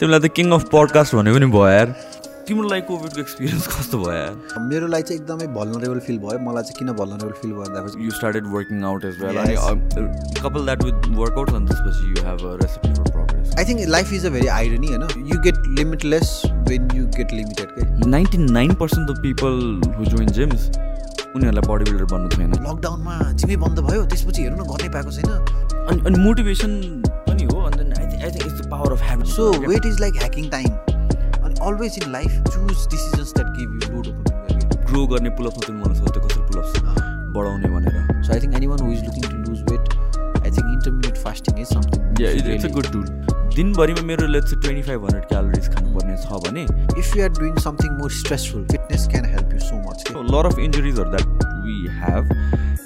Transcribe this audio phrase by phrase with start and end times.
[0.00, 1.92] तिमीलाई त king of podcast भने पनि भयो यार।
[2.48, 4.34] तिम्रो लागि कोभिडको एक्सपिरियन्स कस्तो भयो यार?
[4.64, 8.10] मेरो लागि चाहिँ एकदमै भलनरेबल फिल भयो। मलाई चाहिँ किन भलनरेबल फिल भयो भन्दाखेरि you
[8.18, 9.38] started working out as well
[10.42, 14.12] couple that with workout अनि त्यसपछि you have a recipe for progress I think life
[14.12, 16.34] is a very irony होइन you get limitless
[16.68, 19.58] when you get limited के ninety nine percent the people
[19.96, 24.68] who join gyms उनीहरूलाई body builder बन्नु छैन। लकडाउनमा जिमै बन्द भयो। त्यसपछि हेर्नु न
[24.68, 25.30] गर्नै पाएको छैन।
[25.88, 26.72] अनि अनि motivation
[28.26, 30.70] I think it's the power of habit so weight is like hacking time
[31.44, 34.14] अनि always in life choose decisions that give you low
[34.88, 36.72] grow गर्ने पुलअपमा तिमी मलाई सोध्यो कसरी पुलअप्स
[37.36, 39.84] बढाउने भनेर। So I think any one is looking to lose weight
[40.42, 42.00] I think intermediate fasting is something
[42.54, 43.06] it's a good tool
[43.56, 46.66] दिनभरिमा मेरो let's twenty five hundred calories खानुपर्ने छ भने
[47.00, 49.98] if you are doing something more stressful fitness can help you so much
[50.34, 52.24] lot of इन्जुरिजहरू that we have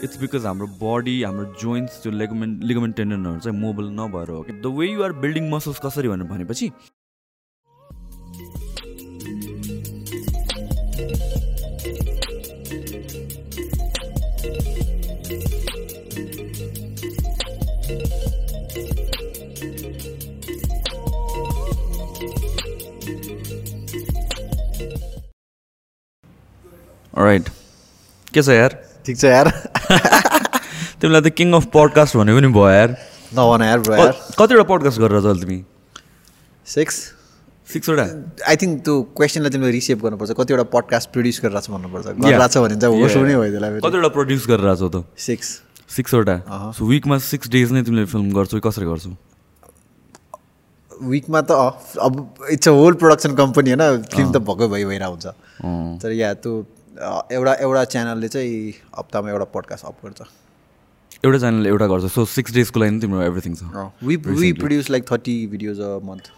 [0.04, 4.52] it's because हाम्रो body हाम्रो joints त्यो ligament ligament टेन्डनहरू चाहिँ मोबल नभएर हो कि.
[4.52, 6.70] The way you are building muscles कसरी भनेर भनेपछि
[27.14, 27.48] राइट
[28.34, 28.72] के छ यार?
[29.10, 29.46] ठिक छ यार
[31.02, 32.90] तिमीलाई त किङ अफ पडकास्ट भने पनि भयो यार।
[33.34, 35.58] नभन यार क- कतिवटा पडकास्ट गरेर छ तिमी?
[36.66, 36.96] सिक्स
[37.68, 38.04] सिक्सवटा
[38.50, 42.56] आई थिङ्क त्यो क्वेसनलाई तिमीले रिसिभ गर्नुपर्छ। कतिवटा पडकास्ट प्रड्युस गरिरहेको छ भन्नुपर्छ। गरिरहेको छ
[42.64, 44.96] भने चाहिँ होस् हुने भयो त्यसलाई कतिवटा प्रड्युस गरेर छौ त?
[45.26, 45.48] सिक्स
[45.96, 46.36] सिक्सवटा
[46.78, 49.10] सो विकमा सिक्स डेज नै तिमीले फिल्म गर्छौ कसरी गर्छौ?
[51.10, 51.50] विकमा त
[51.98, 52.14] अब
[52.54, 54.02] it's a whole production company होइन?
[54.04, 55.26] फिल्म त भएकै भइ भइरहेको हुन्छ।
[56.02, 56.52] तर या त्यो
[57.00, 60.20] एउटा एउटा च्यानलले चाहिँ हप्तामा एउटा पडकास्ट अप गर्छ।
[61.24, 63.62] एउटा च्यानल एउटा गर्छ। सो सिक्स डेजको लागि नै तिम्रो एभ्रिथिङ छ।
[64.02, 66.30] We we produce like thirty videos a month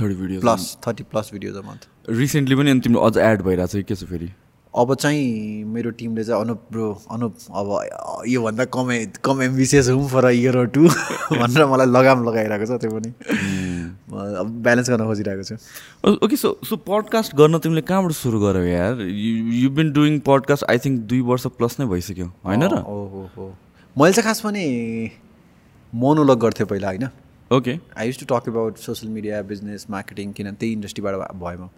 [0.00, 1.88] thirty video plus thirty plus videos a month
[2.20, 4.28] recently पनि अनि तिम्रो अझ एड भइरहेको छ के छ फेरि?
[4.74, 8.90] अब चाहिँ मेरो टिमले चाहिँ अनुप ब्रो अनुप अब योभन्दा कम
[9.24, 10.88] कम एम्बिसियस हुँ for a year or two
[11.40, 13.10] भनेर मलाई लगाम लगाइरहेको छ त्यो पनि।
[14.12, 15.54] अब ब्यालेन्स गर्न खोजिरहेको छु।
[16.24, 19.00] ओके सो सो पडकास्ट गर्न तिमीले कहाँबाट सुरु गर्यौ यार?
[19.00, 22.78] You been doing podcast I think दुई वर्ष प्लस नै भइसक्यो होइन र?
[22.80, 23.48] ओहो हो
[23.96, 24.64] मैले चाहिँ खास पनि
[25.92, 27.08] मोनोलग गर्थेँ पहिला होइन?
[27.50, 27.78] Okay.
[27.96, 31.68] I use to talk about social media business marketing किन त्यही इन्डस्ट्रीबाट भए म।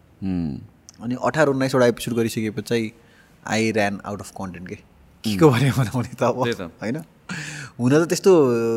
[1.03, 2.91] अनि अठार उन्नाइसवटा एपिसोड गरिसकेपछि चाहिँ
[3.47, 4.75] I ran out of content के।
[5.25, 6.39] के को बारेमा बनाउने त अब।
[6.83, 6.97] होइन।
[7.81, 8.33] हुन त त्यस्तो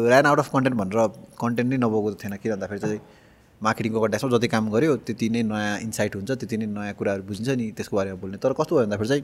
[0.09, 1.07] ऱ्यान आउट अफ कन्टेन्ट भनेर
[1.41, 2.99] कन्टेन्ट नै नभएको त थिएन। के भन्दाखेरि चाहिँ
[3.61, 7.49] मार्केटिङको कन्ट्याक्समा जति काम गऱ्यो त्यति नै नयाँ इन्साइट हुन्छ त्यति नै नयाँ कुराहरू बुझिन्छ
[7.49, 9.23] नि त्यसको बारेमा बोल्ने। तर कस्तो भयो भन्दाखेरि चाहिँ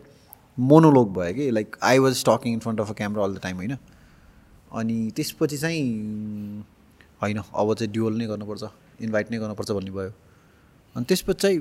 [0.58, 3.56] मोनोलोग भयो कि like I was talking in front of a camera all the time
[3.58, 3.78] होइन।
[4.74, 5.84] अनि त्यसपछि चाहिँ
[7.22, 8.64] होइन अब चाहिँ ड्युअल नै गर्नुपर्छ
[9.02, 10.12] इन्भाइट नै गर्नुपर्छ भन्ने भयो।
[10.96, 11.60] अनि त्यसपछि चाहिँ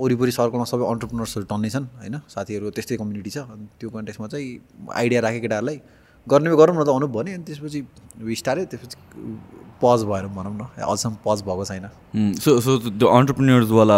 [0.00, 2.16] वरिपरि सर्कलमा सबै अन्टरप्रिनर्सहरू टन्नै छन् होइन?
[2.34, 4.48] साथीहरू त्यस्तै कम्युनिटी छ। अनि त्यो कन्टेक्समा चाहिँ
[5.00, 5.78] आइडिया राखेँ केटाहरूलाई
[6.26, 7.80] गर्ने गरौँ न त अनुप भने अनि त्यसपछि
[8.40, 8.96] स्टारे त्यसपछि
[9.80, 11.86] पज भएर भनौँ न। अझसम्म पज भएको छैन।
[12.36, 13.96] So so the अन्टरप्रिन्यर्सवाला.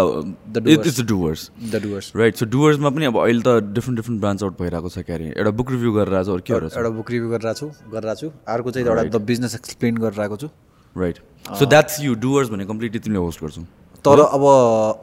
[0.74, 4.42] It's the doers the doers right so डुवर्समा पनि अब अहिले त डिफ्रेन्ट डिफ्रेन्ट ब्रान्च
[4.42, 7.58] आउट भइरहेको छ क्यारे। एउटा बुक रिभ्यू गरेर अरू के गरेर एउटा बुक रिभ्यू गरिरहेको
[7.58, 10.48] छु गरिरहेको छु। अर्को चाहिँ एउटा द बिजनेस एक्सप्लेन गरिरहेको छु।
[10.96, 11.16] Right
[11.58, 13.62] so that's you doers भने कम्प्लिटली तिमीले होस्ट गर्छौ।
[14.04, 14.44] तर अब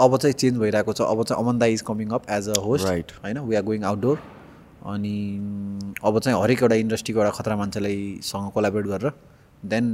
[0.01, 2.87] अब चाहिँ चेन्ज भइरहेको छ। अब चाहिँ अमन दाई is coming up as a host
[2.87, 3.11] Right.
[3.23, 3.39] होइन?
[3.39, 4.17] वी आर गोइङ आउटडोर
[4.93, 5.15] अनि
[6.03, 9.11] अब चाहिँ हरेक एउटा इन्डस्ट्रीको एउटा खतरा मान्छेलाई सँग कोलाबरेट गरेर
[9.73, 9.87] then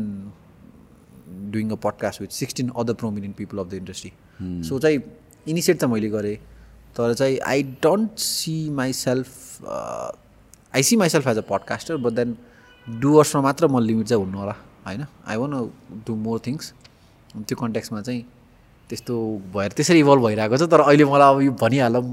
[1.51, 4.11] doing a podcast with sixteen other prominent people of the industry
[4.69, 5.01] so चाहिँ
[5.47, 6.35] इनिसिएट त मैले गरेँ
[6.97, 9.65] तर चाहिँ I don't see myself
[10.75, 12.35] I see myself as a podcaster but then
[12.87, 14.55] डुवर्समा मात्र म लिमिट चाहिँ हुनु होला
[14.85, 15.05] होइन?
[15.27, 15.51] I wanna
[16.07, 16.73] do more things
[17.37, 18.23] त्यो कन्ट्याक्समा चाहिँ
[18.89, 19.15] त्यस्तो
[19.53, 22.03] भएर त्यसरी इभल्भ भइरहेको छ तर अहिले मलाई अब यो भनिहालौँ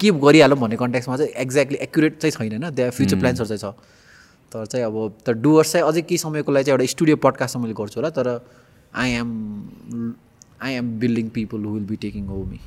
[0.00, 3.74] के गरिहालौँ भन्ने कन्ट्याक्समा चाहिँ एक्ज्याक्टली एक्युरेट चाहिँ छैन होइन त्यहाँ फ्युचर प्लान्सहरू चाहिँ छ।
[4.52, 4.96] तर चाहिँ अब
[5.26, 8.28] तर डुवर्स चाहिँ अझै केही समयको लागि चाहिँ एउटा स्टुडियो पडकास्ट मैले गर्छु होला तर
[8.94, 9.30] I am
[10.62, 12.60] I am building people who will be taking over me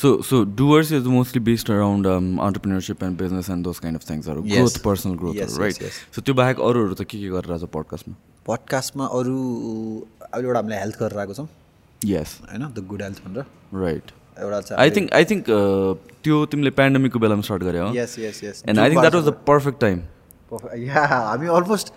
[0.00, 4.42] so so doers is mostly based around entrepreneurship and business and those kind of थिङ्सहरू.
[4.42, 5.82] Growth personal growth right.
[6.14, 8.14] So त्यो बाहेक अरूहरू त के के गरेर आज पडकास्टमा
[8.46, 9.38] पडकास्टमा अरू
[10.32, 11.48] अहिले एउटा हामीले हेल्थ गरेर आएको छौँ।
[12.06, 12.66] यस होइन?
[12.66, 13.44] द गुड हेल्थ भनेर?
[13.74, 15.44] राइट एउटा आई थिङ्क आई थिङ्क
[16.24, 19.24] त्यो तिमीले पेन्डेमिकको बेलामा स्टार्ट गरे हो yes yes yes and I think that was
[19.24, 19.98] the perfect time
[20.84, 21.92] या हामी अलमोस्ट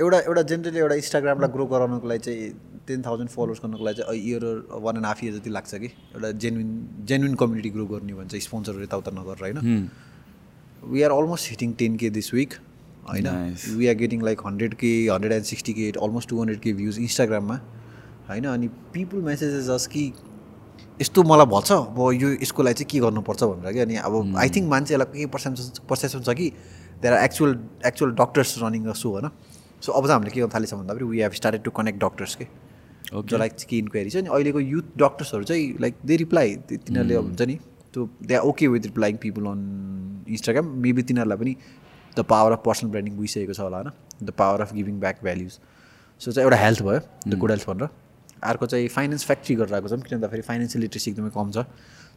[0.00, 2.50] एउटा एउटा जेनरली एउटा इन्स्टाग्रामलाई ग्रो गराउनको लागि चाहिँ
[2.88, 4.44] टेन थाउजन्ड फलोवर्स गर्नुको लागि चाहिँ year
[4.84, 5.86] one and half year जति लाग्छ कि?
[6.14, 6.68] एउटा जेन्युन
[7.08, 9.88] जेन्युन कम्युनिटी ग्रो गर्ने भने चाहिँ स्पोन्सरहरू यताउता नगरेर होइन?
[10.92, 12.54] We are almost hitting ten K this week
[13.10, 13.28] होइन.
[13.76, 16.98] We are getting like hundred K hundred and sixty K almost two hundred K views
[16.98, 17.60] इन्स्टाग्राममा
[18.30, 20.04] होइन अनि पिपुल मेसेजेस जस कि
[21.00, 24.48] यस्तो मलाई भन्छ अब यो यसको लागि चाहिँ के गर्नुपर्छ भनेर कि अनि अब आई
[24.56, 26.48] थिङ्क मान्छेलाई के पर्सेप्सन पर्सेप्सन छ कि
[27.02, 29.28] there are actual actual doctors running a so होइन।
[29.82, 32.46] सो अब चाहिँ हामीले के गर्न थालेछ भन्दाखेरि we have started to connect doctors के
[33.12, 37.42] जो लाइक के इन्क्वायरी छ नि अहिलेको युथ डक्टर्सहरू चाहिँ लाइक दे रिप्लाई तिनीहरूले हुन्छ
[37.42, 37.56] नि।
[37.94, 39.62] त्यो they are okay with replying people on
[40.28, 41.56] Instagram maybe तिनीहरूलाई पनि
[42.18, 43.90] the power of personal branding बुझिसकेको छ होला होइन?
[44.22, 45.58] The power of giving back values
[46.20, 47.88] so चाहिँ एउटा हेल्थ भयो द गुड हेल्थ भनेर।
[48.42, 51.64] अर्को चाहिँ फाइनेन्स फ्याक्ट्री गरेर आएको छ किन भन्दाखेरि फाइनेन्सियल लिट्रेसी एकदमै कम छ।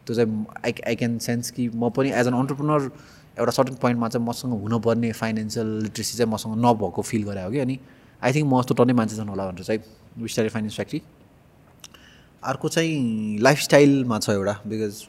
[0.06, 2.90] त्यो चाहिँ आई आई क्यान सेन्स कि म पनि एज एन अन्टरप्रिनर
[3.38, 7.78] एउटा सर्टन पोइन्टमा चाहिँ मसँग हुनुपर्ने फाइनेन्सियल लिट्रेसी चाहिँ मसँग नभएको फिल गरायो कि। अनि
[8.22, 9.80] आई थिङ्क म जस्तो टन्नै मान्छे छन् होला भनेर चाहिँ
[10.22, 11.02] विस्टारी फाइनेन्स फ्याक्ट्री
[12.42, 15.04] अर्को चाहिँ लाइफस्टाइलमा छ एउटा because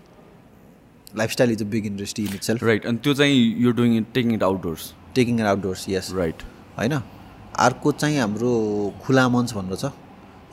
[1.18, 4.34] lifestyle is a big industry in itself right अनि त्यो चाहिँ you doing it taking
[4.34, 6.44] it outdoors taking and outdoors yes right
[6.78, 7.00] होइन?
[7.68, 8.52] अर्को चाहिँ हाम्रो
[9.04, 9.92] खुला मञ्च भनेर छ।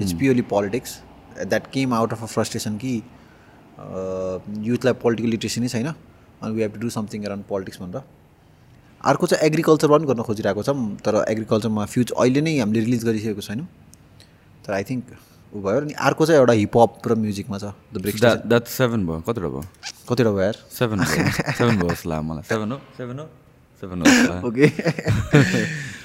[0.01, 0.99] It's purely politics
[1.45, 2.95] that came out of a frustration कि
[4.69, 8.03] युथलाई पोलिटिकल लिट्रेसी नै छैन अनि we have to do something around politics भनेर
[9.05, 13.47] अर्को चाहिँ एग्रिकल्चरमा पनि गर्न खोजिरहेको छौँ तर एग्रिकल्चरमा फ्युच अहिले नै हामीले रिलिज गरिसकेको
[13.49, 13.67] छैनौँ
[14.67, 15.13] तर आई थिङ्क
[15.53, 19.21] ऊ भयो अनि अर्को चाहिँ एउटा हिपहप र म्युजिकमा छ द ब्रेक द्याट सेभेन भयो
[19.29, 19.63] कतिवटा भयो
[20.09, 23.27] कतिवटा भयो यार सेभेन सेभेन भयो जस्तो लाग्यो मलाई सेभेन हो सेभेन हो
[24.47, 24.67] okay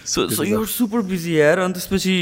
[0.07, 2.13] so so you're super busy यार अनि त्यसपछि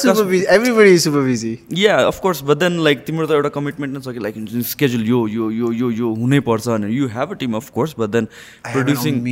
[0.00, 1.52] super busy everybody is super busy
[1.82, 4.34] yeah of course but then like तिम्रो त एउटा कमिटमेन्ट नै छ कि लाइक
[4.70, 8.28] स्केड्युल यो यो यो यो यो हुनैपर्छ अनि you have a team of course but then
[8.72, 9.22] producing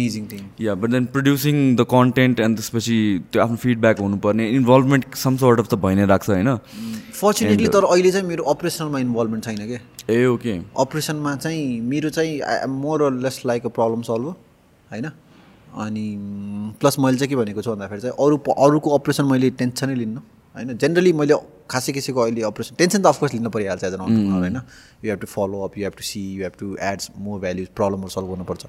[0.60, 2.98] yeah but then producing the content and त्यसपछि
[3.32, 6.56] त्यो आफ्नो फिडब्याक हुनुपर्ने इन्भल्भमेन्ट सम सर्ट अफ त भइ नै राख्छ होइन?
[7.20, 9.80] फर्चुनेटली तर अहिले चाहिँ मेरो अपरेसनमा इन्भल्भमेन्ट छैन क्या
[10.10, 10.56] ए ओके
[10.86, 14.34] अपरेसनमा चाहिँ मेरो चाहिँ more less like a problem solve
[14.90, 15.10] होइन?
[15.74, 16.04] अनि
[16.80, 20.18] प्लस मैले चाहिँ के भनेको छु भन्दाखेरि चाहिँ अरू अरूको अपरेसन मैले टेन्सनै लिन्न।
[20.54, 21.34] होइन जेनरली मैले
[21.70, 24.58] खासै किसीको अहिले अपरेसन टेन्सन त अफकोर्स लिनु परिहाल्छ एज एन अन्टरप्रिनर होइन?
[25.04, 27.68] You have to follow up you have to see you have to adds more values
[27.72, 28.64] प्रब्लमहरू सल्भ गर्नुपर्छ।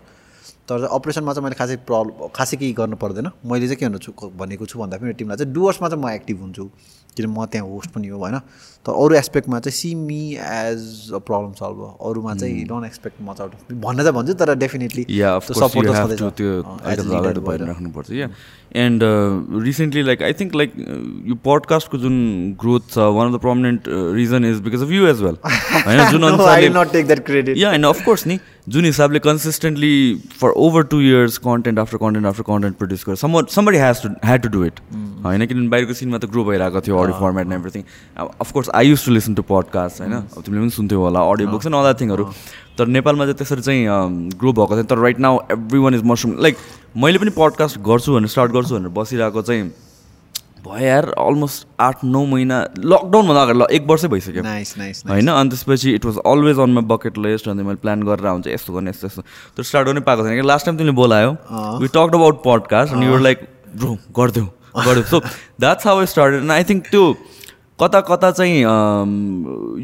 [0.70, 4.12] तर अपरेसनमा चाहिँ मैले खासै प्रब्लम खासै केही गर्नु पर्दैन। मैले चाहिँ के भन्नु छु
[4.40, 6.66] भनेको छु भन्दाखेरि टिमलाई चाहिँ डुवर्समा चाहिँ म एक्टिभ हुन्छु।
[7.14, 8.40] किन म त्यहाँ होस्ट पनि हो होइन?
[8.86, 13.42] तर अरू एस्पेक्टमा चाहिँ see me as a problem solve अरूमा चाहिँ डोन्ट एक्सपेक्ट मच
[13.42, 15.06] आउट भन्न चाहिँ भन्छु तर डेफिनेटली
[17.42, 18.30] भइराख्नुपर्छ या
[18.76, 19.04] and
[19.64, 20.74] recently like I think like
[21.28, 22.18] यो पडकास्टको जुन
[22.62, 26.24] ग्रोथ छ one of the prominent reason is because of you as well होइन जुन
[26.24, 29.96] अनुसारले या होइन अफकोर्स नि जुन हिसाबले consistently
[30.42, 34.10] for over two years content after content after content produce गरेर some somebody has to
[34.26, 34.80] had to do it
[35.26, 37.84] होइन किनभने बाहिरको सिनमा त ग्रो भइरहेको थियो audio format and everything
[38.18, 41.66] of course I use to listen to podcast होइन। अब तिमीले पनि सुन्थ्यौ होला अडियो बुक्स
[41.66, 42.30] एन्ड अदर थिङहरू
[42.78, 45.40] तर नेपालमा चाहिँ त्यसरी चाहिँ ग्रो भएको थियो तर right now
[45.80, 46.68] everyone is mushroom like
[47.04, 49.72] मैले पनि पडकास्ट गर्छु भनेर स्टार्ट गर्छु भनेर बसिरहेको चाहिँ
[50.66, 54.44] भयो यार अलमोस्ट आठ नौ महिना लकडाउनभन्दा अगाडि ल एक वर्षै भइसक्यो।
[55.10, 58.48] होइन अनि त्यसपछि it was always on my bucket list अनि मैले प्लान गरेर हुन्छ
[58.48, 61.32] यस्तो गर्ने यस्तो यस्तो। त्यो स्टार्ट गर्नै पाएको छैन। कि लास्ट टाइम तिमीले बोलायो
[61.82, 64.46] वी टक अबाउट पडकास्ट अनि युर लाइक ब्रो गरिदेऊ
[64.78, 65.20] गरिदेऊ। So
[65.60, 67.06] that's how I started and I think त्यो
[67.82, 68.60] कता कता चाहिँ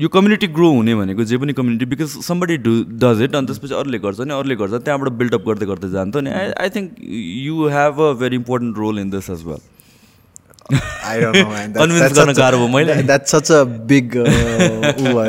[0.01, 3.73] यो कम्युनिटी ग्रो हुने भनेको जे पनि community because somebody do does it अनि त्यसपछि
[3.75, 6.95] अरूले गर्छ नि अरूले गर्छ त्यहाँबाट बिल्डअप गर्दै गर्दै जान्छ नि। I I think
[7.47, 9.61] you have a very important role in this as well
[10.69, 14.13] convince गर्न गाह्रो भयो मैले। That such a big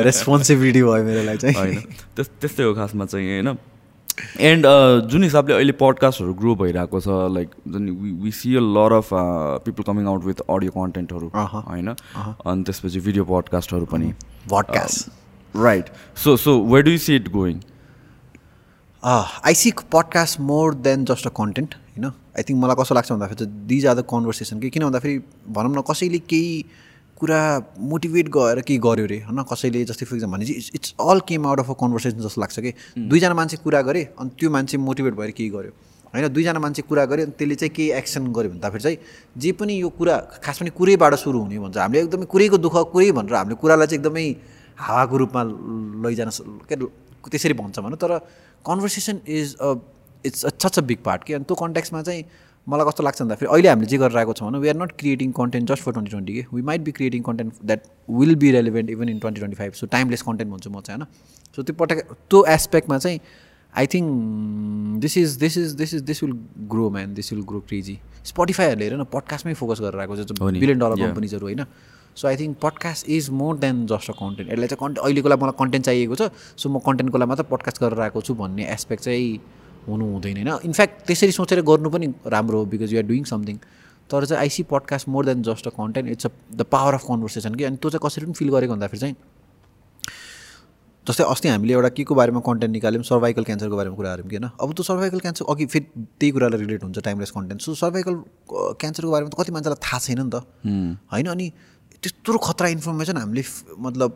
[0.07, 1.79] responsibility भयो मेरो लागि चाहिँ। होइन।
[2.15, 3.57] त्यस्तै हो खासमा चाहिँ होइन।
[4.39, 4.65] एन्ड
[5.11, 7.83] जुन हिसाबले अहिले पडकास्टहरू ग्रो भइरहेको छ लाइक जुन
[8.23, 9.09] we see a lot of
[9.65, 14.13] people coming out with audio कन्टेन्टहरू होइन। अनि त्यसपछि भिडियो पडकास्टहरू पनि।
[14.51, 15.09] Podcast
[15.55, 15.85] right
[16.23, 17.59] so so way do you see it going
[19.03, 23.45] I see podcast more than just a content होइन I think मलाई कस्तो लाग्छ भन्दाखेरि
[23.45, 25.17] चाहिँ दिज आर द कन्भर्सेसन कि किन भन्दाखेरि
[25.51, 26.65] भनौँ न कसैले केही
[27.19, 27.39] कुरा
[27.91, 29.43] मोटिभेट गएर केही गर्यो अरे होइन?
[29.51, 32.59] कसैले जस्तै फर इक्जाम्पल भने चाहिँ it's all came out of a conversation जस्तो लाग्छ
[32.59, 32.71] कि?
[32.97, 35.71] दुईजना मान्छे कुरा गरे अनि त्यो मान्छे मोटिभेट भएर केही गर्यो।
[36.13, 36.27] होइन?
[36.33, 38.97] दुईजना मान्छे कुरा गऱ्यो अनि त्यसले चाहिँ केही एक्सन गर्यो भन्दाखेरि चाहिँ
[39.37, 43.11] जे पनि यो कुरा खास पनि कुरैबाट सुरु हुने भन्छ हामीले एकदमै कुरैको दुःख कुरै
[43.11, 44.25] भनेर हामीले कुरालाई चाहिँ एकदमै
[44.81, 45.41] हावाको रूपमा
[46.03, 46.29] लैजान
[46.69, 46.75] के
[47.29, 48.17] त्यसरी भन्छ भनौँ तर
[48.65, 49.73] conversation is a
[50.25, 52.23] it's a such a big part कि अनि त्यो कन्ट्याक्समा चाहिँ
[52.67, 55.71] मलाई कस्तो लाग्छ भन्दाखेरि अहिले हामीले जे गरिरहेको छौँ भने we are not creating content
[55.71, 59.09] just for twenty twenty के we might be creating content that will be relevant even
[59.09, 61.07] in twenty twenty five so timeless content भन्छु म चाहिँ होइन?
[61.57, 63.19] सो त्यो पटक त्यो एस्पेक्टमा चाहिँ
[63.73, 66.33] I think this is this is this is this will
[66.69, 70.79] grow man this will grow crazy स्पोटिफाईहरूले हेर न पडकास्टमै फोकस गरेर आएको छ बिलियन
[70.79, 71.65] डलर कम्पनीजहरू होइन?
[72.17, 75.41] So I think podcast is more than just a content यसलाई चाहिँ कन्टेन्ट अहिलेको लागि
[75.43, 79.03] मलाई कन्टेन्ट चाहिएको छ सो म कन्टेन्टको लागि मात्र पडकास्ट गरेर आएको छु भन्ने एस्पेक्ट
[79.03, 79.39] चाहिँ
[79.87, 80.59] हुनु हुँदैन होइन?
[80.65, 83.57] इनफ्याक्ट त्यसरी सोचेर गर्नु पनि राम्रो हो बिकज युआर डुइङ समथिङ
[84.09, 87.55] तर चाहिँ I see podcast more than just a content it's a the power of conversation
[87.55, 87.63] कि?
[87.63, 89.15] अनि त्यो चाहिँ कसरी पनि फिल गरेको भन्दाखेरि चाहिँ
[91.05, 93.03] जस्तै अस्ति हामीले एउटा के को बारेमा कन्टेन्ट निकाल्यौँ?
[93.03, 94.49] सर्भाइकल क्यान्सरको बारेमा कुरा गऱ्यौँ कि होइन?
[94.61, 95.85] अब त्यो सर्भाइकल क्यान्सर अघि फेरि
[96.19, 98.15] त्यही कुरालाई रिलेट हुन्छ टाइमलेस कन्टेन्ट सो सर्भाइकल
[98.77, 100.45] क्यान्सरको बारेमा त कति मान्छेलाई थाहा छैन नि त।
[101.13, 101.27] होइन?
[101.33, 101.47] अनि
[102.03, 103.43] त्यत्रो खतरा इन्फर्मेसन हामीले
[103.79, 104.09] मतलब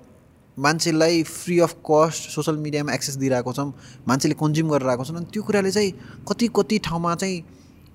[0.57, 3.73] मान्छेलाई फ्री अफ कस्ट सोसियल मिडियामा एक्सेस दिइरहेको छौँ
[4.07, 5.91] मान्छेले कन्ज्युम गरेर आएको छन् अनि त्यो कुराले चाहिँ
[6.29, 7.43] कति कति ठाउँमा चाहिँ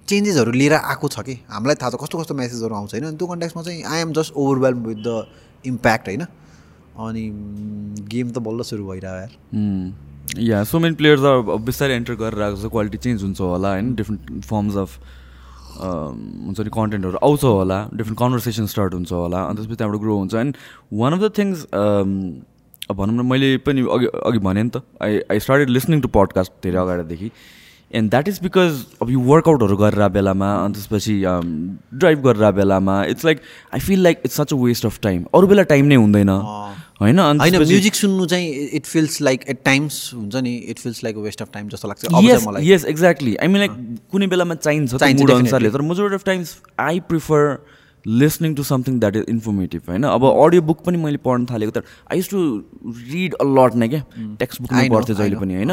[0.09, 1.35] चेन्जेसहरू लिएर आएको छ कि?
[1.49, 3.17] हामीलाई थाहा छ कस्तो कस्तो मेसेजहरू आउँछ होइन?
[3.17, 5.27] त्यो कन्ट्याक्समा चाहिँ I am just overwhelm with the
[5.65, 6.23] impact होइन?
[7.01, 7.25] अनि
[8.13, 9.33] गेम त बल्ल सुरु भइरह्यो यार।
[10.39, 13.95] या सो मेनी प्लेयर्स अब बिस्तारै एन्टर गरेर आएको छ क्वालिटी चेन्ज हुन्छ होला होइन?
[13.95, 14.99] डिफ्रेन्ट फर्म्स अफ
[15.81, 20.35] हुन्छ नि कन्टेन्टहरू आउँछ होला डिफ्रेन्ट कन्भर्सेसन स्टार्ट हुन्छ होला अनि त्यसपछि त्यहाँबाट ग्रो हुन्छ।
[20.35, 20.57] And
[20.93, 21.67] one of the things
[22.93, 26.53] भनौँ न मैले पनि अघि अघि भनेँ नि त I I started listening to podcast
[26.63, 27.31] धेरै अगाडिदेखि.
[27.91, 31.15] एन्ड द्याट इज बिकज अब यो वर्कआउटहरू गरेर बेलामा अनि त्यसपछि
[32.01, 33.41] ड्राइभ गरेर बेलामा it's like
[33.75, 36.29] I feel like it's such a waste of time अरू बेला टाइम नै हुँदैन।
[37.01, 37.19] होइन?
[37.19, 41.17] अनि होइन म्युजिक सुन्नु चाहिँ it feels like at times हुन्छ नि it feels like
[41.17, 42.05] waste of time जस्तो लाग्छ।
[42.69, 43.35] yes exactly.
[43.43, 43.77] I mean like
[44.13, 45.71] कुनै बेलामा चाहिन्छ मुड अनुसारले.
[45.71, 47.57] तर majority of times I prefer
[48.07, 50.03] listening to something that is informative होइन?
[50.05, 52.41] अब अडियो बुक पनि मैले पढ्न थालेको तर I use to
[53.13, 54.03] read a lot नै क्या।
[54.41, 55.37] टेक्स्ट बुक I नै know, पढ्थेँ I जहिले.
[55.37, 55.71] पनि होइन?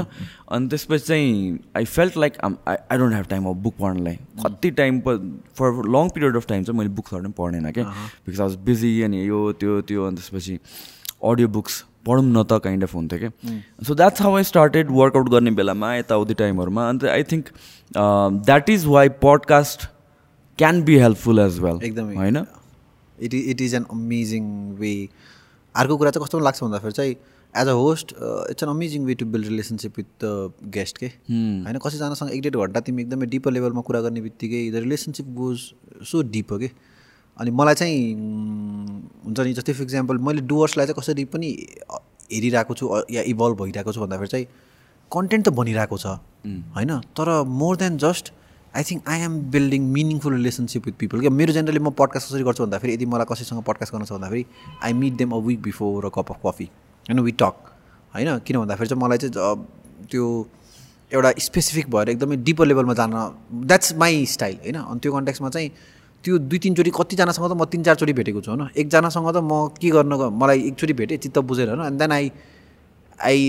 [0.51, 4.71] अनि त्यसपछि चाहिँ I felt like I I don't have time अब बुक पढ्नलाई। कति
[4.79, 8.55] time for long period of time चाहिँ मैले बुक्सहरू पनि पढ्नेन क्या। बिकज आई वाज
[8.65, 10.59] बिजी अनि यो त्यो त्यो अनि त्यसपछि
[11.23, 15.29] अडियो बुक्स पढौँ न त काइन्ड अफ हुन्थ्यो क्या। So that's how I started workout
[15.29, 17.49] गर्ने बेलामा यताउति टाइमहरूमा अन्त I think
[17.91, 19.87] that is why podcast
[20.59, 22.37] can be helpful as well एकदमै होइन?
[23.17, 24.93] It it is an amazing way
[25.75, 27.15] अर्को कुरा चाहिँ कस्तो लाग्छ भन्दाखेरि चाहिँ
[27.53, 28.13] as a host
[28.51, 32.55] it's an amazing way to build relationship with the guest के होइन कसैजनासँग एक डेढ
[32.65, 35.71] घन्टा तिमी एकदमै डिपर लेभलमा कुरा गर्ने बित्तिकै the relationship goes
[36.11, 36.69] so deep हो कि
[37.37, 38.13] अनि मलाई चाहिँ
[39.25, 41.51] हुन्छ नि जस्तै फर इक्जाम्पल मैले डुवर्सलाई चाहिँ कसरी पनि
[42.31, 44.47] हेरिरहेको छु या इभल्भ भइरहेको छु भन्दाखेरि चाहिँ
[45.11, 46.17] कन्टेन्ट त बनिरहेको छ
[46.77, 48.33] होइन तर more than just
[48.77, 52.43] I think I am building meaningful relationship with people क्या मेरो जेनरली म पडकास्ट कसरी
[52.43, 54.45] गर्छु भन्दाखेरि यदि मलाई कसैसँग पडकास्ट गर्न छ भन्दाखेरि
[54.83, 56.65] I meet them a week before a cup of coffee
[57.09, 57.55] होइन वी टक
[58.13, 58.37] होइन?
[58.45, 59.65] किन भन्दाखेरि चाहिँ मलाई चाहिँ
[60.11, 60.25] त्यो
[61.11, 63.15] एउटा स्पेसिफिक भएर एकदमै डिपर लेभलमा जान
[63.65, 64.75] द्याट्स माई स्टाइल होइन?
[64.75, 65.71] अनि त्यो कन्ट्याक्समा चाहिँ
[66.23, 68.67] त्यो दुई तिनचोटि कतिजनासँग त म तिन चारचोटि भेटेको छु होइन?
[68.77, 71.81] एकजनासँग त म के गर्न मलाई एकचोटि भेटेँ चित्त बुझेर होइन?
[71.87, 72.31] And then I
[73.31, 73.41] I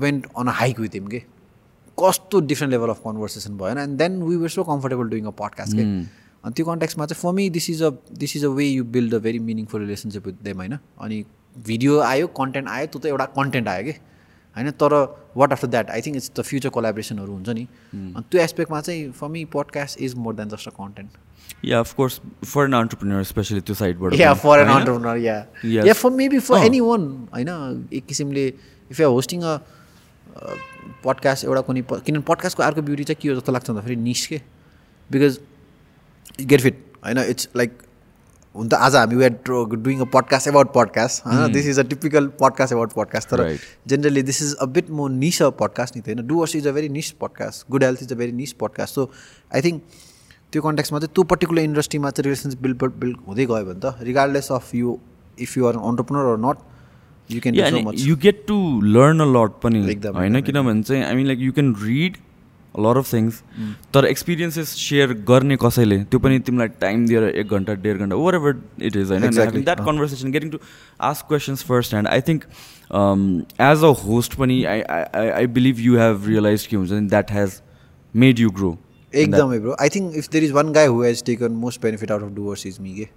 [0.00, 1.22] went on a hike with him के?
[2.02, 5.76] कस्तो डिफ्रेन्ट लेभल अफ कन्भर्सेसन भयो and then we were so comfortable doing a podcast
[5.76, 8.84] के अनि त्यो कन्ट्याक्समा चाहिँ for me this is a this is a way you
[8.92, 10.76] build a very meaningful relationship with them होइन?
[11.00, 11.24] अनि
[11.66, 13.94] भिडियो आयो content आयो त्यो त एउटा कन्टेन्ट आयो कि?
[14.56, 14.70] होइन?
[14.82, 14.94] तर
[15.36, 19.10] what after that I think it's the future कोलाब्रेसनहरू हुन्छ नि। अनि त्यो एस्पेक्टमा चाहिँ
[19.18, 21.10] for me podcast is more than just a content
[21.64, 24.68] yeah of course for an entrepreneur especially त्यो साइडबाट yeah for an?
[24.68, 25.36] Entrepreneur yeah.
[25.64, 26.64] Yeah for maybe for.
[26.80, 27.04] Anyone
[27.34, 27.50] होइन?
[27.92, 28.46] एक किसिमले
[28.90, 29.56] if you hosting a
[31.04, 34.40] podcast एउटा कुनै किनभने पडकास्टको अर्को beauty चाहिँ के हो जस्तो लाग्छ भन्दाखेरि निस के?
[35.10, 35.38] बिकज
[36.40, 37.18] गेट फिट होइन?
[37.18, 37.78] इट्स लाइक
[38.54, 39.32] हुन त आज हामी we're
[39.76, 41.52] doing a podcast about podcast होइन?
[41.52, 43.58] This is a typical podcast about podcast तर.
[43.86, 46.26] Generally this is a bit more niche a podcast नि त होइन?
[46.26, 49.10] Doers is a very niche podcast good health is a very niche podcast so
[49.54, 49.82] I think
[50.52, 54.52] त्यो कन्ट्याक्समा चाहिँ त्यो particular इन्डस्ट्रीमा चाहिँ रिलेसनसिप बिल्ड बिल्ड हुँदै गयो भने त regardless
[54.52, 54.98] of you
[55.38, 56.69] if you are entrepreneur or not
[57.32, 58.56] you can you get to
[58.96, 59.84] learn a lot पनि
[60.16, 62.16] होइन किनभने चाहिँ I mean like you can read
[62.74, 63.40] lot of things
[63.94, 68.34] तर एक्सपिरियन्सेस सेयर गर्ने कसैले त्यो पनि तिमीलाई टाइम दिएर एक घन्टा डेढ घन्टा ओभर
[68.34, 69.30] एभर इट इज होइन.
[69.64, 70.58] That conversation getting to
[71.08, 72.44] ask questions first hand I think
[73.62, 74.82] as a host पनि I
[75.30, 77.60] I believe you have realize के हुन्छ that has
[78.14, 78.76] made you grow
[79.12, 82.22] एकदमै bro I think if there is one guy who has taken most benefit out
[82.22, 83.08] of Doers is me के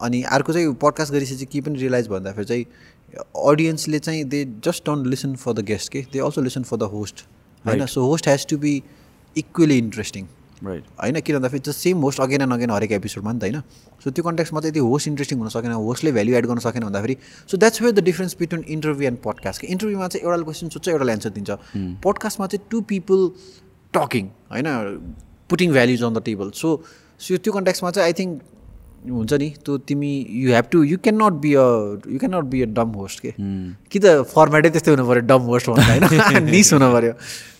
[0.00, 2.64] अनि अर्को चाहिँ podcast गरिसकेपछि के पनि रियलाइज भन्दाखेरि चाहिँ
[3.14, 6.82] अडियन्सले चाहिँ they just don't listen for the guest के they also listen for the
[6.94, 7.24] host
[7.64, 7.86] होइन.
[7.86, 8.82] So host has to be
[9.36, 10.26] equally interesting
[10.64, 11.20] right होइन?
[11.20, 13.60] किन भन्दाखेरि त्यो same host again and again हरेक एपिसोडमा नि त होइन?
[14.04, 17.16] सो त्यो कन्ट्याक्समा चाहिँ त्यो होस्ट इन्ट्रेस्टिङ हुन सकेन होस्टले भ्याल्यु एड गर्न सकेन भन्दाखेरि
[17.50, 20.88] so that's where the difference between interview and podcast कि इन्टरभ्यूमा चाहिँ एउटाले क्वेसन सोध्छ
[20.88, 21.50] एउटाले एन्सर दिन्छ।
[22.04, 23.30] पडकास्टमा चाहिँ टु पिपल
[23.94, 24.68] टकिङ होइन?
[25.50, 26.68] Putting values on the table so
[27.20, 28.42] so त्यो कन्ट्याक्समा चाहिँ आई थिङ्क
[29.10, 29.48] हुन्छ नि?
[29.64, 31.66] त्यो तिमी you have to you can not be a
[32.12, 33.32] you can not be a dumb host के
[33.90, 36.44] कि त फर्मेटै त्यस्तै हुनु पऱ्यो डम होस्ट भन्दा होइन?
[36.54, 37.12] निस हुनु पऱ्यो।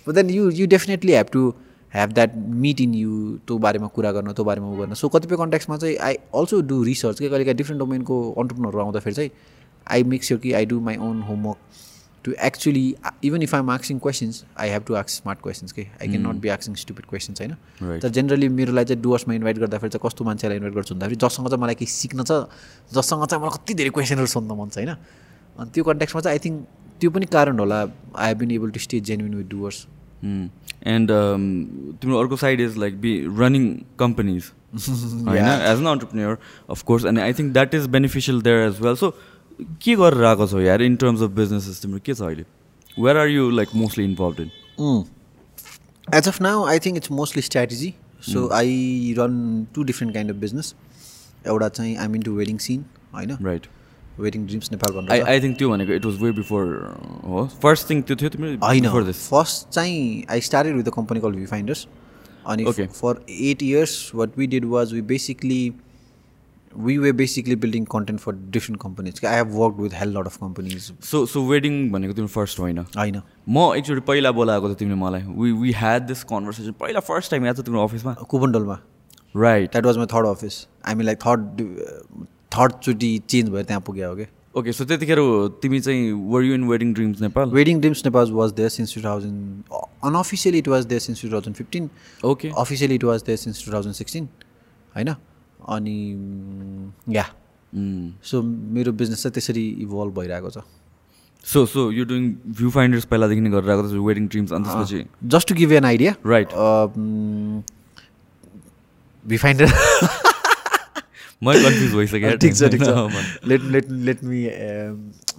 [0.09, 1.49] But then you you definitely have to
[1.95, 3.13] have that meet in you
[3.47, 6.83] त्यो बारेमा कुरा गर्न त्यो बारेमा उ गर्न। सो कतिपय कन्ट्याक्समा चाहिँ आई अल्सो डु
[6.85, 9.31] रिसर्च के कहिले डिफ्रेन्ट डोमेनको अन्टरप्नरहरू आउँदाखेरि चाहिँ
[9.91, 11.59] आई मेक स्योर कि I do my own homework
[12.27, 12.85] to actually
[13.25, 16.41] even if I'm आक्सिङ questions I have to आक्स smart questions के I can not
[16.43, 17.55] be आक्सिङ stupid questions होइन.
[18.03, 21.63] तर जेनरली मेरोलाई चाहिँ डुवर्समा इन्भाइट गर्दाखेरि चाहिँ कस्तो मान्छेलाई इन्भाइट गर्छु भन्दाखेरि जससँग चाहिँ
[21.63, 22.33] मलाई केही सिक्न छ
[22.95, 24.97] जससँग चाहिँ मलाई कति धेरै क्वेसनहरू सोध्न मन छ होइन?
[25.59, 26.67] अनि त्यो कन्ट्याक्समा चाहिँ आई थिङ्क
[27.01, 27.81] त्यो पनि कारण होला
[28.17, 29.87] I have been able to stay genuine with Doers
[30.25, 31.11] and
[32.03, 33.65] तिम्रो अर्को side is like be running
[33.99, 35.47] companies होइन?
[35.47, 36.37] As an entrepreneur
[36.71, 39.11] of course अनि I think that is beneficial there as well so
[39.85, 40.83] के गरेर आएको छौ यार?
[40.83, 42.45] इन टर्म्स अफ बिजनेसेस तिम्रो के छ अहिले?
[42.97, 44.51] Where are you like mostly involve in
[46.15, 47.93] as of now I think it's mostly strategy
[48.33, 50.75] so I run two different kind of business
[51.47, 52.85] एउटा चाहिँ I'm in to wedding scene
[53.15, 53.67] होइन right
[54.21, 56.65] Wedding Dreams Nepal I भन्नु I think त्यो भनेको it was way before
[57.25, 57.47] हो?
[57.63, 61.47] First thing त्यो थियो तिम्रो होइन फर्स्ट चाहिँ I started with a company call View
[61.47, 61.87] Finders
[62.47, 62.65] अनि.
[62.65, 65.61] For eight years what we did was we basically
[66.79, 70.37] we way basically building content for different companies I have work with hell lot of
[70.37, 72.79] companies so so wedding भनेको तिम्रो first होइन?
[72.97, 77.31] होइन म एकचोटि पहिला बोलाएको थियो तिमीले मलाई। We we had this conversation पहिला फर्स्ट
[77.31, 78.79] टाइम याद छ तिम्रो अफिसमा कुपनडोलमा।
[79.35, 81.63] Right that was my third office हामी लाइक थर्ड
[82.55, 85.19] थर्डचोटि चेन्ज भएर त्यहाँ पुग्यो हो कि ओके सो त्यतिखेर
[85.63, 89.01] तिमी चाहिँ were you in Wedding Dreams Nepal Wedding Dreams Nepal was there since two
[89.05, 91.89] thousand unofficially it was there since two thousand fifteen
[92.25, 94.29] okay officially it was there since two thousand sixteen
[94.97, 95.15] होइन
[95.69, 95.99] अनि
[97.17, 97.25] yeah.
[98.23, 100.59] So मेरो business चाहिँ त्यसरी evolve भइरहेको छ।
[101.47, 102.23] So so you doing
[102.59, 105.01] view finders पहिलादेखि नै गरेर आएको छ वेडिङ ड्रिम्स अनि त्यसपछि?
[105.35, 106.49] Just to give an idea right
[109.27, 109.67] V finder
[111.43, 112.89] मै कन्फ्युज भइसकेँ। ठिक छ ठिक। छ।
[113.49, 114.41] Let let let me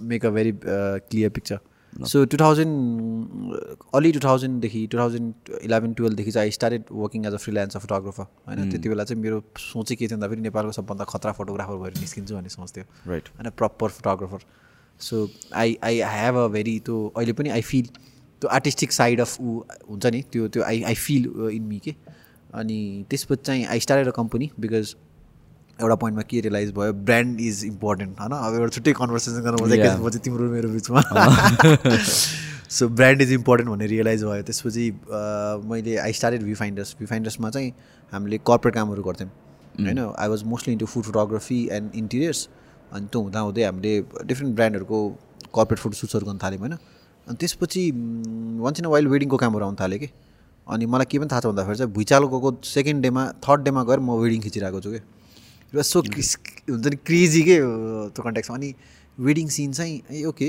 [0.08, 1.58] make a very clear picture
[2.00, 3.54] so two thousand
[3.94, 7.78] early two थाउजन्डदेखि two thousand eleven टुवेल्भदेखि चाहिँ I started working as a freelance a
[7.78, 11.98] photographer होइन त्यति बेला चाहिँ मेरो सोचै के थियो भन्दाखेरि नेपालको सबभन्दा खतरा फोटोग्राफर भएर
[12.00, 14.44] निस्किन्छु भन्ने सोच्थ्यो। राइट होइन proper photographer
[15.00, 17.86] so I I have a very त्यो अहिले पनि आई फिल
[18.42, 19.58] त्यो आर्टिस्टिक साइड अफ ऊ
[19.90, 21.94] हुन्छ नि त्यो त्यो I I feel in me के।
[22.54, 24.94] अनि त्यसपछि चाहिँ I started a company because
[25.80, 28.32] एउटा पोइन्टमा के रियलाइज भयो ब्रान्ड इज इम्पोर्टेन्ट होइन?
[28.32, 29.84] अब एउटा छुट्टै कन्भर्सेसन गर्नु मजा Yeah.
[29.84, 31.00] एकैछिनपछि तिम्रो मेरो बिचमा।
[32.76, 34.84] सो ब्रान्ड इज इम्पोर्टेन्ट भन्ने रियलाइज भयो। त्यसपछि
[35.70, 37.72] मैले I started view finders view फाइन्डर्समा चाहिँ
[38.12, 39.30] हामीले कर्पोरेट कामहरू गर्थ्यौँ
[39.80, 39.98] होइन?
[40.18, 42.48] I was mostly into food photography and interiors
[42.92, 43.92] अनि त्यो हुँदा हुँदै हामीले
[44.30, 44.98] डिफ्रेन्ट ब्रान्डहरूको
[45.54, 46.74] कर्पोरेट फोटो सुट्सहरू गर्न थाल्यौँ होइन?
[47.26, 47.82] अनि त्यसपछि
[48.64, 50.08] वान्स इन अ वाइल वेडिङको कामहरू आउनु थाल्यो कि।
[50.66, 54.00] अनि मलाई के पनि थाहा छ भन्दाखेरि चाहिँ भुइँचालो गएको सेकेन्ड डेमा थर्ड डेमा गएर
[54.00, 54.90] म वेडिङ खिचिरहेको छु
[55.72, 58.74] कि र सो हुन्छ नि क्रेजी के त्यो कन्ट्याक्समा अनि
[59.18, 60.48] वेडिङ सिन चाहिँ ए ओके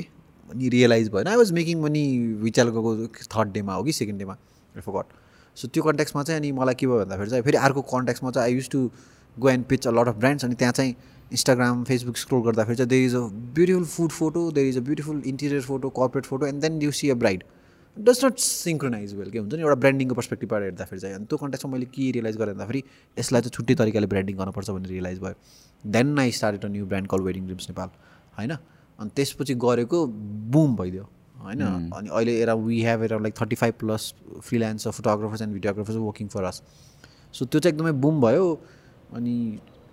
[0.50, 2.04] अनि रियलाइज भएन आई वाज मेकिङ मनी
[2.42, 2.96] विचार गएको
[3.36, 4.38] थर्ड डेमा हो कि सेकेन्ड डेमा
[4.80, 5.14] फगट
[5.58, 8.56] सो त्यो कन्ट्याक्समा चाहिँ अनि मलाई के भयो भन्दाखेरि चाहिँ फेरि अर्को कन्ट्याक्समा चाहिँ I
[8.56, 8.90] used to
[9.38, 10.96] go and pitch a lot of brands अनि त्यहाँ चाहिँ
[11.32, 13.20] इन्स्टाग्राम फेसबुक स्क्रोल गर्दाखेरि चाहिँ there is a
[13.56, 17.10] beautiful food photo there is a beautiful interior photo corporate photo and then you see
[17.10, 17.44] a bride
[18.00, 19.62] does not synchronise well के हुन्छ नि?
[19.62, 22.84] एउटा ब्रान्डिङको पर्सपेक्टिभबाट हेर्दाखेरि चाहिँ अनि त्यो कन्ट्याक्समा मैले के रियलाइज गरेँ भन्दाखेरि
[23.20, 25.36] यसलाई चाहिँ छुट्टै तरिकाले ब्रान्डिङ गर्नुपर्छ भन्ने रियलाइज भयो।
[25.84, 27.90] Then I started a new brand call wedding dreams Nepal
[28.38, 28.52] होइन?
[29.00, 30.06] अनि त्यसपछि गरेको
[30.56, 31.04] बुम भइदियो
[31.44, 31.62] होइन?
[31.98, 36.28] अनि अहिले era we have era like thirty five plus freelance photographers and videographers working
[36.36, 36.62] for us
[37.34, 38.48] so त्यो चाहिँ एकदमै बुम भयो
[39.16, 39.36] अनि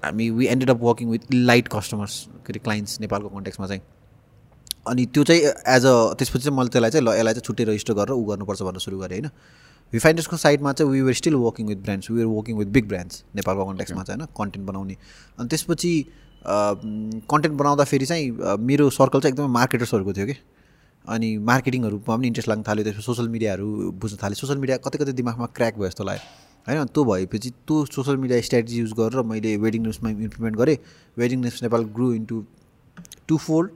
[0.04, 3.82] हामी we ended up working with light customers के अरे क्लाइन्ट्स नेपालको कन्ट्याक्समा चाहिँ।
[4.86, 5.42] अनि त्यो चाहिँ
[5.76, 8.62] एज अ त्यसपछि चाहिँ मैले त्यसलाई चाहिँ ल यसलाई चाहिँ छुट्टै रजिस्टर गरेर ऊ गर्नुपर्छ
[8.62, 9.30] भन्न सुरु गरेँ होइन?
[9.92, 13.24] भिफाइन्डर्सको साइडमा चाहिँ we were still working with brands we were working with big brands
[13.36, 14.32] नेपालको कन्ट्याक्समा चाहिँ होइन?
[14.38, 14.96] कन्टेन्ट बनाउने।
[15.38, 15.92] अनि त्यसपछि
[17.30, 20.36] कन्टेन्ट बनाउँदाखेरि चाहिँ मेरो सर्कल चाहिँ एकदमै मार्केटर्सहरूको थियो कि?
[21.04, 23.66] अनि मार्केटिङहरूमा पनि इन्ट्रेस्ट लाग्न थाल्यो त्यसपछि सोसियल मिडियाहरू
[24.02, 26.22] बुझ्न थाल्यो। सोसियल मिडिया कतै कतै दिमागमा क्र्याक भयो जस्तो लाग्यो
[26.66, 26.86] होइन?
[26.94, 30.78] त्यो भएपछि त्यो सोसियल मिडिया स्ट्राटेजी युज गरेर मैले वेडिङ न्युजमा इम्प्लिमेन्ट गरेँ।
[31.18, 32.36] Wedding news Nepal grow into
[33.38, 33.70] twofold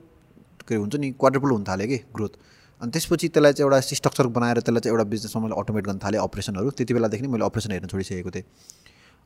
[0.67, 2.33] के हुन्छ नि क्वाड्रपल हुन थाल्यो कि ग्रोथ
[2.81, 6.19] अनि त्यसपछि त्यसलाई चाहिँ एउटा स्ट्रक्चर बनाएर त्यसलाई चाहिँ एउटा बिजनेसमा मैले अटोमेट गर्न थालेँ
[6.21, 8.45] अपरेसनहरू त्यति बेलादेखि नै मैले अपरेसन हेर्न छोडिसकेको थिएँ।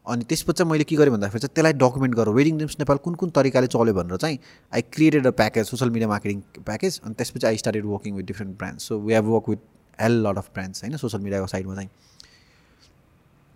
[0.06, 3.16] अनि त्यसपछि चाहिँ मैले के गरेँ भन्दाखेरि चाहिँ त्यसलाई डकुमेन्ट गरेर वेडिङ ड्रिम्स नेपाल कुन
[3.22, 4.38] कुन तरिकाले चल्यो भनेर चाहिँ
[4.74, 8.58] I created a package social media marketing package अनि त्यसपछि I started working with different
[8.58, 9.62] brands so we have work with
[10.00, 11.90] a lot of brands होइन सोसियल मिडियाको साइडमा चाहिँ।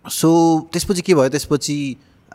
[0.04, 0.30] सो
[0.72, 1.28] त्यसपछि के भयो?
[1.28, 1.76] त्यसपछि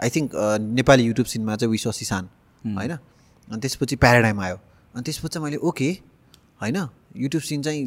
[0.04, 0.32] आई थिङ्क
[0.78, 2.30] नेपाली युट्युब सिनमा चाहिँ विश्व सिसान
[2.78, 2.92] होइन?
[2.92, 4.58] अनि त्यसपछि प्याराडाइम आयो।
[4.96, 5.90] अनि त्यसपछि चाहिँ मैले ओके
[6.62, 6.78] होइन?
[7.18, 7.82] युट्युब सिन चाहिँ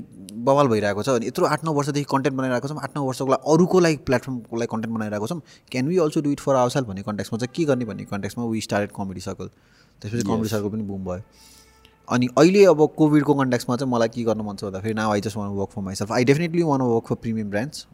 [0.45, 3.53] बवाल भइरहेको छ अनि यत्रो आठ नौ वर्षदेखि कन्टेन्ट बनाइरहेको छौँ। आठ नौ वर्षको लागि
[3.53, 5.41] अरूको लागि प्लेटफर्मको लागि कन्टेन्ट बनाइरहेको छौँ।
[5.71, 8.45] Can we also do it for our self भन्ने कन्टेक्समा चाहिँ के गर्ने भन्ने कन्टेक्समा
[8.45, 9.47] वी स्टार्टेड कमेडी सर्कल
[10.03, 11.23] त्यसपछि कमेडी सर्कल पनि बुम भयो।
[12.09, 15.37] अनि अहिले अब कोभिडको कन्ट्याक्समा चाहिँ मलाई के गर्न मन छ भन्दाखेरि now I just
[15.37, 17.87] want work for myself I definitely want work for premium brands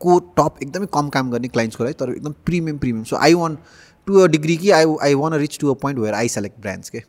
[0.00, 3.58] को टप एकदमै कम काम गर्ने क्लाइन्ट्सको लागि तर एकदम premium premium so I want
[4.06, 6.90] to a degree कि I I want reach to a point where I select brands
[6.90, 7.02] के।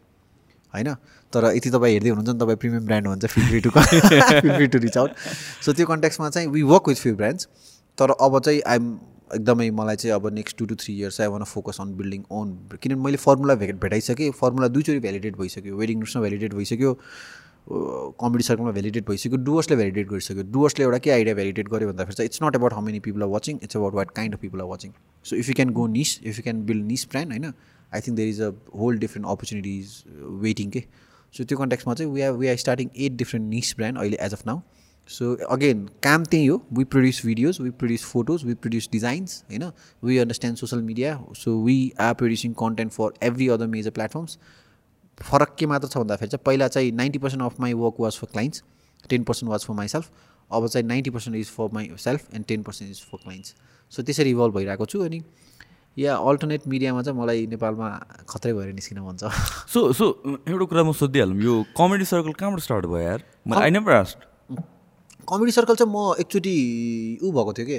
[0.73, 0.93] होइन?
[1.33, 4.67] तर यति तपाईँ हेर्दै हुनुहुन्छ नि तपाईँ प्रिमियम ब्रान्ड हुन्छ feel free to feel free
[4.67, 5.11] to reach out
[5.65, 7.47] so त्यो कन्ट्याक्समा चाहिँ we work with few brands
[7.97, 8.93] तर अब चाहिँ आइएम
[9.35, 12.53] एकदमै मलाई चाहिँ अब next two to three years I want focus on building own
[12.81, 16.93] किनभने मैले फर्मुला भे भेटाइसकेँ फर्मुला दुईचोटि भ्यालिडेट भइसक्यो वेडिङ न्युजमा भ्यालिडेट भइसक्यो
[18.21, 22.27] कमेडी सर्कलमा भ्यालिडेट भइसक्यो डुवर्सले भ्यालिडेट गरिसक्यो। डुवर्सले एउटा के आइडिया भ्यालिडेट गर्यो भन्दाखेरि चाहिँ
[22.27, 24.67] it's not about how many people are watching it's about what kind of people are
[24.67, 24.91] watching
[25.25, 27.53] so if you can go niche if you can build niche brand होइन?
[27.91, 30.03] I think there is a whole different opportunities
[30.41, 30.83] waiting के
[31.33, 34.33] so त्यो कन्ट्याक्समा चाहिँ we are we are starting at different niche brand अहिले as
[34.33, 34.61] of now
[35.09, 39.63] so again काम त्यही हो। We produce videos we produce photos we produce designs होइन
[40.03, 44.37] we understand social media so we are producing content for every other major platforms
[45.21, 48.27] फरक के मात्र छ भन्दाखेरि चाहिँ पहिला चाहिँ ninety percent of my work was for
[48.31, 48.63] clients
[49.09, 50.11] ten percent was for myself
[50.51, 53.55] अब चाहिँ ninety percent is for my self and ten percent is for clients
[53.91, 55.21] so त्यसरी इभल्भ भइरहेको छु अनि
[55.97, 57.87] या अल्टरनेट मिडियामा चाहिँ मलाई नेपालमा
[58.29, 59.33] खत्रै भएर निस्किन मन छ।
[59.73, 60.05] सो सो
[60.45, 63.21] एउटा कुरा म सोधिहालौँ। यो कमेडी सर्कल कहाँबाट स्टार्ट भयो यार?
[63.49, 64.17] I never asked
[65.25, 66.55] comedy circle चाहिँ म एकचोटि
[67.23, 67.77] ऊ भएको थियो कि?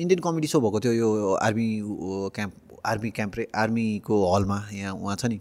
[0.00, 1.08] इन्डियन कमेडी सो भएको थियो यो
[1.44, 1.68] आर्मी
[2.32, 5.40] क्याम्प आर्मी क्याम्प रे आर्मीको हलमा यहाँ उहाँ छ नि।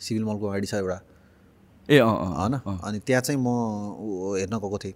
[0.00, 1.00] सिभिल मलको अगाडि छ एउटा।
[1.88, 2.54] ए अँ होइन?
[2.84, 3.48] अनि त्यहाँ चाहिँ म
[4.36, 4.94] हेर्न गएको थिएँ।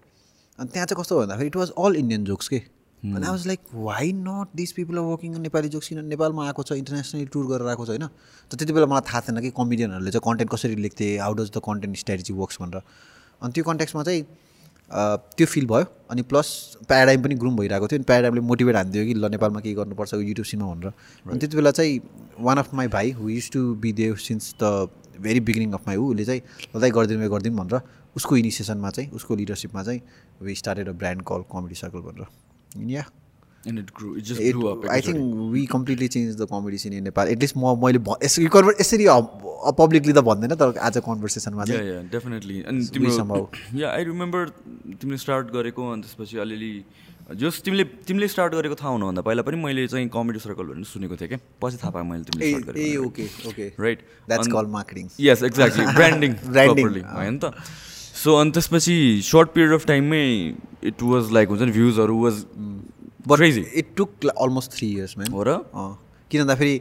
[0.59, 2.61] अनि त्यहाँ चाहिँ कस्तो भन्दाखेरि it was all Indian jokes के?
[3.05, 6.63] अनि I was like why not this people are working Nepali jokes किन नेपालमा आएको
[6.63, 8.07] छ इन्टरनेसनली टुर गरेर आएको छ होइन
[8.51, 11.63] त त्यति बेला मलाई थाहा थिएन कि कमेडियनहरूले चाहिँ कन्टेन्ट कसरी लेख्थे how does the
[11.67, 12.83] content strategy works भनेर।
[13.43, 14.23] अनि त्यो कन्टेक्समा चाहिँ
[15.35, 16.49] त्यो फिल भयो। अनि प्लस
[16.89, 20.47] प्याराडाइम पनि ग्रुम भइरहेको थियो। अनि प्याराडाइमले मोटिभेट हानिदियो कि ल नेपालमा केही गर्नुपर्छ युट्युब
[20.47, 20.93] सिनमा भनेर।
[21.27, 22.01] अनि त्यति बेला चाहिँ
[22.39, 24.89] वान अफ माई भाइ who used to be Dev since the
[25.21, 26.43] very beginning of my उसले चाहिँ
[26.77, 27.81] ल दाइ गरिदिनु गरिदिउँ भनेर
[28.17, 30.01] उसको इनिसिएसनमा चाहिँ उसको लिडरसिपमा चाहिँ
[30.43, 32.27] we started a brand call comedy circle भनेर।
[32.77, 33.05] Yeah
[33.69, 36.93] and it grew it just grew up I think we completely change the comedy scene
[36.93, 38.49] in Nepal at least म मैले यसरी
[38.81, 39.07] यसरी
[39.79, 43.39] पब्लिकली त भन्दैन तर आज कन्भर्सेसनमा चाहिँ डेफिनेटली अनि तिम्रो
[43.77, 44.49] या आई रिमेम्बर
[45.01, 46.73] तिमीले स्टार्ट गरेको अनि त्यसपछि अलिअलि
[47.37, 51.17] जस तिमीले तिमीले स्टार्ट गरेको थाहा हुनुभन्दा पहिला पनि मैले चाहिँ कमेडी सर्कल भनेर सुनेको
[51.17, 55.09] थिएँ क्या पछि थाहा पाएँ मैले तिमीले स्टार्ट गरेको okay okay right that's call marketing
[55.21, 57.55] yes exactly branding properly होइन त?
[58.25, 60.25] सो अनि त्यसपछि सर्ट पिरियड अफ टाइममै
[60.83, 62.45] इट वाज लाइक हुन्छ नि भ्युजहरू was
[63.29, 65.57] but it took almost three years man हो र?
[66.31, 66.75] किन भन्दाखेरि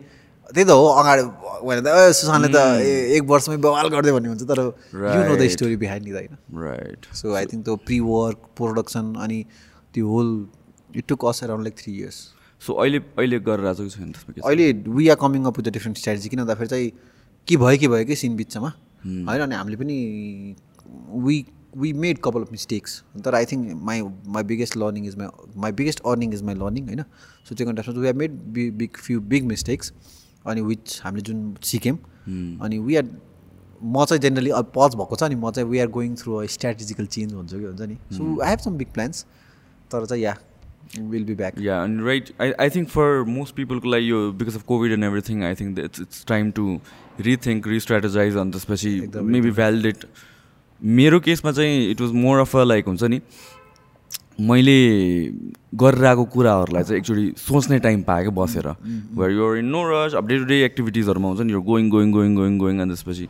[0.49, 1.23] त्यही त हो अगाडि
[1.67, 5.47] भने त सुशान्तले त ए- एक वर्षमै बवाल गरिदियो भन्ने हुन्छ तर you know the.
[5.49, 6.37] Story behind नि त होइन?
[6.63, 9.39] राइट सो आई थिङ्क त्यो प्रि वर्क प्रोडक्सन अनि
[9.93, 10.29] त्यो whole
[10.95, 12.17] it took us around like three years
[12.61, 14.13] so अहिले अहिले गरेर आएको छैन?
[14.43, 16.91] अहिले we are coming up with the different strategy किन भन्दाखेरि चाहिँ
[17.47, 18.73] के भयो के भयो कि सिन बिचमा
[19.05, 19.41] होइन?
[19.41, 19.97] अनि हामीले पनि
[21.25, 21.37] we
[21.77, 25.71] we made couple of mistakes तर I think my my biggest learning is my my
[25.71, 27.03] biggest earning is my learning होइन
[27.49, 29.93] सो त्यो कन्टेक्समा वी आर मेड बि बिग फ्यु बिग मिस्टेक्स
[30.45, 31.97] अनि विच हामीले जुन सिक्यौँ।
[32.61, 33.09] अनि वी आर
[33.83, 36.45] म चाहिँ जेनरली अब पज भएको छ नि म चाहिँ we are going through a
[36.45, 39.25] strategical change भन्छु कि हुन्छ नि। So I have some big plans
[39.91, 40.35] तर चाहिँ yeah
[40.99, 44.55] will be back yeah अनि right I I think for most पिपलको लागि यो because
[44.55, 46.79] of COVID and everything I think it's it's time to
[47.19, 48.91] rethink restrategise अनि त्यसपछि
[49.35, 50.05] मेबी भ्यालिडेट
[50.81, 53.21] मेरो केसमा चाहिँ it was more of a like हुन्छ नि
[54.39, 54.77] मैले
[55.75, 60.13] गरेर आएको कुराहरूलाई चाहिँ एकचोटि सोच्ने टाइम पाएँ क्या बसेर वेयर युआर इन नो रस
[60.15, 63.27] अब डे टु डे एक्टिभिटिजहरूमा हुन्छ नि यो going going going going going अनि त्यसपछि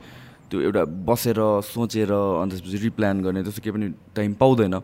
[0.52, 4.82] त्यो एउटा बसेर सोचेर अनि त्यसपछि रिप्लान गर्ने त्यस्तो केही पनि टाइम पाउँदैन।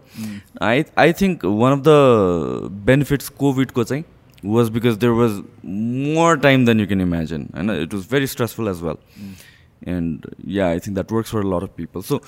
[0.62, 4.04] I I think one of the benefits कोभिडको चाहिँ
[4.46, 8.68] was because there was more time than you can imagine होइन it was very stressful
[8.68, 8.98] as well
[9.88, 12.22] and yeah I think that works for lot of people so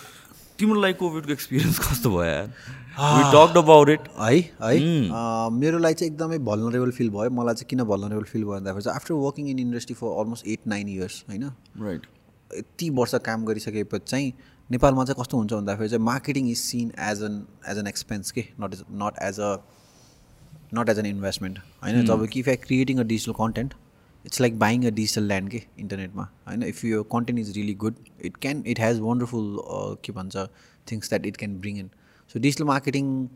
[0.60, 2.26] तिम्रो लागि कोभिडको experience कस्तो भयो?
[2.26, 4.78] यार about it है है।
[5.10, 8.84] अँ, मेरो लागि चाहिँ एकदमै भलनरेबल फिल भयो। मलाई चाहिँ किन भलनरेबल फिल भयो भन्दाखेरि
[8.84, 11.44] चाहिँ after working in industry for almost eight nine years होइन?
[11.82, 12.08] राइट
[12.52, 14.34] यति वर्ष काम गरिसकेपछि चाहिँ
[14.70, 18.46] नेपालमा चाहिँ कस्तो हुन्छ भन्दाखेरि चाहिँ marketing is seen as an as an expense के?
[18.62, 19.56] Not is not as a
[20.74, 22.06] not as an investment होइन?
[22.06, 23.74] जब कि if I creating a digital content
[24.26, 27.96] it's like buying a digital land के इन्टरनेटमा होइन if you content is really good
[28.22, 29.58] it can it has wonderful
[30.04, 30.48] के भन्छ
[30.88, 31.90] things that it can bring in
[32.36, 33.28] so digital marketing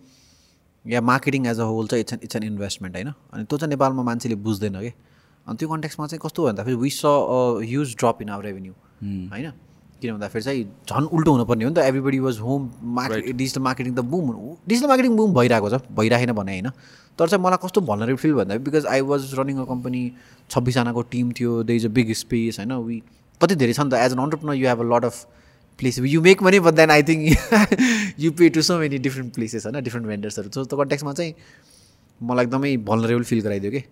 [0.86, 3.70] yeah marketing as a whole चाहिँ it's an it's an investment होइन अनि त्यो चाहिँ
[3.70, 4.94] नेपालमा मान्छेले बुझ्दैन कि
[5.48, 7.14] अनि त्यो कन्टेक्समा चाहिँ कस्तो भन्दाखेरि was a
[7.64, 8.74] huge drop in our revenue
[9.32, 9.52] होइन
[10.02, 13.96] किन भन्दाखेरि चाहिँ झन् उल्टो हुनुपर्ने हो नि त everybody was home market digital marketing
[13.96, 14.32] त बुम
[14.68, 16.72] डिजिटल मार्केटिङ बुम भइरहेको छ भइराखेन भने होइन
[17.20, 20.02] तर चाहिँ मलाई कस्तो भनरेबल फिल भन्दा because I was running a company
[20.50, 22.74] छब्बिसजनाको team थियो they is a big space होइन?
[22.74, 23.02] वी
[23.42, 23.94] कति धेरै छ नि त?
[23.94, 25.26] As an entrepreneur you have a lot of
[25.80, 27.22] place you make money but then I think
[28.20, 29.84] you pay to so many different places होइन?
[29.84, 31.34] Different भेन्डर्सहरू so त्यो कन्ट्याक्समा चाहिँ
[32.22, 33.84] मलाई एकदमै भलरेबल फिल गराइदियो कि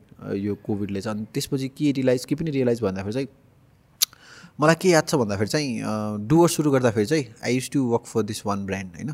[0.47, 3.27] यो कोभिडले चाहिँ। अनि त्यसपछि के रियलाइज के पनि रियलाइज भन्दाखेरि चाहिँ
[4.59, 8.23] मलाई के याद छ भन्दाखेरि चाहिँ डुवर्स सुरु गर्दाखेरि चाहिँ I used to work for
[8.23, 9.13] this one brand होइन?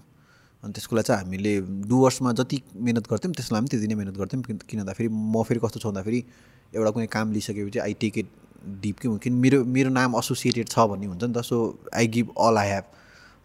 [0.63, 1.54] अनि त्यसको लागि चाहिँ हामीले
[1.89, 5.80] डुवर्समा जति मिहिनेत गर्थ्यौँ त्यसलाई पनि त्यति नै मिहिनेत गर्थ्यौँ। किन भन्दाखेरि म फेरि कस्तो
[5.80, 6.20] छ भन्दाखेरि
[6.76, 8.28] एउटा कुनै काम लिइसकेपछि आई टेक इट
[8.84, 11.58] डिप कि किन मेरो मेरो नाम एसोसिएटेड छ भन्ने हुन्छ नि त so
[11.96, 12.84] I give all I have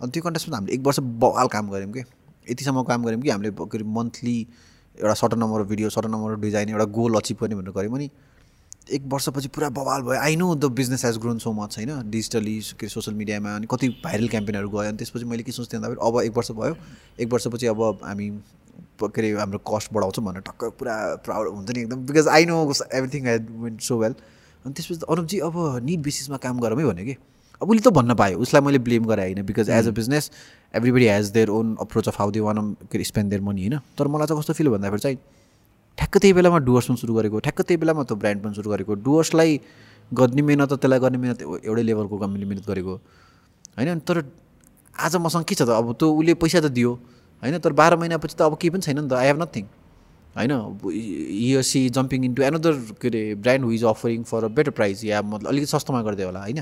[0.00, 2.02] अनि त्यो कन्टेक्समा हामीले एक वर्ष बवाल काम गऱ्यौँ कि?
[2.50, 4.36] यतिसम्म काम गऱ्यौँ कि हामीले के अरे मन्थली
[4.98, 8.08] एउटा certain number video certain number design एउटा गोल अचिभ गर्ने भनेर गऱ्यौँ। अनि
[8.90, 12.10] एक वर्षपछि पुरा बवाल भयो। I know the business has grown so much होइन?
[12.10, 15.80] डिजिटली के अरे सोसियल मिडियामा अनि कति भाइरल क्याम्पेनहरू गयो। अनि त्यसपछि मैले के सोच्थेँ
[15.80, 16.76] भन्दाखेरि अब एक वर्ष भयो।
[17.20, 18.28] एक वर्षपछि अब हामी
[19.02, 22.62] के अरे हाम्रो कस्ट बढाउँछौँ भनेर टक्क पुरा प्राउड हुन्छ नि एकदम। Because I know
[22.70, 24.14] everything has win so well
[24.64, 27.16] अनि त्यसपछि अनुपजी अब निड बेसिसमा काम गरौँ है भन्यो कि।
[27.62, 30.30] अब उसले त भन्न पायो। उसलाई मैले ब्लेम गरेँ होइन। Because as a business
[30.74, 33.78] everybody has their own approach of how they want के अरे स्पेन्ड देयर मनी होइन?
[33.98, 35.18] तर मलाई चाहिँ कस्तो फिल भन्दाखेरि चाहिँ
[35.98, 38.94] ठ्याक्क त्यही बेलामा डुवर्स पनि सुरु गरेको ठ्याक्क त्यही बेलामा त्यो ब्रान्ड पनि सुरु गरेको।
[38.94, 39.60] डुवर्सलाई
[40.14, 42.94] गर्ने मिहिनेत र त्यसलाई गर्ने मिहिनेत एउ- एउटै लेभलको हामीले मिहिनेत गरेको।
[43.76, 44.16] होइन तर
[44.98, 45.68] आज मसँग के छ त?
[45.68, 46.92] अब त्यो उसले पैसा त दियो।
[47.42, 49.64] होइन तर बाह्र महिनापछि त अब केही पनि छैन नि त। आई हेभ नथिङ
[50.36, 55.22] होइन सी जम्पिङ इन्टु एनदर के अरे brand who's offering for a better price या
[55.22, 56.60] मतलब अलिकति सस्तोमा गरिदियो होला होइन?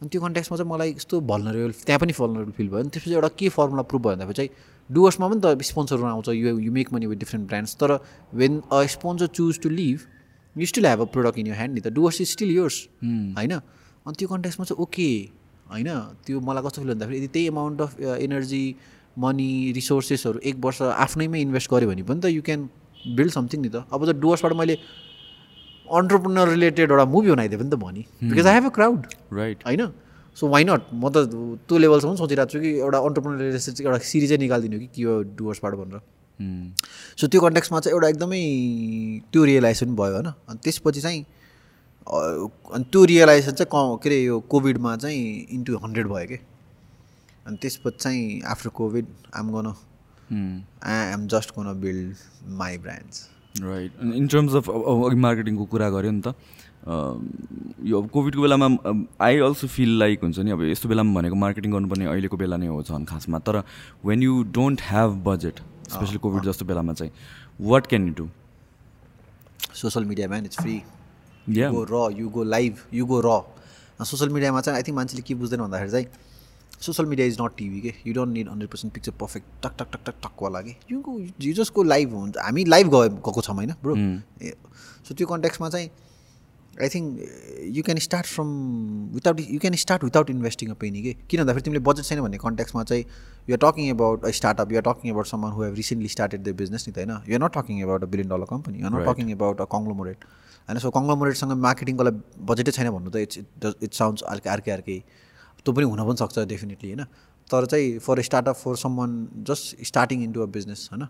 [0.00, 3.28] अनि त्यो कन्ट्याक्समा चाहिँ मलाई यस्तो भल्नरेबल त्यहाँ पनि भल्नरेबल फिल भयो। अनि त्यसपछि एउटा
[3.38, 4.50] के फर्मुला प्रुभ भयो भन्दाखेरि चाहिँ
[4.90, 7.98] डुवर्समा पनि त स्पोन्सरहरू आउँछ you you make money with different brands तर
[8.34, 10.00] when a sponsor choose to leave
[10.56, 11.88] you still have a product in your hand नि त.
[11.88, 13.52] डुवर्स इज स्टिल योर्स होइन?
[14.06, 15.08] अनि त्यो कन्ट्याक्समा चाहिँ ओके
[15.70, 15.88] होइन?
[16.26, 18.64] त्यो मलाई कस्तो फिल भन्दाखेरि यदि त्यही एमाउन्ट अफ एनर्जी
[19.18, 22.68] मनी रिसोर्सेसहरू एक वर्ष आफ्नैमै इन्भेस्ट गऱ्यो भने पनि त यु क्यान
[23.16, 23.84] बिल्ड समथिङ नि त.
[23.92, 24.76] अब त डुवर्सबाट मैले
[25.88, 28.02] अन्टरप्रिनर रिलेटेड एउटा मुभी बनाइदिएँ पनि त भने.
[28.28, 29.00] Because I have a crowd
[29.32, 29.82] right होइन?
[30.36, 31.28] सो वाइ नट म त
[31.68, 36.00] त्यो लेभलसम्म सोचिरहेको छु कि एउटा अन्टरप्रिनर एउटा सिरिजै निकालिदिनु कि के हो डुवर्सबाट भनेर।
[37.18, 38.42] सो त्यो कन्टेक्समा चाहिँ एउटा एकदमै
[39.32, 41.20] त्यो रियलाइजेसन भयो होइन। अनि त्यसपछि चाहिँ
[42.06, 45.20] अनि त्यो रियलाइजेसन चाहिँ क के अरे यो कोभिडमा चाहिँ
[45.56, 46.38] इन्टु हन्ड्रेड भयो कि।
[47.46, 49.66] अनि त्यसपछि चाहिँ after covid I'm gonna
[50.32, 52.16] I am just gonna build
[52.58, 53.16] my brands
[53.62, 54.66] right in terms of
[55.26, 56.34] मार्केटिङको कुरा गऱ्यो नि त
[56.82, 58.68] यो अब कोभिडको बेलामा
[59.24, 62.66] आई अल्सो फिल लाइक हुन्छ नि अब यस्तो बेलामा भनेको मार्केटिङ गर्नुपर्ने अहिलेको बेला नै
[62.66, 63.62] हो झन् खासमा। तर
[64.04, 65.60] when you don't have budget
[65.92, 67.12] especially covid जस्तो बेलामा चाहिँ
[67.70, 68.28] what can you do
[69.74, 70.82] social media man it's free
[71.58, 73.40] yeah go or you go live you go or
[74.04, 76.06] social मिडियामा चाहिँ आई थिङ्क मान्छेले के बुझ्दैन भन्दाखेरि चाहिँ
[76.80, 79.88] social media is not TV के you don't need hundred percent picture perfect talk talk
[79.92, 81.12] talk talk टकवाला कि you go
[81.74, 83.94] go live हुन्छ। हामी लाइभ गएको छौँ होइन ब्रो
[85.08, 85.90] सो त्यो कन्ट्याक्समा चाहिँ
[86.80, 87.06] I think
[87.76, 88.48] you can start from
[89.14, 92.38] without you can start without investing a penny के किन भन्दाखेरि तिमीले बजेट छैन भन्ने
[92.44, 93.04] कन्ट्याक्समा चाहिँ
[93.48, 96.88] you're talking about a startup you're talking about someone who have recently started the business
[96.88, 97.12] नि त होइन?
[97.28, 99.08] You're not talking about a billion dollar company you're not.
[99.08, 100.24] Talking about a conglomerate
[100.68, 100.78] होइन?
[100.78, 103.36] सो कङ्ग्लोमोरेटसँग मार्केटिङको लागि बजेटै छैन भन्नु त इट्स
[103.84, 104.98] इट साउन्ड्स अर्कै अर्कै अर्कै
[105.64, 107.04] त्यो पनि हुन पनि सक्छ डेफिनेटली होइन?
[107.50, 109.10] तर चाहिँ for startup for someone
[109.50, 111.08] just starting into a business होइन?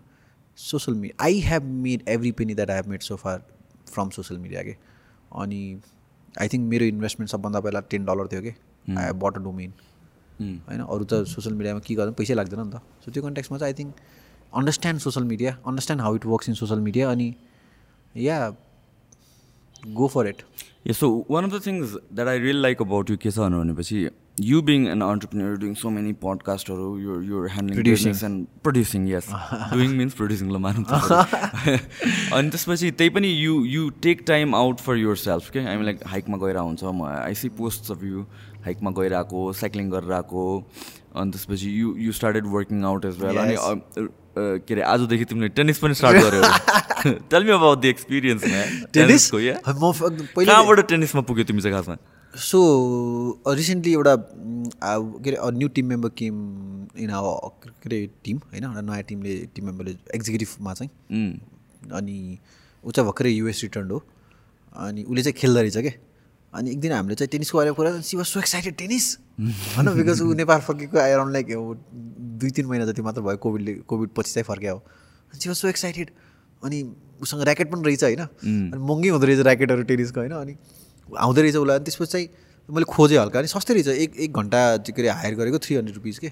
[0.57, 3.45] Social media I have made every penny that I have made so far
[3.93, 4.75] from social media के
[5.41, 5.61] अनि
[6.41, 8.53] आई थिङ्क मेरो इन्भेस्टमेन्ट सबभन्दा पहिला टेन डलर थियो कि
[8.97, 9.73] आई बट अ डोमेन
[10.41, 13.73] होइन अरू त सोसियल मिडियामा के गर्दा पैसै लाग्दैन नि त। सो त्यो कन्टेक्समा चाहिँ
[13.73, 13.93] I think
[14.53, 17.33] understand social media understand how it works in social media अनि
[18.15, 18.37] yeah
[19.99, 20.41] go for it
[20.91, 24.61] so one of the things that I really like about you, के छ भनेपछि you
[24.63, 28.11] being an entrepreneur, doing so many podcastहरू, you're you're handling Producing.
[28.11, 29.27] business and producing, yes.
[29.71, 30.85] doing means producing ल मानौँ
[32.33, 36.37] अनि त्यसपछि त्यही पनि you you take time out for yourself के हामी लाइक हाइकमा
[36.45, 38.25] गएर हुन्छ म I see post of you
[38.65, 40.47] हाइकमा गइरहेको साइक्लिङ गरेर आएको
[41.15, 43.55] अनि त्यसपछि you you started working out as well अनि
[44.37, 48.43] के अरे आजदेखि तिमीले टेनिस पनि स्टार्ट गर्यो tell me about the experience
[48.93, 51.97] टेनिसको या कहाँबाट टेनिसमा पुग्यो तिमी चाहिँ खासमा
[52.33, 52.59] सो
[53.47, 56.35] रिसेन्टली एउटा mm, आ- के अरे new team member came
[56.97, 58.63] in के अरे टिम होइन?
[58.63, 60.89] एउटा नयाँ टिमले टिम मेम्बरले एक्जिक्युटिभमा चाहिँ
[61.93, 62.37] अनि
[62.83, 64.01] ऊ चाहिँ भर्खरै युएस रिटर्न हो।
[64.75, 65.91] अनि उसले चाहिँ खेल्दो रहेछ क्या
[66.53, 69.05] अनि एक दिन हामीले चाहिँ टेनिसको बारेमा कुरा she was so excited tennis!
[69.77, 69.93] होइन?
[69.95, 71.47] बिकज ऊ नेपाल फर्केको एराउन्ड लाइक
[72.41, 75.67] दुई तिन महिना जति मात्र भयो कोभिडले कोभिड पछि चाहिँ फर्क्यो। हो सी वाज सो
[75.67, 76.09] एक्साइटेड
[76.63, 76.83] अनि
[77.21, 78.19] उसँग ऱ्याकेट पनि रहेछ होइन?
[78.19, 80.31] अनि महँगै हुँदो रहेछ ऱ्याकेटहरू टेनिसको होइन?
[80.31, 80.55] अनि
[81.17, 82.27] आउँदो रहेछ उसलाई अनि त्यसपछि चाहिँ
[82.69, 85.95] मैले खोजेँ हल्का अनि सस्तै रहेछ। एक एक घन्टा के अरे हायर गरेको थ्री हन्ड्रेड
[85.95, 86.31] रुपिस के?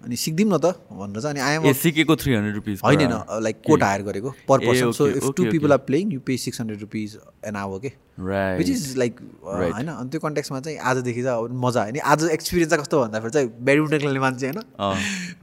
[0.00, 3.12] अनि सिक्दिउँ न त भनेर चाहिँ। अनि आएम सिकेको थ्री हन्ड्रेड रुपिस होइन
[3.44, 5.44] लाइक कोट हायर गरेको per person so if two.
[5.50, 9.20] People are playing you pay six hundred rupees an hour के राइट विच इज लाइक.
[9.44, 9.88] होइन?
[9.88, 13.48] अनि त्यो कन्ट्याक्समा चाहिँ आजदेखि चाहिँ अब मजा होइन आज एक्सपिरियन्स चाहिँ कस्तो भन्दाखेरि चाहिँ
[13.60, 14.60] ब्याडमिन्टन खेल्ने मान्छे होइन?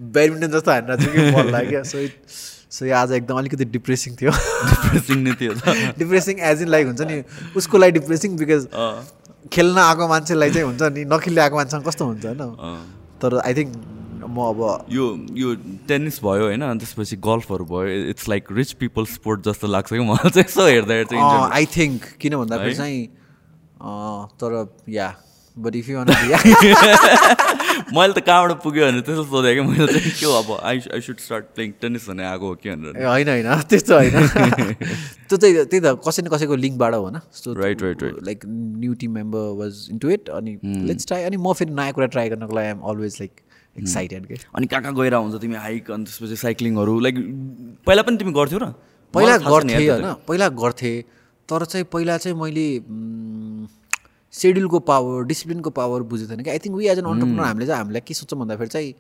[0.02, 2.14] ब्याडमिन्टन जस्तो हानेर चाहिँ के मन लाग्यो सो इट
[2.78, 5.52] सो यो आज एकदम अलिकति डिप्रेसिङ थियो। डिप्रेसिङ नै थियो
[5.98, 7.18] डिप्रेसिङ एज इन लाइक हुन्छ नि
[7.58, 8.62] उसको लागि डिप्रेसिङ बिकज
[9.54, 12.42] खेल्न आएको मान्छेलाई चाहिँ हुन्छ नि नखेल्ने आएको मान्छेसँग कस्तो हुन्छ होइन?
[13.22, 13.72] तर आई थिङ्क
[14.28, 14.60] म अब
[14.92, 15.06] यो
[15.42, 15.54] यो
[15.88, 16.62] टेनिस भयो होइन?
[16.62, 20.66] अनि त्यसपछि गल्फहरू भयो। It's like rich people sport जस्तो लाग्छ कि मलाई चाहिँ यसो
[20.68, 21.24] हेर्दा चाहिँ
[21.58, 22.76] आई थिङ्क किन भन्दाखेरि?
[22.76, 23.02] चाहिँ
[24.42, 24.52] तर
[24.90, 25.08] या
[25.58, 25.96] बट इफ यु
[27.96, 30.32] मैले त कहाँबाट पुग्यो भने त्यसो सोधेँ कि मैले चाहिँ के हो?
[30.38, 33.94] अब I I should start playing tennis भने आएको हो कि भनेर। होइन होइन। त्यस्तो
[33.96, 34.16] होइन।
[35.30, 38.20] त्यो चाहिँ त्यही त कसै न कसैको लिङ्कबाट हो न। So Right, right, right.
[38.24, 42.08] Like new team member was into it अनि लेट्स ट्राई अनि म फेरि नयाँ कुरा
[42.16, 43.32] ट्राई गर्नको लागि आइएम अलवेज लाइक
[43.76, 47.16] एक्साइटेड के अनि कहाँ कहाँ गएर हुन्छ तिमी हाइक अनि त्यसपछि साइक्लिङहरू लाइक
[47.88, 48.74] पहिला पनि तिमी गर्थ्यौ र?
[49.14, 50.96] पहिला गर्थेँ होइन पहिला गर्थेँ।
[51.50, 52.68] तर चाहिँ पहिला चाहिँ मैले
[54.38, 57.80] सेड्युलको पावर डिसिप्लिनको पावर बुझेको थिएन कि I think we as an entrepreneur हामीले चाहिँ
[57.80, 58.94] हामीलाई के सोच्छौँ भन्दाखेरि चाहिँ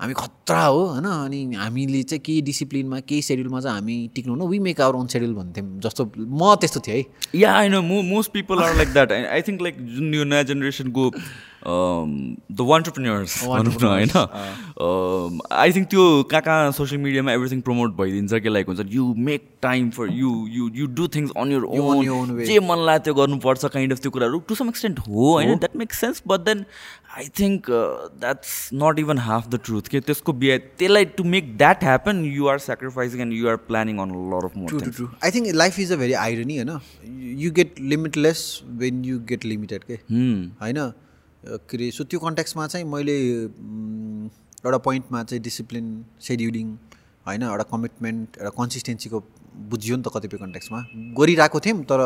[0.00, 1.04] हामी खतरा हो होइन?
[1.04, 5.06] अनि हामीले चाहिँ केही डिसिप्लिनमा केही सेड्युलमा चाहिँ हामी टिक्नु हुन we make our own
[5.08, 8.92] schedule भन्थ्यौँ जस्तो म त्यस्तो थिएँ है। Yeah I know mo most people are like
[8.92, 11.10] that I think like जुन यो नयाँ जेनेरेसनको
[11.66, 15.40] द वान्टरप्रिन्यर्स भनौँ न होइन?
[15.52, 19.48] आई थिङ्क त्यो कहाँ कहाँ सोसियल मिडियामा एभ्रिथिङ प्रमोट भइदिन्छ कि लाइक हुन्छ you make
[19.62, 22.44] time for you you you do things on your own.
[22.44, 25.56] जे मन लाग्यो त्यो गर्नुपर्छ काइन्ड अफ त्यो कुराहरू टु सम एक्सटेन्ट हो होइन?
[25.56, 26.64] That makes sense but then
[27.16, 27.66] I think
[28.20, 32.48] that's not even half the truth के त्यसको बिहा त्यसलाई to make that happen you
[32.48, 35.54] are sacrificing and you are planning on lot of more true true true I think
[35.54, 36.78] life is a very irony होइन
[37.38, 38.42] you get limitless
[38.76, 40.82] when you get limited के होइन
[41.42, 44.30] के अरे so त्यो कन्ट्याक्समा चाहिँ मैले mm,
[44.64, 46.76] एउटा पोइन्टमा चाहिँ डिसिप्लिन सेड्युलिङ
[47.26, 49.24] होइन एउटा कमिटमेन्ट एउटा कन्सिस्टेन्सीको
[49.68, 50.84] बुझियो नि त कतिपय कन्ट्याक्समा
[51.16, 52.02] गरिरहेको थियौँ तर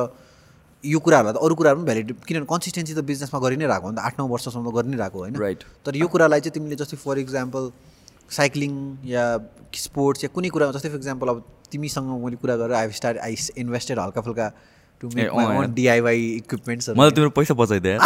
[0.85, 3.93] यो कुराहरूलाई त अरू कुराहरू पनि भ्यालिड किनभने कन्सिस्टेन्सी त बिजनेसमा गरि नै रहेको हो
[3.93, 5.61] नि त। आठ नौ वर्षसम्म गरि नै रहेको होइन। Right.
[5.85, 7.71] तर यो कुरालाई चाहिँ तिमीले जस्तै फर इक्जाम्पल
[8.31, 8.73] साइक्लिङ
[9.12, 9.25] या
[9.85, 11.38] स्पोर्ट्स या कुनै कुरा जस्तै फर इक्जाम्पल अब
[11.73, 14.47] तिमीसँग मैले कुरा गरेर आई स्टार्ट आई इन्भेस्टेड हल्का फुल्का
[15.01, 15.29] टु मेक
[15.75, 17.99] डिआइवाई इक्विपमेन्ट्सहरू मैले तिम्रो पैसा बचाइदिएँ।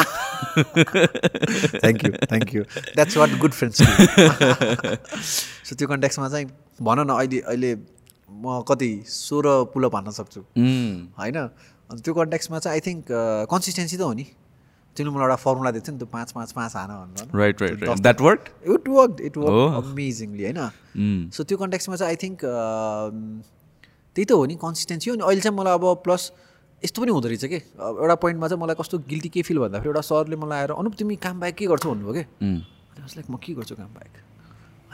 [1.83, 2.63] Thank you thank you
[2.95, 3.79] that's what good friends
[5.69, 6.47] so त्यो कन्ट्याक्समा चाहिँ
[6.83, 7.71] भन न अहिले अहिले
[8.31, 10.41] म कति सोह्र पुलअप हान्न सक्छु.
[11.19, 11.39] होइन?
[11.91, 13.05] अनि त्यो कन्ट्याक्समा चाहिँ आई थिङ्क
[13.51, 14.27] कन्सिस्टेन्सी त हो नि।
[14.97, 17.83] तिमीले मलाई एउटा फर्मुला दिएको थियो नि त्यो पाँच पाँच पाँच हान भनेर right right
[17.83, 19.37] right that work it work it.
[19.37, 20.61] Work amazingly होइन.
[21.35, 22.39] सो त्यो कन्ट्याक्समा चाहिँ आई थिङ्क
[24.15, 26.23] त्यही त हो नि कन्सिस्टेन्सी हो अनि अहिले चाहिँ मलाई अब प्लस
[26.85, 27.59] यस्तो पनि हुँदो रहेछ कि?
[27.81, 31.17] एउटा पोइन्टमा चाहिँ मलाई कस्तो गिल्टी के फिल भन्दाखेरि एउटा सरले मलाई आएर अनुप तिमी
[31.19, 31.91] काम बाहेक के गर्छौ?
[31.91, 32.25] भन्नुभयो कि?
[32.45, 32.59] Mm.
[32.95, 34.15] अनि लाइक म के गर्छु काम बाहेक?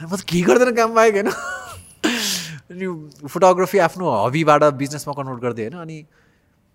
[0.01, 1.29] म त के गर्दैन काम बाहेक होइन।
[2.71, 2.85] अनि
[3.27, 5.97] फोटोग्राफी आफ्नो हबीबाट बिजनेसमा कन्भर्ट गर्दै होइन। अनि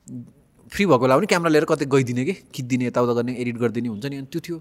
[0.07, 2.33] फ्री भएको बेला पनि क्यामेरा लिएर कतै गइदिने कि?
[2.33, 4.59] खिचिदिने यताउता गर्ने एडिट गरिदिने हुन्छ नि। अनि त्यो थियो।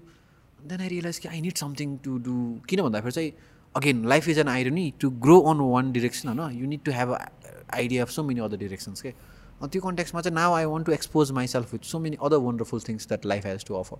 [0.66, 2.34] देन आई रियलाइज कि I need something to do
[2.68, 3.32] किन भन्दाखेरि चाहिँ
[3.74, 6.58] again life is an irony to grow on one direction होइन?
[6.60, 10.34] You need to have idea of so many other directions के अनि त्यो कन्टेक्समा चाहिँ
[10.34, 13.64] now I want to expose myself with so many other wonderful things that life has
[13.64, 13.98] to offer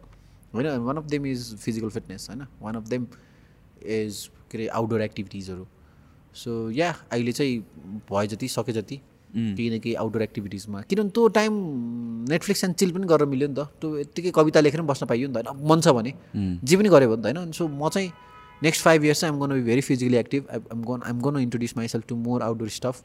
[0.54, 0.66] होइन?
[0.78, 2.46] One of them is physical fitness होइन?
[2.60, 3.06] One of them
[3.82, 5.66] is के अरे outdoor एक्टिभिटिजहरू
[6.34, 7.58] so या अहिले चाहिँ
[8.10, 9.00] भयो जति सके जति।
[9.36, 11.52] केही न केही आउटडोर एक्टिभिटिजमा किनभने त्यो टाइम
[12.30, 15.28] नेटफ्लिक्स एन्ड चिल पनि गरेर मिल्यो नि त। त्यो यत्तिकै कविता लेखेर पनि बस्न पाइयो
[15.28, 15.68] नि त होइन?
[15.68, 16.12] मन छ भने।
[16.64, 17.52] जे पनि गऱ्यो भने त होइन?
[17.52, 18.10] सो म चाहिँ
[18.62, 21.76] नेक्स्ट फाइभ इयर्स चाहिँ I'm gonna be very physically active I'm gonna I'm gonna introduce
[21.76, 23.02] myself to more outdoor stuff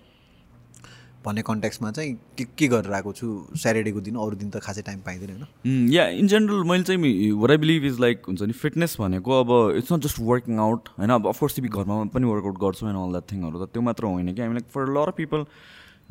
[1.25, 3.27] भन्ने कन्ट्याक्समा चाहिँ के के गरेर आएको छु?
[3.53, 5.89] स्याटरडेको दिन अरू दिन त खासै टाइम पाइँदैन होइन?
[5.93, 9.51] या इन जेनरल मैले चाहिँ where I believe is like हुन्छ नि फिटनेस भनेको अब
[9.77, 11.09] it's not just working out होइन?
[11.11, 14.33] अब अफकोर्स तिमी घरमा पनि वर्कआउट गर्छौ एन्ड अल द्याट थिङहरू त त्यो मात्र होइन
[14.33, 14.41] कि?
[14.41, 15.45] हामीलाई for lot people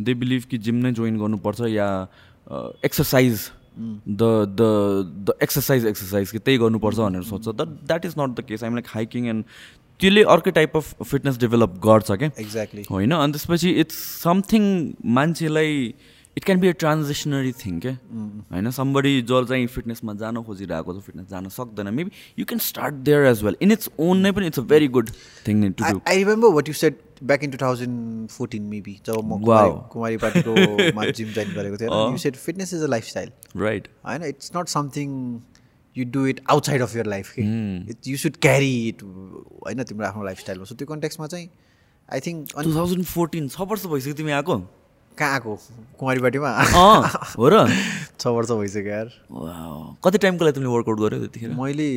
[0.04, 1.88] they believe कि जिम नै जोइन गर्नुपर्छ या
[2.84, 4.22] exercise the
[4.58, 4.70] the
[5.26, 8.74] the exercise exercise कि त्यही गर्नुपर्छ भनेर सोध्छ that that is not the case I'm
[8.74, 9.44] like hiking and
[10.00, 13.12] त्यसले अर्कै टाइप अफ फिटनेस डेभलप गर्छ क्या। एक्ज्याक्टली होइन?
[13.12, 14.62] अनि त्यसपछि इट्स समथिङ
[15.16, 15.94] मान्छेलाई
[16.36, 17.92] it can be a transitionary thing क्या।
[18.52, 18.70] होइन?
[18.70, 23.26] समबडी जो चाहिँ फिटनेसमा जान खोजिरहेको छ फिटनेस जान सक्दैन। Maybe you can start there
[23.26, 25.10] as well in its own नै पनि it's a very good
[25.48, 29.38] thing to I remember what you said back in two thousand fourteen maybe जब म.
[29.92, 30.54] कुमारी पार्टीको
[31.12, 35.14] जिम जोइन गरेको थिएँ you said fitness is a lifestyle right होइन it's not something
[35.96, 37.42] you do it outside of your life कि
[37.90, 41.48] it you should carry it होइन तिम्रो आफ्नो लाइफस्टाइलमा so त्यो कन्टेक्समा चाहिँ
[42.08, 44.56] I think two thousand fourteen छ वर्ष भइसक्यो तिमी आएको?
[45.18, 45.56] कहाँ आएको
[45.98, 47.02] कुमारी पार्टीमा अँ
[47.38, 47.66] हो र?
[48.20, 49.08] छ वर्ष भइसक्यो यार.
[50.04, 51.50] कति टाइमको लागि तिमीले वर्कआउट गर्यो त्यतिखेर?
[51.60, 51.88] मैले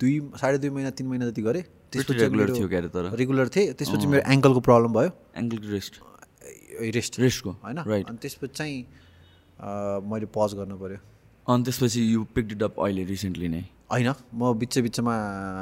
[0.00, 1.62] दुई साढे दुई महिना तिन महिना जति गरेँ
[1.92, 6.00] त्यसपछि रेगुलर थियो क्यारे तर। रेगुलर थिएँ। त्यसपछि मेरो एङ्कलको प्रब्लम भयो। एङ्कल रेस्ट
[6.94, 7.78] रेस्ट रेस्टको होइन?
[7.86, 8.76] राइट अनि त्यसपछि चाहिँ
[10.10, 10.98] मैले पज गर्नु पऱ्यो
[11.46, 13.64] अनि त्यसपछि यु पिक इट अप अहिले रिसेन्टली नै?
[13.90, 15.14] होइन। म बिच बिचमा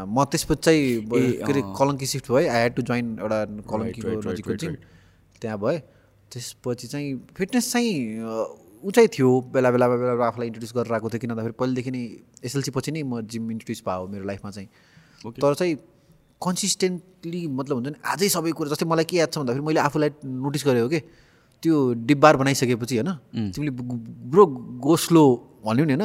[0.04, 3.38] म त्यसपछि चाहिँ के अरे। कलङ्की सिफ्ट भएँ आई ह्याड टु जोइन एउटा
[3.72, 4.74] कलङ्कीको नजिकको.
[5.40, 5.80] त्यहाँ भएँ
[6.32, 7.94] त्यसपछि चाहिँ फिटनेस चाहिँ
[8.84, 11.90] ऊ चाहिँ थियो बेला बेलामा बेला बेला आफूलाई इन्ट्रोड्युस गरेर आएको थियो किन भन्दाखेरि पहिलेदेखि
[11.90, 12.02] नै
[12.44, 14.68] एसएलसी पछि नै म जिम इन्ट्रोड्युस भयो मेरो लाइफमा चाहिँ.
[15.36, 15.74] तर चाहिँ
[16.42, 20.10] कन्सिस्टेन्टली मतलब हुन्छ नि आजै सबै कुरा जस्तै मलाई के याद छ भन्दाखेरि मैले आफूलाई
[20.38, 21.00] नोटिस गरेँ हो कि
[21.62, 21.74] त्यो
[22.04, 23.10] डिब्बार बनाइसकेपछि होइन
[23.52, 23.72] तिमीले
[24.30, 24.44] ब्रो
[24.78, 25.24] गो स्लो
[25.64, 26.04] भन्यो नि होइन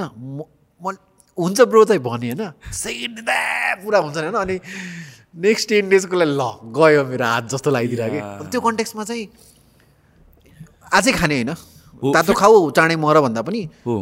[0.81, 0.97] म-
[1.37, 2.43] हुन्छ ब्रो चाहिँ भने होइन
[2.73, 3.19] सेकेन्ड
[3.83, 4.55] पुरा हुन्छ नि होइन अनि
[5.41, 8.49] नेक्स्ट टेन डेजको लागि ल गयो मेरो हात जस्तो लगाइदिएर कि Yeah.
[8.49, 9.25] त्यो कन्टेक्समा चाहिँ
[10.91, 11.53] आजै खाने होइन।
[12.15, 13.95] तातो खाऊ चाँडै मर भन्दा पनि। हो।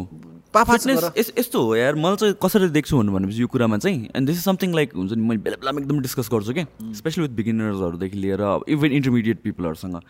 [0.54, 4.36] पापा यस्तो हो यार मलाई चाहिँ कसरी देख्छु भन्नु भनेपछि यो कुरामा चाहिँ and this
[4.36, 6.66] is something like हुन्छ नि मैले बेला बेलामा एकदम डिस्कस गर्छु क्या
[6.98, 10.00] स्पेसली विथ बिगिनर्सहरूदेखि लिएर even intermediate पिपलहरूसँग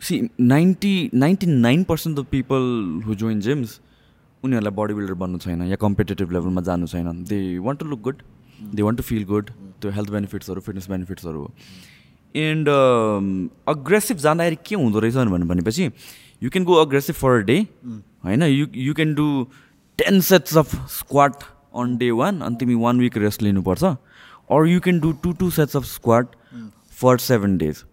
[0.00, 2.66] see ninety ninety nine percent the people
[3.06, 3.78] who join gyms
[4.42, 8.22] उनीहरूलाई बडी बिल्डर बन्नु छैन या कम्पिटेटिभ लेभलमा जानु छैन। They want to look good
[8.74, 11.48] they want to feel good त्यो हेल्थ बेनिफिट्सहरू फिटनेस बेनिफिट्सहरू हो।
[12.34, 12.68] एन्ड
[13.68, 15.90] अग्रेसिभ जाँदाखेरि के हुँदो रहेछ भने भनेपछि
[16.42, 17.58] you can go aggressive for a day
[18.24, 19.26] होइन you you can do
[19.98, 21.32] ten sets of squat
[21.76, 25.50] on day one अनि तिमी वान विक रेस्ट लिनुपर्छ or you can do two two
[25.50, 26.26] sets of squat
[27.00, 27.84] for seven days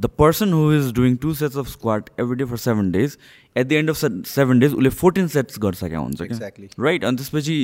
[0.00, 3.18] the person who is doing two sets of squat every day for seven days
[3.56, 3.96] at the end of
[4.28, 6.68] seven days उसले fourteen sets गरिसकेको हुन्छ Exactly.
[6.80, 7.58] Right अनि त्यसपछि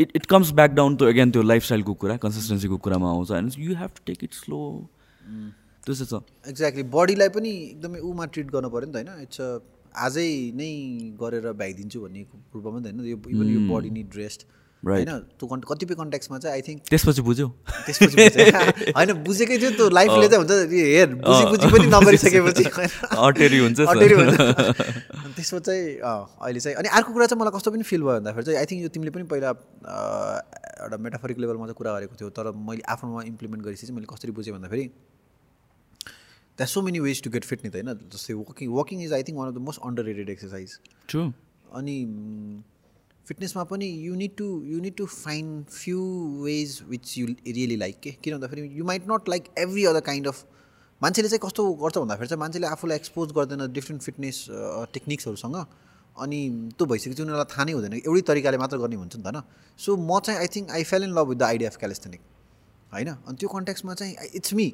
[0.00, 3.74] it it comes back down to again त्यो लाइफस्टाइलको कुरा कन्सिस्टेन्सीको कुरामा आउँछ होइन you
[3.76, 4.60] have to take it slow
[5.86, 9.22] त्यस्तो छ। एक्ज्याक्टली बडीलाई पनि एकदमै उमा ट्रिट गर्नु पऱ्यो नि त होइन?
[9.22, 9.40] इट्स
[10.06, 10.70] आजै नै
[11.20, 12.22] गरेर भ्याइदिन्छु भन्ने
[12.52, 13.06] पूर्वमा नि त होइन?
[13.08, 14.40] यो इभन यो बडी निड रेस्ट.
[14.82, 17.46] होइन त्यो कन् कतिपय कन्ट्याक्समा चाहिँ आई थिङ्क त्यसपछि बुझ्यौ।
[17.86, 18.14] त्यसपछि।
[18.96, 22.64] होइन बुझेकै थियो त्यो लाइफले चाहिँ हुन्छ नि, हेर बुझी बुझी पनि नगरिसकेपछि।
[23.26, 24.38] अटेरी हुन्छ अटेरी हुन्छ।
[25.34, 28.58] त्यसमा चाहिँ अहिले चाहिँ अनि अर्को कुरा चाहिँ मलाई कस्तो पनि फिल भयो भन्दाखेरि चाहिँ
[28.58, 29.50] आई थिङ्क यो तिमीले पनि पहिला
[30.78, 34.32] एउटा मेटाफोरिक लेभलमा चाहिँ कुरा गरेको थियो तर मैले आफ्नोमा इम्प्लिमेन्ट गरेपछि चाहिँ मैले कसरी
[34.32, 34.86] बुझेँ भन्दाखेरि
[36.58, 37.98] that so many ways to get fit नि त होइन?
[38.14, 41.30] जस्तै walking walking is I think one of the most underrated exercise true
[41.72, 41.96] अनि
[43.28, 46.02] फिटनेसमा पनि you need to you need to find few
[46.44, 50.28] ways which you really like के किन भन्दाखेरि you might not like every other kind
[50.28, 50.44] of
[51.02, 54.44] मान्छेले चाहिँ कस्तो गर्छ भन्दाखेरि चाहिँ मान्छेले आफूलाई एक्सपोज गर्दैन डिफ्रेन्ट फिटनेस
[54.94, 55.56] टेक्निक्सहरूसँग
[56.16, 56.38] अनि
[56.78, 59.42] त्यो भइसकेपछि उनीहरूलाई थाहा नै हुँदैन। एउटै तरिकाले मात्र गर्ने हुन्छ नि त होइन?
[59.78, 62.20] सो म चाहिँ I think I fell in love with the idea of calisthenic
[62.94, 63.08] होइन?
[63.28, 64.66] अनि त्यो कन्ट्याक्समा चाहिँ इट्स मी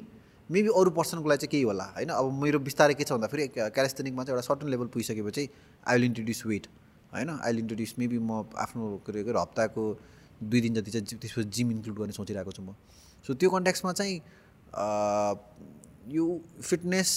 [0.49, 2.09] मेबी अरू पर्सनको लागि चाहिँ केही होला होइन?
[2.09, 5.43] अब मेरो बिस्तारै के छ भन्दाखेरि क्यालेस्थेनिकमा चाहिँ एउटा सर्टन लेभल पुगिसकेपछि
[5.85, 6.67] आई विल इन्ट्रोड्युस वेट
[7.15, 7.29] होइन?
[7.29, 9.83] आई विल इन्ट्रोड्युस मेबी म आफ्नो के अरे हप्ताको
[10.43, 12.75] दुई दिन जति चाहिँ त्यसपछि जिम इन्क्लुड गर्ने सोचिरहेको छु म।
[13.25, 14.15] सो त्यो कन्ट्याक्समा चाहिँ
[16.11, 16.25] यो
[16.61, 17.09] फिटनेस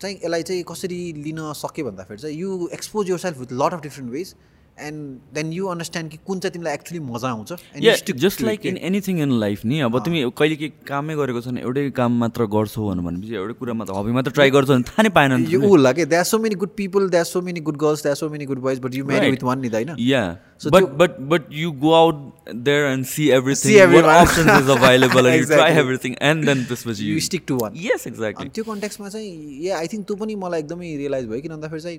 [0.00, 4.10] चाहिँ यसलाई चाहिँ कसरी लिन सक्यो भन्दाखेरि चाहिँ you expose yourself with lot of different
[4.12, 4.34] ways
[4.78, 7.52] and then you understand कि कुन चाहिँ तिमीलाई एक्चुली मजा आउँछ
[7.82, 8.66] या just like.
[8.66, 12.46] In anything in life नि अब तिमी कहिले के कामै गरेको छैन एउटै काम मात्र
[12.54, 15.92] गर्छौ भनेपछि एउटै कुरा मात्र हबी मात्र ट्राई गर्छौ भने थाहा नै पाएन यो होला
[15.92, 18.58] कि that so many good people that so many good girls that so many good
[18.68, 19.30] boys but you marry.
[19.30, 20.32] With one नि त होइन Yeah.
[20.62, 22.18] So but त्यो- but but you go out
[22.66, 23.70] there and see everything.
[23.70, 24.04] See everyone.
[24.08, 25.80] What options is available and you try Exactly.
[25.80, 27.14] everything and then this was you.
[27.14, 28.44] You stick to one Yes, exactly.
[28.46, 29.32] अनि त्यो कन्ट्याक्समा चाहिँ
[29.66, 31.98] ए I think त्यो पनि मलाई एकदमै realise भयो किन भन्दाखेरि चाहिँ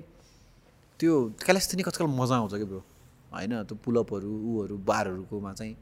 [1.04, 2.80] त्यो क्यालेस्थेनिक आजकल मजा आउँछ कि ब्रो?
[3.32, 5.74] होइन त्यो पुलअपहरू ऊहरू बारहरूकोमा चाहिँ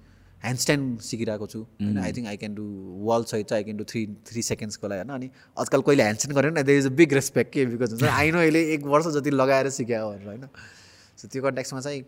[0.42, 2.64] ह्यान्डस्ट्यान्ड सिकिरहेको छु। होइन I think I can do
[3.06, 5.28] wall सहित चाहिँ I can do three three सेकेन्ड्सको लागि। होइन अनि
[5.62, 8.38] आजकल कहिले ह्यान्डस्ट्यान्ड गरेन न there is a big respect के बिकज हुन्छ आई नो
[8.38, 10.46] अहिले एक वर्ष जति लगाएर सिक्यो भनेर होइन।
[11.18, 12.02] सो त्यो कन्ट्याक्समा चाहिँ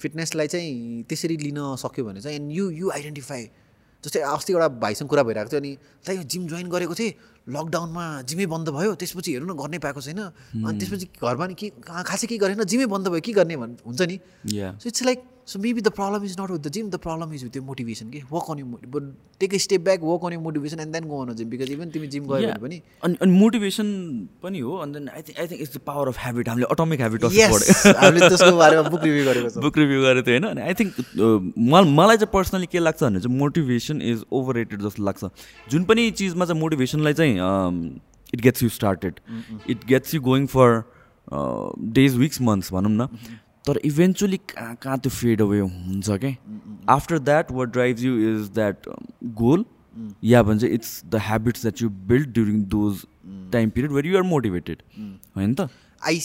[0.00, 3.44] फिटनेसलाई चाहिँ त्यसरी लिन सक्यो भने चाहिँ एन्ड यु यु आइडेन्टिफाई
[4.04, 7.14] जस्तै अस्ति एउटा भाइसँग कुरा भइरहेको थियो अनि त यो जिम जोइन गरेको थिएँ।
[7.46, 10.20] लकडाउनमा जिमै बन्द भयो त्यसपछि हेर्नु न गर्नै पाएको छैन।
[10.66, 14.02] अनि त्यसपछि घरमा नि के खासै केही गरेन जिमै बन्द भयो के गर्ने भन् हुन्छ
[14.02, 14.16] नि.
[14.82, 17.42] So it's like so maybe the problem is not with the gym the problem is
[17.44, 20.40] with your motivation के work on you but take a step back work on you
[20.40, 22.48] motivation and then go on gym because even तिमी gym गयो.
[22.48, 23.86] भने पनि अनि अनि motivation
[24.42, 27.00] पनि हो अनि then I think I think it's the power of habit हामीले अटोमिक
[27.00, 30.50] ह्याबिट यस हामीले त्यसको बारेमा बुक रिभ्यू गरेको छौँ। बुक रिभ्यू गरेको थियो होइन?
[30.50, 30.92] अनि आई थिङ्क
[32.00, 35.24] मलाई चाहिँ पर्सनली के लाग्छ भने चाहिँ मोटिभेसन इज ओभर रेटेड जस्तो लाग्छ।
[35.70, 37.34] जुन पनि चिजमा चाहिँ मोटिभेसनलाई चाहिँ
[38.34, 39.20] it gets you started
[39.70, 40.82] it gets you going for
[41.98, 43.08] days weeks months भनौँ न।
[43.66, 46.34] तर इभेन्चुली कहाँ कहाँ त्यो फेड अवे हुन्छ क्या
[46.94, 48.88] after that what drives you is that
[49.40, 49.64] goal
[50.24, 53.02] या भन्छ it's the habits that you build during those
[53.52, 54.82] time period where you are motivated
[55.36, 55.68] होइन त?
[56.02, 56.20] आई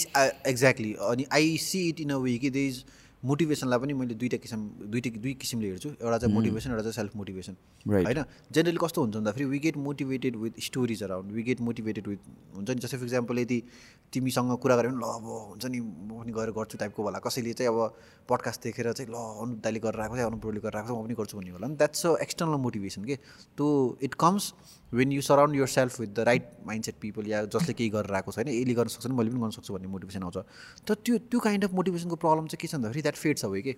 [0.47, 2.83] एक्ज्याक्टली अनि I see it in a way कि they is
[3.23, 4.61] मोटिभेसनलाई पनि मैले दुइटा किसिम
[4.91, 7.53] दुइटै दुई किसिमले हेर्छु। एउटा चाहिँ मोटिभेसन एउटा चाहिँ सेल्फ मोटिभेसन.
[7.85, 8.23] होइन?
[8.49, 12.19] जेनरली कस्तो हुन्छ भन्दाखेरि we get motivated with stories around we get motivated with
[12.55, 13.57] हुन्छ नि जस्तै फर इक्जाम्पल यदि
[14.13, 17.53] तिमीसँग कुरा गऱ्यो भने ल अब हुन्छ नि म पनि गएर गर्छु टाइपको होला। कसैले
[17.53, 17.79] चाहिँ अब
[18.29, 21.15] पडकास्ट देखेर चाहिँ ल अनु दाइले गरेर आएको छ अनुप्रोले गरेर आएको छ म पनि
[21.21, 23.15] गर्छु भन्ने होला नि। द्याट्स अ एक्सटर्नल मोटिभेसन के
[23.53, 23.67] त्यो
[24.01, 24.53] it comes
[24.93, 26.47] when you surround yourself with the right
[26.85, 29.51] mindset people या जसले केही गरेर आएको छ होइन यसले गर्न सक्छ मैले पनि गर्न
[29.57, 30.37] सक्छु भन्ने मोटिभेसन आउँछ।
[30.87, 33.75] तर त्यो त्यो काइन्ड अफ मोटिभेसनको प्रब्लम चाहिँ के छ भन्दाखेरि द्याट फेड्स अवे के?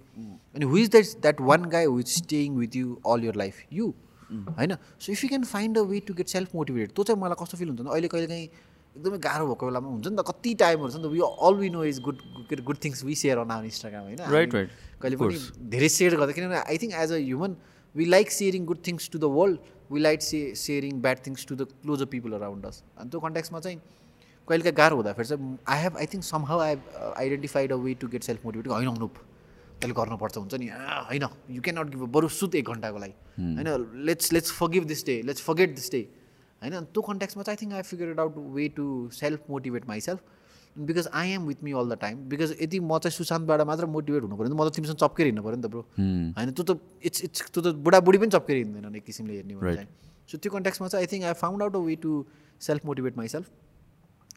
[0.56, 3.56] अनि who is that that one guy who is staying with you all your life
[3.74, 3.94] you
[4.32, 4.76] होइन?
[5.00, 7.58] So if you can find a way to get self motivated त्यो चाहिँ मलाई कस्तो
[7.58, 8.48] फिल हुन्छ अहिले कहिले काहीँ
[8.96, 11.70] एकदमै गाह्रो भएको बेलामा हुन्छ नि त कति टाइमहरू छ नि त we all we
[11.76, 12.18] know is good
[12.66, 14.26] good things we share on our Instagram होइन?
[14.34, 14.74] Right, right.
[15.02, 17.56] कहिले पनि धेरै सेयर गर्दा किनभने I think as a human
[17.96, 21.56] we like sharing good things to the world we like say sharing bad things to
[21.56, 23.78] the closer people around us अनि त्यो कन्ट्याक्समा चाहिँ
[24.48, 28.08] कहिलेकाहीँ गाह्रो हुँदाखेरि चाहिँ I have I think somehow I have identified a way to
[28.10, 29.22] get self motivate होइन अनुप
[29.76, 30.68] त्यसले गर्नुपर्छ हुन्छ नि
[31.04, 35.06] होइन यु क्यान नट गिभ बरु सुत एक घन्टाको लागि होइन let's let's forgive this
[35.06, 36.02] day let's forget this day
[36.62, 40.20] होइन त्यो कन्ट्याक्समा चाहिँ I think I figure it out way to self motivate myself
[40.78, 44.24] because I am with me all the time because यदि म चाहिँ सुशान्तबाट मात्र मोटिभेट
[44.24, 45.82] हुनु पऱ्यो भने त म त तिमीसँग चप्केर हिँड्नु पऱ्यो नि त ब्रो।
[46.38, 49.76] होइन त्यो त इट्स इट्स त्यो त बुढाबुढी पनि चप्केर हिँड्दैन एक किसिमले हेर्ने भने
[49.76, 49.88] चाहिँ।
[50.30, 52.12] सो त्यो कन्ट्याक्समा चाहिँ I think I found out a way to
[52.62, 53.46] self motivate myself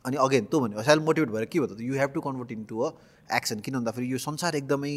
[0.05, 1.80] अनि अगेन त्यो भन्यो सेल्फ मोटिभेट भएर के भयो त?
[1.80, 2.91] You have to convert in to a
[3.30, 4.95] action किन भन्दाखेरि यो संसार एकदमै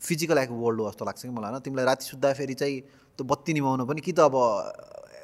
[0.00, 1.62] फिजिकल एक वर्ल्ड हो जस्तो लाग्छ कि मलाई होइन?
[1.62, 2.80] तिमीलाई राति सुत्दाखेरि चाहिँ
[3.18, 4.36] त्यो बत्ती निभाउन पनि कि त अब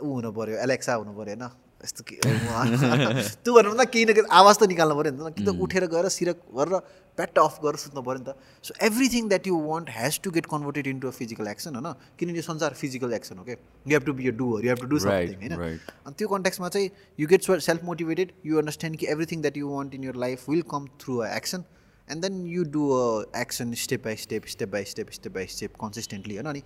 [0.01, 1.45] ऊ हुनु पऱ्यो एलेक्सा हुनु पऱ्यो होइन?
[1.85, 5.45] यस्तो के त्यो भन्नु भन्दा केही न केही आवाज त निकाल्नु पऱ्यो नि त। कि
[5.45, 6.74] त उठेर गएर सिरक गरेर
[7.18, 8.37] प्याट अफ गरेर सुत्नु पऱ्यो नि त?
[8.64, 11.89] So everything that you want has to get converted into a physical action होइन?
[12.18, 14.81] किनभने यो संसार फिजिकल एक्सन हो क्या you have to be a doer you have
[14.85, 15.81] to do something होइन.
[16.07, 19.95] अनि त्यो कन्ट्याक्समा चाहिँ you get self motivated you understand कि everything that you want
[19.95, 21.64] in your life will come through a action
[22.09, 25.76] and then you do a action step by step step by step step by step
[25.81, 26.47] consistently होइन?
[26.47, 26.61] अनि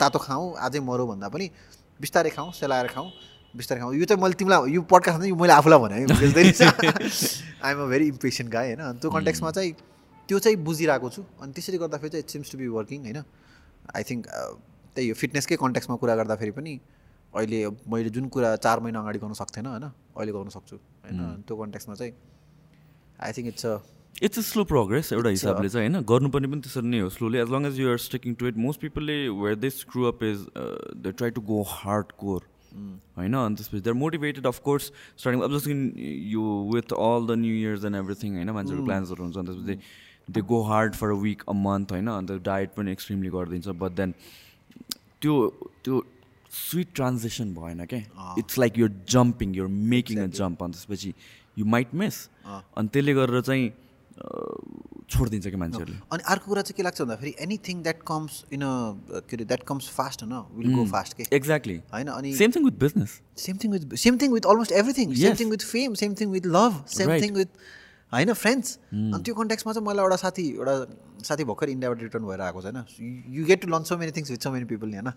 [0.00, 1.50] तातो खाउँ अझै मरौँ भन्दा पनि
[2.00, 3.10] बिस्तारै खाउँ सेलाएर खाउँ
[3.56, 6.10] बिस्तारै खाउँ। यो चाहिँ मैले तिमीलाई यो पडकास्ट यो मैले आफूलाई भने आइएम
[7.82, 9.72] अ भेरी इम्पेसेन्ट गाई होइन। अनि त्यो कन्ट्याक्समा चाहिँ
[10.28, 13.22] त्यो चाहिँ बुझिरहेको छु। अनि त्यसरी गर्दाखेरि चाहिँ it seems to be working होइन।
[13.96, 14.26] आई थिङ्क
[14.96, 16.72] त्यही हो फिटनेसकै कन्ट्याक्समा कुरा गर्दाखेरि पनि
[17.34, 21.56] अहिले मैले जुन कुरा चार महिना अगाडि गर्नु सक्थेन होइन अहिले गर्नु सक्छु होइन। त्यो
[21.56, 22.12] कन्ट्याक्समा चाहिँ
[23.20, 23.78] I think it's a
[24.22, 27.48] it's a slow progress एउटा हिसाबले चाहिँ होइन। गर्नुपर्ने पनि त्यसरी नै हो slowly as
[27.52, 30.46] long as you're sticking to it most पिपलले where they screw up is
[31.04, 31.62] they try to go
[32.24, 32.40] hardcore
[33.16, 37.54] होइन अनि त्यसपछि देयर मोटिभेटेड अफकोर्स स्टार्टिङ अब जस्तो कि यो with all the new
[37.56, 41.42] years and everything होइन मान्छेहरूको प्लान्सहरू हुन्छ अनि त्यसपछि they go hard for a week
[41.48, 44.14] a month होइन अन्त डायट पनि एक्सट्रिमली गरिदिन्छ बट देन
[45.20, 45.36] त्यो
[45.84, 46.02] त्यो
[46.52, 51.14] स्विट ट्रान्जेक्सन भएन क्या it's like your jumping your making a jump अनि त्यसपछि
[51.58, 53.70] यु माइट मिस अनि त्यसले गरेर चाहिँ
[55.12, 59.20] छोडिदिन्छ कि मान्छेहरूले। अनि अर्को कुरा चाहिँ के लाग्छ भन्दाखेरि anything that comes in a
[59.28, 62.64] के अरे द्याट कम्स फास्ट होइन विल गो फास्ट के एक्ज्याक्टली होइन अनि same thing
[62.64, 65.36] with business same thing with same thing with almost everything same.
[65.40, 67.16] Thing with fame same thing with love same.
[67.22, 67.62] Thing with
[68.12, 70.74] होइन friends अनि त्यो कन्ट्याक्समा चाहिँ मलाई एउटा साथी एउटा
[71.28, 72.84] साथी भर्खर इन्डियाबाट रिटर्न भएर आएको छ होइन?
[73.36, 75.10] You get to learn so many things with so many people होइन?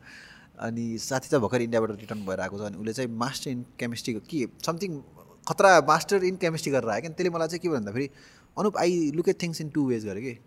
[0.66, 4.20] अनि साथी चाहिँ भर्खर इन्डियाबाट रिटर्न भएर आएको छ अनि उसले चाहिँ मास्टर इन केमिस्ट्रीको
[4.30, 5.02] के समथिङ
[5.48, 8.08] खतरा मास्टर इन केमिस्ट्री गरेर आयो क्या। त्यसले मलाई चाहिँ के भन्दाखेरि
[8.58, 10.38] Anup I look at things in two ways गरेँ कि।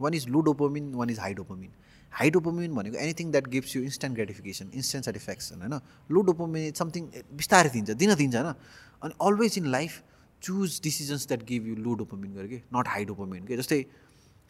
[0.00, 1.70] One is low dopamine one is high dopamine
[2.12, 5.80] high dopamine भनेको anything that gives you instant gratification instant satisfaction होइन?
[6.10, 7.06] लो डोपोमिन इज समथिङ
[7.36, 8.54] बिस्तारै दिन्छ दिन दिन्छ होइन?
[9.02, 10.02] अनि always in life
[10.42, 13.80] choose decisions that give you low dopamine गरे कि नट हाई डोपोमिन के। जस्तै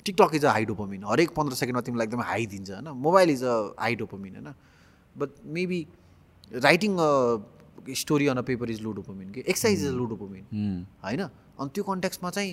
[0.07, 2.89] TikTok is a high dopamine हरेक पन्ध्र सेकेन्डमा तिमीलाई एकदमै हाई दिन्छ होइन?
[3.07, 4.55] Mobile is a high dopamine होइन?
[5.17, 5.81] But maybe
[6.67, 10.45] writing a story on a paper is low dopamine कि। Exercise is a low dopamine
[11.05, 11.23] होइन?
[11.61, 12.53] अनि त्यो कन्ट्याक्समा चाहिँ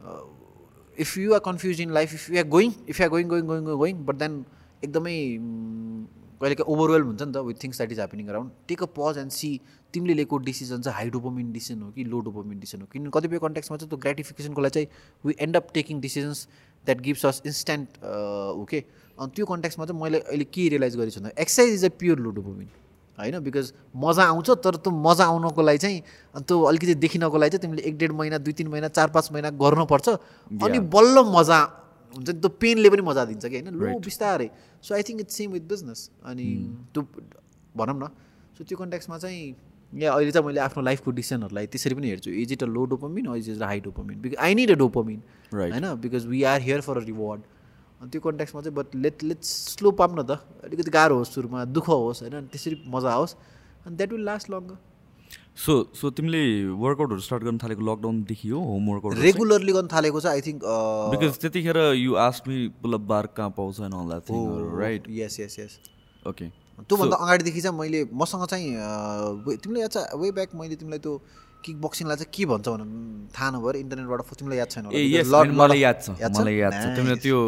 [0.00, 3.46] if you are confuse in life if you are going if you are going going
[3.46, 4.44] going going but then
[4.84, 8.86] एकदमै mm, कहिलेकाहीँ overwhelm हुन्छ नि त with things that is happening around take a
[8.96, 9.50] pause and see
[9.94, 12.86] तिमीले लिएको decision चाहिँ high dopamine decision हो कि लो डोपोमिन डिसिजन हो?
[12.92, 14.88] किनभने कतिपय कन्ट्याक्समा चाहिँ त्यो ग्रेटिफिकेसनको लागि चाहिँ
[15.24, 16.46] we end up taking decisions
[16.84, 18.84] that gives us instant हो के
[19.18, 22.18] अनि त्यो कन्ट्याक्समा चाहिँ मैले अहिले के रियलाइज गरेको छु भन्दा exercise is a pure
[22.18, 22.68] low dopamine
[23.20, 23.38] होइन?
[23.40, 25.98] बिकज मजा आउँछ तर त्यो मजा आउनको लागि चाहिँ
[26.42, 29.50] त्यो अलिकति देखिनको लागि चाहिँ तिमीले एक डेढ महिना दुई तिन महिना चार पाँच महिना
[29.62, 30.08] गर्नुपर्छ।
[30.64, 31.60] अनि बल्ल मजा
[32.14, 33.74] हुन्छ नि त्यो पेनले पनि मजा दिन्छ कि होइन?
[33.74, 34.48] लो बिस्तारै।
[34.82, 36.46] So I think it's same with business अनि
[36.94, 37.02] त्यो
[37.76, 38.08] भनौँ न।
[38.58, 39.54] सो त्यो कन्ट्याक्समा चाहिँ
[39.92, 43.34] यहाँ अहिले चाहिँ मैले आफ्नो लाइफको डिसिजनहरूलाई त्यसरी पनि हेर्छु। Is it a low dopamine
[43.36, 45.22] is is a high dopamine because I need a dopamine.
[45.52, 45.86] होइन?
[46.02, 47.40] Because we are here for a reward
[48.00, 51.88] त्यो कन्ट्याक्समा चाहिँ बट लेट लेट स्लो पाम न त। अलिकति गाह्रो होस् सुरुमा दुःख
[51.88, 52.46] होस् होइन?
[52.48, 53.34] त्यसरी मजा आओस्।
[53.86, 54.76] अनि that will last longer
[55.56, 56.40] so so तिमीले
[56.74, 60.62] वर्कआउटहरू स्टार्ट गर्न थालेको लकडाउनदेखि हो होम वर्कआउट रेगुलरली गर्न थालेको चाहिँ आई थिङ्क
[61.12, 63.80] बिकज त्यतिखेर you asked me pull up bar कहाँ पाउँछ
[64.80, 65.72] राइट यस यस यस
[66.26, 66.48] ओके
[66.88, 68.88] त्योभन्दा अगाडिदेखि चाहिँ मैले मसँग चाहिँ अ,
[69.46, 71.12] वे- तिमीलाई याद छ वे ब्याक मैले तिमीलाई त्यो
[71.64, 75.22] किक बक्सिङलाई चाहिँ के भन्छ भनेर थाहा नभएर इन्टरनेटबाट तिमीलाई याद छैन ए
[75.52, 77.16] मलाई याद छ मलाई याद छ। तिमीले.
[77.20, 77.38] त्यो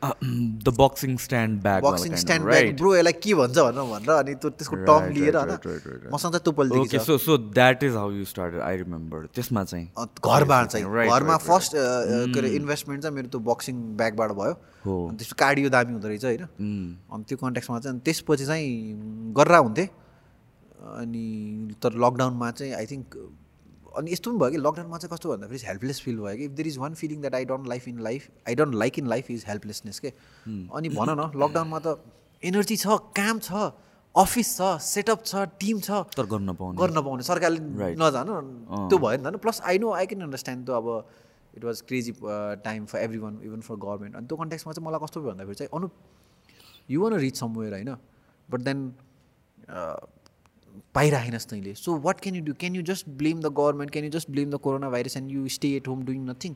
[0.00, 4.50] the boxing stand bag boxing stand bag bro यसलाई के भन्छ भनेर भनेर अनि त्यो
[4.50, 6.08] त्यसको टर्म लिएर होइन.
[6.12, 9.86] मसँग चाहिँ पहिलेदेखि okay so so that is how you started I remember त्यसमा चाहिँ
[10.24, 11.36] घरमा चाहिँ घरमा.
[11.36, 14.54] फर्स्ट के अरे इन्भेस्टमेन्ट चाहिँ मेरो त्यो बक्सिङ ब्यागबाट भयो।
[15.18, 16.88] त्यसको कार्डियो दामी हुँदो रहेछ होइन। Mm.
[17.12, 18.68] अनि त्यो कन्ट्याक्समा चाहिँ अनि त्यसपछि चाहिँ
[19.36, 19.88] गरेर हुन्थेँ।
[20.96, 21.24] अनि
[21.82, 23.16] तर लकडाउनमा चाहिँ आई थिङ्क
[23.98, 26.68] अनि यस्तो पनि भयो कि लकडाउनमा चाहिँ कस्तो भन्दाखेरि हेल्पलेस फिल भयो कि if there
[26.68, 29.44] is one feeling that I don't life in life I don't like in life is
[29.48, 30.12] helplessness के
[30.48, 31.88] अनि भन न लकडाउनमा त
[32.42, 33.70] एनर्जी छ काम छ
[34.14, 37.58] अफिस छ सेटअप छ टिम छ तर गर्न नपाउने गर्न नपाउने सरकारले.
[38.04, 38.32] नजानु
[38.90, 40.88] त्यो भयो नि। त plus I know I can understand त्यो अब
[41.56, 42.12] it was crazy
[42.64, 45.70] time for every one even for government अनि त्यो कन्टेक्समा चाहिँ मलाई कस्तो भन्दाखेरि चाहिँ
[45.78, 45.88] Anu
[46.90, 47.94] you want reach somewhere होइन?
[48.48, 48.80] बट देन
[50.94, 54.10] पाइराखेनस् तैँले। So what can you do can you just blame the government can you
[54.10, 56.54] just blame the corona virus and you stay at home doing nothing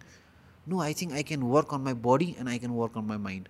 [0.67, 3.19] no I think I can work on my body and I can work on my
[3.29, 3.49] mind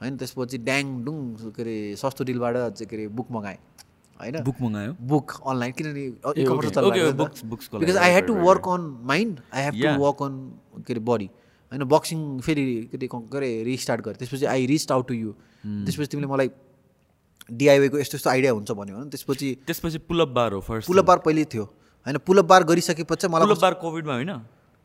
[0.00, 1.18] होइन त्यसपछि ड्याङ डुङ
[1.56, 3.58] के अरे सस्तो डिलबाट चाहिँ के अरे book मगाएँ।
[4.20, 4.42] होइन?
[4.44, 4.92] बुक मगायो?
[5.10, 6.04] बुक अनलाइन किनभने
[7.80, 9.74] because I had to work on mind I have.
[9.82, 10.34] To work on
[10.86, 11.28] के अरे बडी
[11.72, 15.32] होइन बक्सिङ फेरि के अरे के अरे रिस्टार्ट गरेँ। त्यसपछि I reached out to you.
[15.64, 16.48] त्यसपछि तिमीले मलाई
[17.52, 21.18] डिआइवाईको यस्तो यस्तो आइडिया हुन्छ भन्यो भने त्यसपछि त्यसपछि पुलअप बार हो फर्स्ट पुलअप बार
[21.26, 21.64] पहिले थियो।
[22.06, 24.32] होइन पुलअप बार गरिसकेपछि मलाई पुलअप बार कोभिडमा होइन?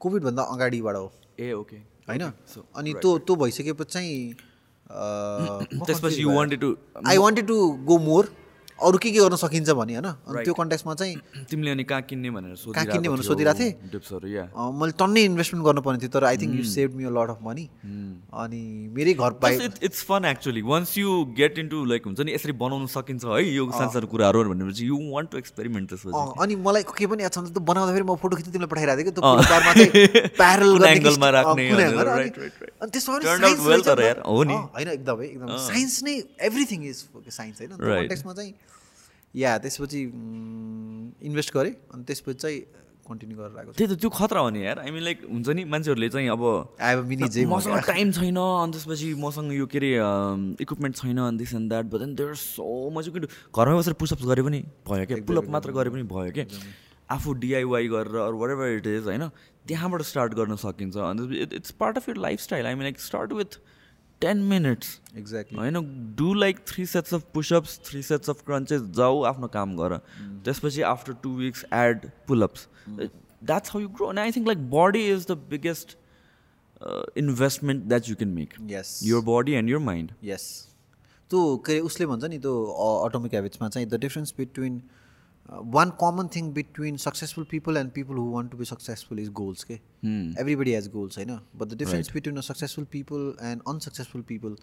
[0.01, 1.77] कोभिडभन्दा अगाडिबाट हो। ए ओके
[2.09, 2.23] होइन?
[2.75, 4.33] अनि त्यो त्यो भइसकेपछि चाहिँ
[5.85, 6.75] त्यसपछि you wanted to
[7.07, 7.57] I wanted to
[7.87, 8.29] go more
[8.79, 10.05] अरू के के गर्न सकिन्छ भने होइन?
[10.05, 11.15] अनि त्यो कन्टेक्समा चाहिँ
[11.49, 13.73] तिमीले अनि कहाँ किन्ने भनेर कहाँ किन्ने भनेर सोधिरहेको थिएँ?
[14.79, 17.65] मैले टन्नै इन्भेस्टमेन्ट गर्नुपर्ने थियो तर I think you save me a lot of money
[18.35, 18.61] अनि
[18.93, 22.85] मेरै घर पाइ it's fun actually once you get into like हुन्छ नि यसरी बनाउन
[22.95, 25.97] सकिन्छ है यो सानसानो कुराहरू भनेपछि यु वान्ट टु एक्सपेरिमेन्ट
[26.37, 30.05] अनि मलाई के पनि याद छ बनाउँदाखेरि म फोटो खिच्नु तिमीलाई पठाइरहेको थिएँ कि
[34.67, 38.01] होइन एकदमै। एकदम साइन्स नै एभ्रिथिङ इज साइन्स होइन त्यो Right.
[38.01, 38.53] कन्टेक्समा चाहिँ
[39.35, 40.01] या त्यसपछि
[41.27, 42.59] इन्भेस्ट गरेँ अनि त्यसपछि चाहिँ
[43.07, 45.63] कन्टिन्यू गरेर आएको त्यही त त्यो खतरा हो नि यार। आई मिन लाइक हुन्छ नि
[45.63, 46.43] मान्छेहरूले चाहिँ अब
[47.53, 49.91] मसँग टाइम छैन अनि त्यसपछि मसँग यो के अरे
[50.59, 52.67] इक्विपमेन्ट छैन अनि this and that but then there so
[52.97, 54.59] much you घरमै बसेर पुसअप्स गरे पनि
[54.89, 56.45] भयो क्या। पुलअप मात्र गरे पनि भयो क्या।
[57.15, 59.27] आफू डिआइवाई गरेर अरू वाट एभर इट इज होइन
[59.67, 61.21] त्यहाँबाट स्टार्ट गर्न सकिन्छ। अनि
[61.55, 63.59] it's part of your lifestyle I mean like start with
[64.21, 65.75] ten minutes exactly होइन
[66.17, 69.97] do like three sets of pushups three sets of crunches जाऊ आफ्नो काम गर।
[70.45, 75.07] त्यसपछि after two weeks add pullups that's how you grow and I think like body
[75.11, 75.97] is the biggest
[77.17, 80.11] investment that you can make yes your body and your mind.
[80.23, 80.45] Yes
[81.31, 82.53] त्यो के उसले भन्छ नि त्यो
[83.05, 84.81] अटोमिक हेबिट्समा चाहिँ the difference between
[85.49, 89.63] one common thing between successful people and people who want to be successful is goals
[89.63, 89.73] के
[90.41, 94.55] everybody has goals होइन but the difference between a successful people and unsuccessful people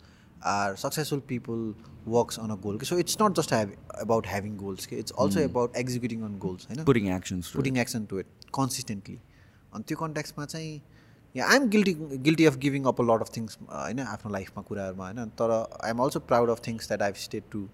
[0.47, 1.75] are successful people
[2.09, 5.13] works on a goal के so it's not just have about having goals के it's
[5.19, 7.57] also about executing on goals होइन Putting actions to it.
[7.57, 9.19] Putting action to it consistently
[9.73, 10.81] अनि त्यो कन्ट्याक्समा चाहिँ
[11.35, 15.05] yeah I'm guilty guilty of giving up a lot of things होइन आफ्नो लाइफमा कुराहरूमा
[15.05, 17.67] होइन तर I am also proud of things that I've state to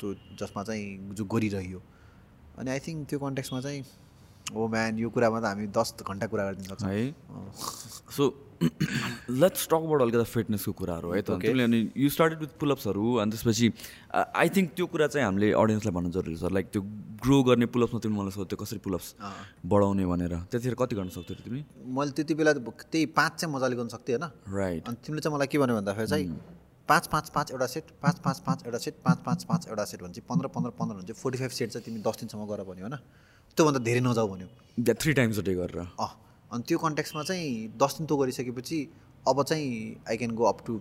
[0.00, 1.80] त्यो जसमा चाहिँ जो गरिरह्यो।
[2.58, 3.82] अनि आई थिङ्क त्यो कन्ट्याक्समा चाहिँ
[4.48, 7.12] ओ म्यान यो कुरामा त हामी दस घन्टा कुरा गरिदिन सक्छौँ है
[8.16, 8.24] सो
[9.30, 13.30] लेट्स टक अबाउट अलिकति फिटनेसको कुराहरू है त। तिमीले अनि यु स्टार्टेड विथ पुलअप्सहरू अनि
[13.30, 13.66] त्यसपछि
[14.16, 16.82] आई थिङ्क त्यो कुरा चाहिँ हामीले अडियन्सलाई भन्नु जरुरी छ। लाइक त्यो
[17.22, 19.14] ग्रो गर्ने पुलअप्समा तिमीले मलाई सोध्यो कसरी पुलअप्स
[19.68, 21.60] बढाउने भनेर। त्यतिखेर कति गर्न सक्थ्यौ तिमी?
[21.84, 24.26] मैले त्यति बेला त्यही पाँच चाहिँ मजाले गर्न सक्थेँ होइन?
[24.48, 26.26] राइट अनि तिमीले चाहिँ मलाई के भन्यो भन्दाखेरि चाहिँ
[26.88, 30.02] पाँच पाँच पाँच एउटा सेट पाँच पाँच पाँच एउटा सेट पाँच पाँच पाँच एउटा सेट
[30.02, 32.86] भने चाहिँ पन्ध्र पन्ध्र पन्ध्र चाहिँ फोर्टी फाइभ सेट चाहिँ तिमी दस दिनसम्म गर भन्यो
[32.86, 32.96] होइन।
[33.56, 36.10] त्योभन्दा धेरै नजाऊ भन्यो। थ्री टाइम्स अ डे गरेर। अँ
[36.50, 38.78] अनि त्यो कन्ट्याक्समा चाहिँ दस दिन त्यो गरिसकेपछि
[39.26, 39.68] अब चाहिँ
[40.08, 40.80] I can go up to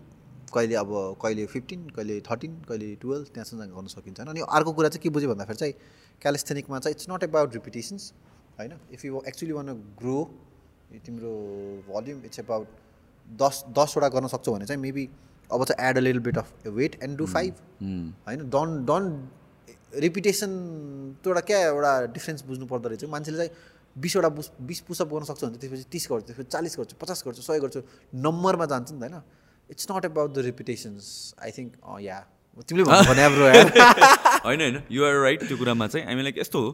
[0.53, 0.91] कहिले अब
[1.21, 5.09] कहिले फिफ्टिन कहिले थर्टिन कहिले टुवेल्भ त्यहाँसम्म गर्न सकिन्छ होइन। अनि अर्को कुरा चाहिँ के
[5.09, 5.73] बुझ्यो भन्दाखेरि चाहिँ
[6.21, 8.11] क्यालिस्थेनिकमा चाहिँ इट्स नट अबाउट रिपिटेसन्स
[8.59, 10.17] होइन। If you actually want grow
[11.05, 11.31] तिम्रो
[11.89, 12.67] भल्युम इट्स अबाउट
[13.27, 15.09] दस दसवटा गर्न सक्छौ भने चाहिँ मेबी
[15.51, 17.53] अब चाहिँ add a little bit of weight and do five
[18.27, 19.03] होइन डन डन
[20.03, 20.51] रिपिटेसन
[21.23, 23.51] त्यो एउटा क्या एउटा डिफ्रेन्स बुझ्नु पर्दो रहेछ। मान्छेले चाहिँ
[23.95, 27.41] बिसवटा बुस बिस पुसअप गर्न सक्छ भने त्यसपछि तिस गर्छु त्यसपछि चालिस गर्छु पचास गर्छु
[27.41, 27.81] सय गर्छु
[28.25, 29.21] नम्बरमा जान्छ नि त होइन।
[29.69, 31.05] It's not about the repetitions
[31.43, 31.71] I think
[32.01, 32.19] yeah
[32.69, 33.03] तिमीले भन्नु
[34.47, 36.69] होइन होइन। युआर राइट त्यो कुरामा चाहिँ। हामी लाइक यस्तो हो?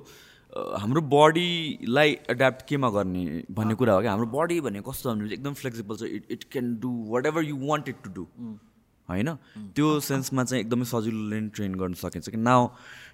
[0.53, 4.11] हाम्रो बडीलाई एड्याप्ट केमा गर्ने भन्ने कुरा हो क्या?
[4.11, 6.91] हाम्रो बडी भनेको कस्तो चाहिँ एकदम फ्लेक्सिबल छ। It it can do
[7.25, 8.23] whatever you want it to do
[9.09, 9.29] होइन?
[9.75, 12.37] त्यो सेन्समा चाहिँ एकदमै सजिलोले ट्रेन गर्न सकिन्छ कि?
[12.37, 12.69] Now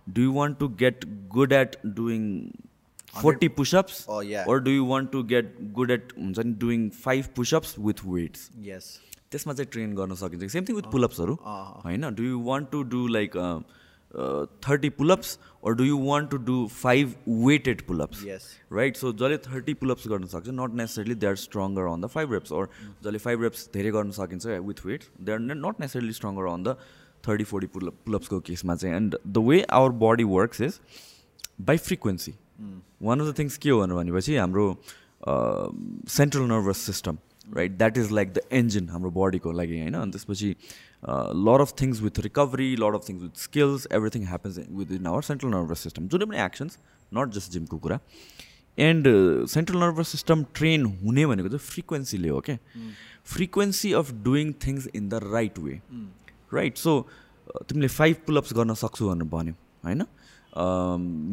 [0.09, 2.25] do you want to get good at doing
[3.13, 7.75] forty pushups or do you want to get good at हुन्छ नि doing five pushups
[7.79, 8.99] with weights yes
[9.31, 12.09] त्यसमा चाहिँ ट्रेन गर्न सकिन्छ। सेम थिङ विथ पुलअप्सहरू होइन?
[12.15, 13.37] Do you want to do like
[14.11, 18.47] thirty pullups or do you want to do five weighted pullups Yes.
[18.73, 22.33] Right so जसले thirty pullups गर्न सक्छ not necessarily they are stronger on the five
[22.33, 22.65] reps or
[23.03, 26.75] जसले five reps धेरै गर्न सकिन्छ with weight they are not necessarily stronger on the
[27.27, 30.79] thirty forty pullup पुलअप्सको केसमा चाहिँ and the way our body works is
[31.61, 32.33] by frequency
[33.03, 34.67] one of the things के हो भनेपछि हाम्रो
[36.09, 37.17] central nervous system
[37.55, 40.55] right that is like the engine हाम्रो बडीको लागि होइन अनि त्यसपछि
[41.03, 44.59] lot of things with recovery lot of things with skills everything happens
[44.93, 46.77] within our central nervous system जुनै पनि एक्सन्स
[47.11, 47.99] नट जस्ट जिमको कुरा
[48.77, 49.07] and
[49.49, 52.57] central nervous system train हुने भनेको चाहिँ फ्रिक्वेन्सीले हो क्या
[53.29, 55.79] frequency of doing things in the right way
[56.53, 56.99] right so
[57.63, 60.05] तिमीले फाइभ पुलअप्स गर्न सक्छु भनेर भन्यो होइन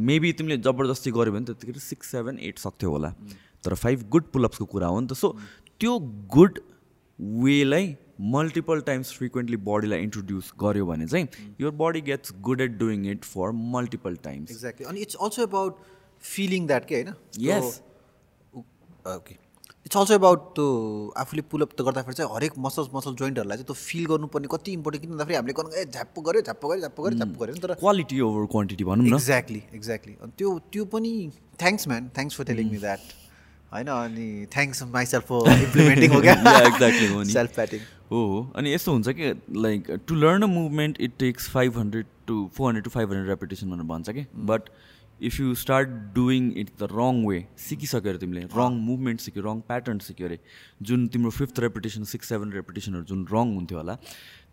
[0.06, 3.12] मेबी तिमीले जबरजस्ती गऱ्यो भने त्यतिखेर सिक्स सेभेन एट सक्थ्यो होला
[3.64, 5.36] तर फाइभ गुड पुलअप्सको कुरा हो नि त सो
[5.80, 5.98] त्यो
[6.34, 6.58] गुड
[7.40, 7.94] वेलाई
[8.34, 11.26] मल्टिपल टाइम्स फ्रिक्वेन्टली बडीलाई इन्ट्रोड्युस गर्यो भने चाहिँ
[11.60, 15.82] your body gets good at doing it for multiple times exactly अनि it's also about
[16.34, 17.12] feeling that के होइन
[17.48, 17.66] Yes.
[19.16, 19.34] Okay
[19.86, 20.66] it's also about त्यो
[21.22, 25.02] आफूले पुलअप त गर्दाखेरि चाहिँ हरेक मसल मसल जोइन्टहरूलाई चाहिँ त्यो फिल गर्नुपर्ने कति इम्पोर्टेन्ट
[25.04, 27.74] किन भन्दाखेरि हामीले गर्नु ए झ्याप्प गऱ्यो झ्याप्प गऱ्यो झ्याप्प गऱ्यो झ्याप्प गऱ्यो नि तर
[27.82, 31.12] क्वालिटी ओभर क्वान्टिटी भनौँ न। एक्ज्याक्टली एक्ज्याक्टली अनि त्यो त्यो पनि
[31.62, 33.14] thanks man thanks for telling me that
[33.72, 37.80] होइन अनि थ्याङ्क्स माइसेल्फ फर इम्प्लिमेन्टिङ हो क्या नि। सेल्फ प्याटिङ
[38.10, 42.06] हो हो अनि यस्तो हुन्छ कि like to learn a movement it takes five hundred
[42.26, 44.26] to four hundred to five hundred repetition भनेर भन्छ कि?
[44.50, 44.68] But
[45.28, 49.60] if you start doing it the wrong way सिकिसक्यो अरे तिमीले रङ मुभमेन्ट सिक्यो रङ
[49.68, 50.38] प्याटर्न सिक्यो अरे
[50.90, 53.98] जुन तिम्रो फिफ्थ रेपिटेसन सिक्स सेभेन रेपिटेसनहरू जुन रङ हुन्थ्यो होला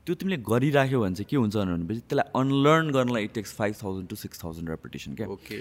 [0.05, 4.09] त्यो तिमीले गरिराख्यो भने चाहिँ के हुन्छ भनेपछि त्यसलाई अनलर्न गर्नलाई it takes five thousand
[4.09, 5.27] to six thousand repetition क्या?
[5.37, 5.59] Okay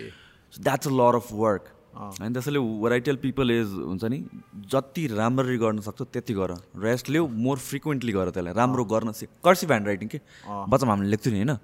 [0.53, 4.19] so that's a lot of work होइन त्यसैले वराइटल पिपल इज हुन्छ नि
[4.73, 9.29] जति राम्ररी गर्न सक्छ त्यति गर। रेस्ट लिऊ मोर फ्रिक्वेन्टली गर त्यसलाई। राम्रो गर्न सिक
[9.45, 11.57] कर्सिभ ह्यान्ड राइटिङ के बच्चामा हामीले लेख्थ्यो नि होइन?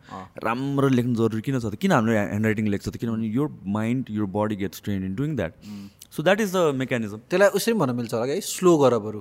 [0.45, 1.75] राम्रो लेख्नु जरुरी किन छ त?
[1.77, 2.97] किन हामीले ह्यान्ड राइटिङ लेख्छ त?
[2.97, 3.49] किनभने your
[3.79, 5.53] mind your body gets train in doing that
[6.13, 9.21] so that is the mechanism त्यसलाई उसरी भन्न मिल्छ होला है स्लो गर बरु।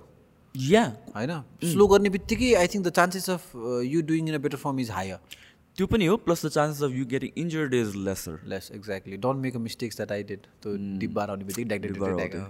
[0.55, 0.84] या
[1.16, 1.32] होइन?
[1.72, 3.43] स्लो गर्ने बित्तिकै I think the chances of
[3.86, 5.20] you doing in a better form is higher
[5.78, 9.42] त्यो पनि हो plus the chances of you getting injured is lesser less exactly don't
[9.42, 12.42] make a mistakes that I did त्यो डिब्बा आउने बित्तिकै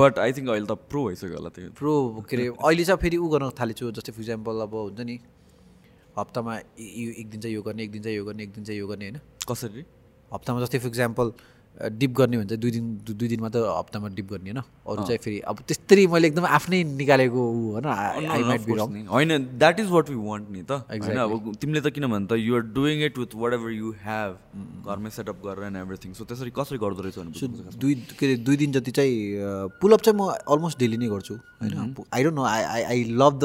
[0.00, 1.94] but I think अहिले त pro भइसक्यो होला त्यो। प्रो
[2.30, 5.18] के अरे अहिले चाहिँ फेरि ऊ गर्न थालेछु जस्तै फर इक्जाम्पल अब हुन्छ नि
[6.18, 8.86] हप्तामा एक दिन चाहिँ यो गर्ने एक दिन चाहिँ यो गर्ने एक दिन चाहिँ यो
[8.86, 9.20] गर्ने होइन?
[9.50, 9.84] कसरी?
[10.32, 11.32] हप्तामा जस्तै फर इक्जाम्पल
[11.76, 14.60] डिप गर्ने भने चाहिँ दुई दिन दुई दिनमा त हप्तामा डिप गर्ने होइन?
[14.88, 19.06] अरू चाहिँ फेरि अब त्यस्तरी मैले एकदम आफ्नै निकालेको ऊ होइन?
[19.08, 22.40] होइन that is what we want नि त। होइन अब तिमीले त किन भन् त
[22.40, 24.30] you're doing it with whatever you have
[24.88, 28.56] घरमै सेटअप गरेर एन्ड एभ्रिथिङ सो त्यसरी कसरी गर्दो रहेछ भने दुई के अरे दुई
[28.56, 29.14] दिन जति चाहिँ
[29.80, 31.94] पुलअप चाहिँ म अलमोस्ट डेली नै गर्छु होइन?
[32.12, 33.38] I don't know I I I love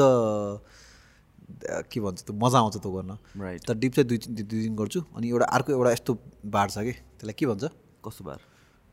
[1.62, 3.60] के भन्छ त्यो मजा आउँछ त्यो गर्न। Right.
[3.66, 6.12] तर डिप चाहिँ दुई दिन दुई दिन गर्छु अनि एउटा अर्को एउटा यस्तो
[6.48, 7.64] बार छ कि त्यसलाई के भन्छ?
[8.04, 8.38] कस्तो बार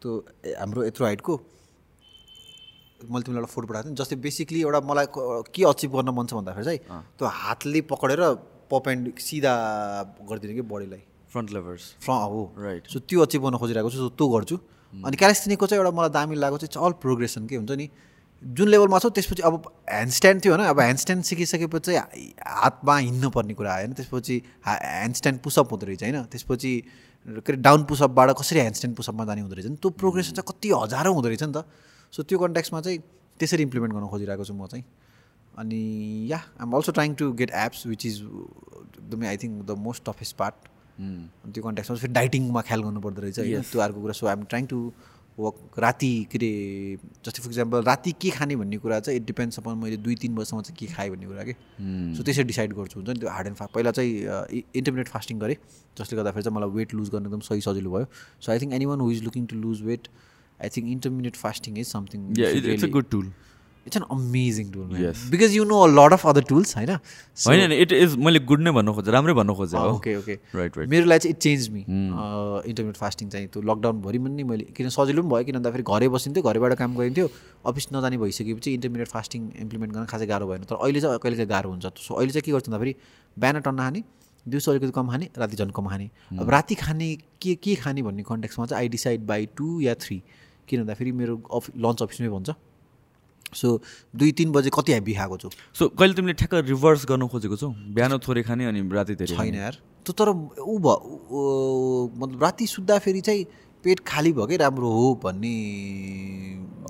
[0.01, 0.11] त्यो
[0.59, 1.33] हाम्रो यत्रो हाइटको
[3.09, 6.33] मैले तिमीलाई एउटा फोटो पठाएको थिएँ जस्तै बेसिकली एउटा मलाई क- अचिभ गर्न मन छ
[6.39, 8.21] भन्दाखेरि चाहिँ त्यो हातले पक्रेर
[8.71, 9.53] पप एन्ड सिधा
[10.29, 11.01] गरिदिने कि बडीलाई
[11.31, 12.83] फ्रन्ट लेभर्स फ्र हो Right.
[12.87, 14.57] सो त्यो अचिभ गर्न खोजिरहेको छु सो त्यो गर्छु।
[14.93, 17.89] अनि क्यालेस्टिनीको चाहिँ एउटा मलाई दामी लागेको चाहिँ अल प्रोग्रेसन के हुन्छ नि
[18.41, 19.55] जुन लेभलमा छ त्यसपछि अब
[19.89, 24.35] ह्यान्डस्ट्यान्ड थियो होइन अब ह्यान्डस्ट्यान्ड सिकिसकेपछि चाहिँ हातमा हिँड्नु पर्ने कुरा आयो होइन त्यसपछि
[24.67, 26.71] ह्यान्डस्ट्यान्ड पुसअप हुँदो रहेछ होइन त्यसपछि
[27.27, 29.75] के अरे डाउन पुसअपबाट कसरी ह्यान्डस्ट्यान्ड पुसअपमा जाने हुँदो रहेछ नि?
[29.75, 31.65] त्यो प्रोग्रेसन चाहिँ कति हजारौँ हुँदो रहेछ नि त।
[32.13, 32.99] सो त्यो कन्ट्याक्समा चाहिँ
[33.39, 34.85] त्यसरी इम्प्लिमेन्ट गर्न खोजिरहेको छु म चाहिँ।
[35.59, 35.81] अनि
[36.31, 40.35] yeah I'm also trying to get abs which is एकदमै I think the most toughest
[40.37, 40.55] part
[41.53, 43.39] त्यो कन्ट्याक्समा फेरि डाइटिङमा ख्याल गर्नुपर्दो रहेछ
[43.71, 44.79] त्यो अर्को कुरा। So I'm trying to
[45.39, 46.51] work राति के अरे
[47.25, 50.35] जस्तै फर इक्जाम्पल राति के खाने भन्ने कुरा चाहिँ इट डिपेन्ड्स अपन मैले दुई तिन
[50.37, 51.53] वर्षमा चाहिँ के खाएँ भन्ने कुरा कि।
[52.15, 54.11] सो त्यसरी डिसाइड गर्छु हुन्छ नि त्यो हार्ड एन्ड फास्ट पहिला चाहिँ
[54.75, 55.57] इन्टरमिडिएट फास्टिङ गरेँ
[55.97, 58.05] जसले गर्दाखेरि चाहिँ मलाई वेट लुज गर्न एकदम सही सजिलो भयो।
[58.41, 60.07] So I think anyone who is looking to lose weight
[60.63, 63.27] I think intermediate fasting is something good tool
[63.87, 64.87] it's an amazing tool.
[65.31, 66.89] Because you know a lot of other tools होइन
[67.45, 70.89] होइन it is मैले good नै भन्नु खोजेँ राम्रै भन्नु खोजेँ okay okay right right
[70.89, 75.23] मेरो लागि चाहिँ it change me intermediate fasting चाहिँ त्यो लकडाउनभरि पनि मैले किन सजिलो
[75.23, 77.27] पनि भयो किन भन्दाखेरि घरै बसिन्थ्यो घरैबाट काम गरिन्थ्यो
[77.65, 81.49] अफिस नजाने भइसकेपछि इन्टरमिडिएट फास्टिङ इम्प्लिमेन्ट गर्न खासै गाह्रो भएन। तर अहिले चाहिँ कहिले चाहिँ
[81.49, 81.85] गाह्रो हुन्छ?
[81.99, 82.95] सो अहिले चाहिँ के गर्छु भन्दाखेरि
[83.37, 84.03] बिहान टन्न खाने
[84.45, 86.09] दिउँसो अलिकति कम खाने राति झन् कम खाने।
[86.39, 87.07] अब राति खाने
[87.41, 90.21] के के खाने भन्ने कन्टेक्समा चाहिँ आई डिसाइड बाई टू या थ्री
[90.69, 92.49] किन भन्दाखेरि मेरो अफि लन्च अफिसमै भन्छ।
[93.53, 93.81] सो
[94.15, 97.69] दुई तिन बजे कति हेभी खाएको छु सो कहिले तिमीले ठ्याक्क रिभर्स गर्नु खोजेको छौ?
[97.69, 100.29] बिहान थोरै खाने अनि राति धेरै छैन यार। त्यो तर
[100.61, 100.97] ऊ भयो
[101.31, 103.45] ऊ- मतलब राति सुत्दाखेरि चाहिँ
[103.83, 105.53] पेट खाली भएकै राम्रो हो भन्ने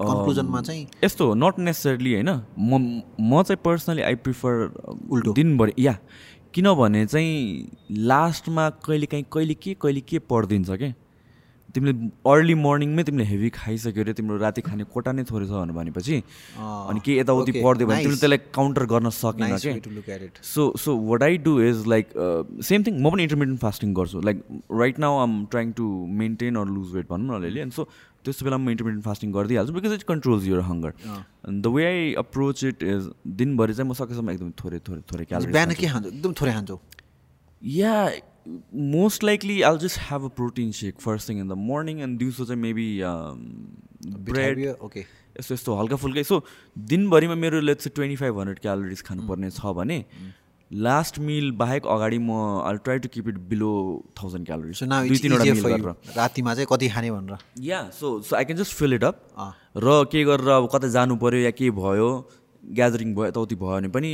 [0.02, 2.30] कन्क्लुजनमा चाहिँ यस्तो हो नट नेसेसरली होइन।
[2.60, 4.74] म म चाहिँ पर्सनली आई प्रिफर
[5.12, 5.98] उल्टो। दिनभरि या।
[6.54, 10.94] किनभने चाहिँ लास्टमा कहिले काहीँ कहिले के कहिले के परिदिन्छ क्या
[11.76, 11.94] तिमीले
[12.32, 16.16] अर्ली मर्निङमै तिमीले हेभी खाइसक्यो अरे तिम्रो राति खाने कोटा नै थोरै छ भनेपछि
[16.90, 18.02] अनि केही यताउति पर्दै भने.
[18.04, 20.30] तिमीले त्यसलाई काउन्टर गर्न सकेन कि.
[20.54, 22.06] So so what I do is like
[22.70, 24.22] same thing म पनि इन्टरमिडियन्ट फास्टिङ गर्छु.
[24.28, 24.38] Like
[24.82, 25.90] right now I'm trying to
[26.22, 27.88] maintain or lose weight भनौँ न अलिअलि अनि सो
[28.26, 30.92] त्यस्तो बेला म इन्टरमिडियन्ट फास्टिङ गरिदिइहाल्छु because it controls your hunger
[31.50, 33.10] the way I approach it is
[33.42, 36.80] दिनभरि चाहिँ म सकेसम्म एकदम थोरै थोरै थोरै क्यालोरी बिहान के खान्छौ। एकदम थोरै खान्छौ।
[37.62, 37.94] Yeah
[38.96, 42.46] most likely I'll just have a protein shake first thing in the morning and दिउँसो
[42.46, 42.90] चाहिँ मेबी
[44.32, 46.44] ब्रेड ओके यस्तो यस्तो हल्का फुल्कै। सो
[46.92, 50.06] दिनभरिमा मेरो let's twenty five hundred calories खानुपर्ने छ भने
[50.72, 52.32] लास्ट मिल बाहेक अगाडि म
[52.64, 53.70] I try to keep it below
[54.18, 57.38] thousand calories दुई तिनवटा रातिमा चाहिँ कति खाने भनेर?
[57.60, 59.16] Yeah so so I can just fill it up.
[59.78, 62.10] र के गरेर अब कतै जानु पऱ्यो या के भयो
[62.64, 64.10] ग्यादरिङ भयो यताउति भयो भने पनि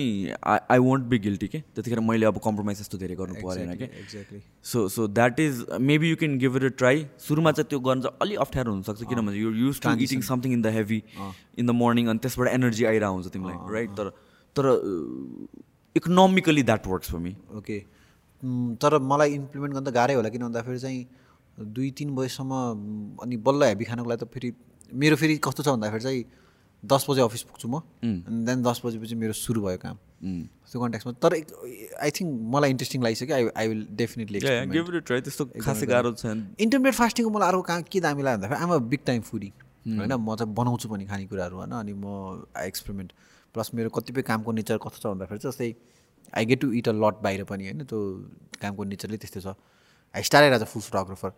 [0.53, 1.59] I I won't be guilty के?
[1.75, 3.83] त्यतिखेर मैले अब कम्प्रोमाइज यस्तो धेरै गर्नु परेन कि?
[4.01, 4.41] Exactly
[4.71, 8.01] so so that is maybe you can give it a try सुरुमा चाहिँ त्यो गर्न
[8.01, 11.01] चाहिँ अलिक अप्ठ्यारो हुनसक्छ किनभने you use to eating something in the heavy
[11.59, 14.09] in the morning अनि त्यसबाट एनर्जी आइरहेको हुन्छ तिमीलाई राइट तर
[14.55, 14.71] तर
[15.95, 17.79] economically that works for me okay
[18.85, 21.05] तर मलाई इम्प्लिमेन्ट गर्न त गाह्रै होला किन भन्दाखेरि चाहिँ
[21.75, 22.63] दुई तिन बजीसम्म
[23.25, 24.53] अनि बल्ल हेभी खानको लागि त फेरि
[25.03, 26.23] मेरो फेरि कस्तो छ भन्दाखेरि चाहिँ
[26.91, 29.97] दस बजे अफिस पुग्छु म। अनि देन दस बजेपछि मेरो सुरु भयो काम।
[30.69, 35.85] त्यो कन्ट्याक्समा तर आई थिङ्क मलाई इन्ट्रेस्टिङ लागिसक्यो। I I will definitely try त्यस्तो खासै
[35.85, 39.21] गाह्रो छैन। इन्टरमिडिएट फास्टिङको मलाई अर्को कहाँ के दामी लाग्यो भन्दाखेरि I'm a big time
[39.29, 39.51] foodie
[39.85, 42.05] होइन म चाहिँ बनाउँछु पनि खानेकुराहरू होइन अनि म
[42.57, 43.11] आई एक्सपेरिमेन्ट
[43.53, 45.69] प्लस मेरो कतिपय कामको नेचर कस्तो छ भन्दाखेरि चाहिँ जस्तै
[46.33, 47.99] I get to it a lot बाहिर पनि होइन त्यो
[48.61, 49.53] कामको नेचरले त्यस्तै छ।
[50.15, 51.29] I started as a food photographer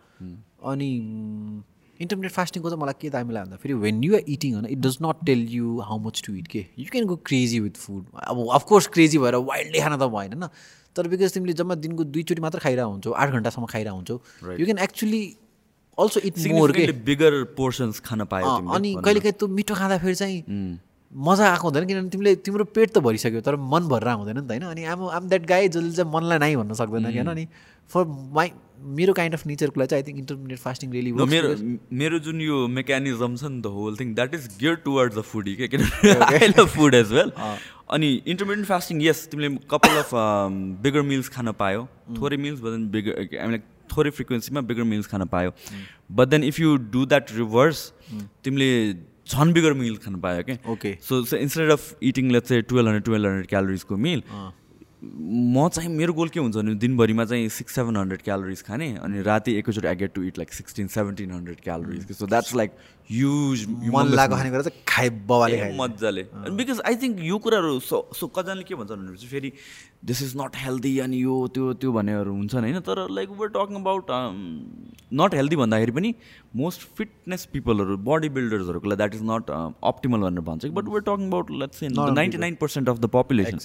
[0.72, 0.90] अनि
[2.02, 4.98] इन्टरमिडिएट फास्टिङको चाहिँ मलाई के दामी लाग्यो भन्दाखेरि वेन यु आर इटिङ होइन it does
[5.02, 6.66] not tell you how much to eat के?
[6.80, 10.50] You can go crazy with food अब अफकोर्स क्रेजी भएर वाइल्डली खान त भएन होइन।
[10.96, 14.18] तर बिकज तिमीले जम्मा दिनको दुईचोटि मात्र खाइरहेको हुन्छौ आठ घन्टासम्म खाइरहेको हुन्छौ
[14.60, 15.22] you can actually
[15.98, 16.92] also eat more के?
[17.06, 20.80] बिगर पोर्सन्स खान पायो अनि कहिलेकाहीँ त्यो मिठो खाँदाखेरि चाहिँ
[21.18, 24.52] मजा आएको हुँदैन किनभने तिमीले तिम्रो पेट त भरिसक्यो तर मन भरेर हुँदैन नि त
[24.52, 27.46] होइन। अनि आम आम द्याट गाई जसले चाहिँ मनलाई नै भन्न सक्दैन कि होइन अनि
[27.90, 28.04] फर
[28.38, 28.52] माइ
[28.98, 31.50] मेरो काइन्ड अफ नेचरको लागि चाहिँ I think intermediate fasting really मेरो
[32.02, 35.56] मेरो जुन यो मेकानिजम छ नि the whole thing that is gear towards the foodie
[35.56, 40.14] के किनभने लभ फुड एज वेल अनि इन्टरमिडियन्ट फास्टिङ यस तिमीले कपाल अफ
[40.86, 41.88] बिगर मिल्स खान पायो।
[42.22, 43.62] थोरै मिल्स बट देन बिगर हामीलाई
[43.92, 45.52] थोरै फ्रिक्वेन्सीमा बिगर मिल्स खान पायो।
[46.12, 47.86] But then if you do that reverse
[48.44, 48.72] तिमीले
[49.32, 50.58] झन् बिगर मिल खान पायो क्या?
[50.72, 54.24] Okay so instead of eating let's चाहिँ टुवेल्भ हन्ड्रेड टुवेल्भ हन्ड्रेड क्यालोरिजको मिल
[55.04, 59.22] म चाहिँ मेरो गोल के हुन्छ भने दिनभरिमा चाहिँ सिक्स सेभेन हन्ड्रेड क्यालोरिज खाने अनि
[59.24, 62.72] राति एकैचोटि I get to eat like sixteen seventeen hundred calories so that's like
[63.12, 66.24] use मन लागेको खानेकुरा चाहिँ खाए बबाले खाए मजाले।
[66.60, 69.52] बिकज आई थिङ्क यो कुराहरू सो सो कतिजनाले के भन्छ भनेपछि फेरि
[70.06, 73.80] दिस इज नट हेल्दी अनि यो त्यो त्यो भन्नेहरू हुन्छन् होइन तर like we talking
[73.82, 74.12] about
[75.22, 76.14] not healthy भन्दाखेरि पनि
[76.56, 79.52] मोस्ट फिटनेस पिपलहरू बडी बिल्डर्सहरूको लागि द्याट इज नट
[79.92, 83.60] अप्टिमल भनेर भन्छ। But we talking about let's ninety nine percent of the population.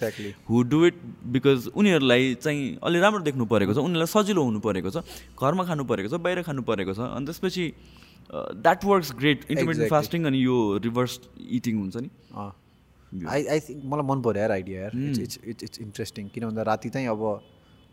[0.51, 1.01] Who do it
[1.35, 5.03] because उनीहरूलाई चाहिँ अलि राम्रो देख्नु परेको छ उनीहरूलाई सजिलो हुनु परेको छ
[5.41, 7.67] घरमा खानु परेको छ बाहिर खानु परेको छ। अनि त्यसपछि
[8.33, 9.91] that works great intermittent.
[9.91, 11.21] Fasting अनि यो रिभर्स
[11.61, 12.11] इटिङ हुन्छ नि?
[13.29, 14.93] आई आई थिङ्क मलाई मन पऱ्यो यार आइडिया यार.
[14.99, 17.25] It's it's it's it's interesting किन भन्दा राति चाहिँ अब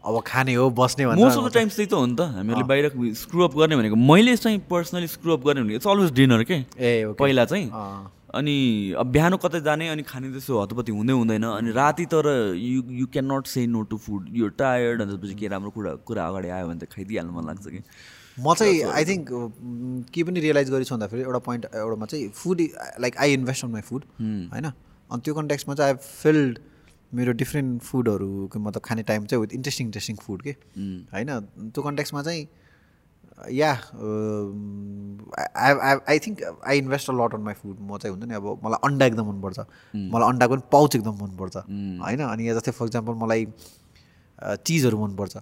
[0.03, 2.21] अब खाने हो बस्ने मोस्ट अफ द टाइम्स त्यही त हो नि त.
[2.35, 6.11] हामीले बाहिर स्क्रु अप गर्ने भनेको मैले चाहिँ पर्सनली स्क्रु अप गर्ने भनेको इट्स अलवेज
[6.19, 8.55] डिनर के ए पहिला चाहिँ। अँ। अनि
[8.95, 13.05] अब बिहान कतै जाने अनि खाने त्यसो हतपति हुँदै हुँदैन। अनि राति तर you you
[13.11, 16.47] can not say no to food you tired अनि त्यसपछि के राम्रो कुरा कुरा अगाडि
[16.47, 17.81] आयो भने त खाइदिइहाल्नु मन लाग्छ कि।
[18.45, 19.29] म चाहिँ आई थिङ्क
[20.13, 22.61] के पनि रियलाइज गरेछु भन्दाखेरि एउटा पोइन्ट एउटामा चाहिँ food
[23.01, 24.65] like I invest on my food होइन?
[24.65, 26.59] अनि त्यो कन्टेक्समा चाहिँ आई फिल्ड
[27.13, 30.51] मेरो डिफ्रेन्ट फुडहरूको मतलब खाने टाइम चाहिँ विथ इन्ट्रेस्टिङ इन्ट्रेस्टिङ फुड के?
[31.13, 31.29] होइन?
[31.73, 32.47] त्यो कन्टेक्समा चाहिँ
[33.55, 33.71] yeah
[35.65, 38.47] I I think I invest a lot on my food म चाहिँ हुन्छ नि अब
[38.63, 39.59] मलाई अन्डा एकदम मनपर्छ।
[39.95, 42.21] मलाई अन्डाको पनि पाउच एकदम मनपर्छ। होइन?
[42.29, 43.45] अनि यहाँ जस्तै फर इक्जाम्पल मलाई
[44.65, 45.37] चिजहरू मनपर्छ।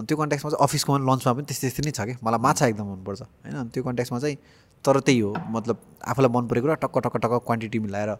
[0.00, 2.14] अनि त्यो कन्ट्याक्समा चाहिँ अफिसको लन्चमा पनि त्यस्तै त्यस्तै नै छ कि?
[2.24, 4.36] मलाई माछा एकदम मनपर्छ। होइन अनि त्यो कन्ट्याक्समा चाहिँ
[4.84, 5.76] तर त्यही हो मतलब
[6.10, 8.10] आफूलाई मन परेको र टक्क टक्क टक्क क्वान्टिटी मिलाएर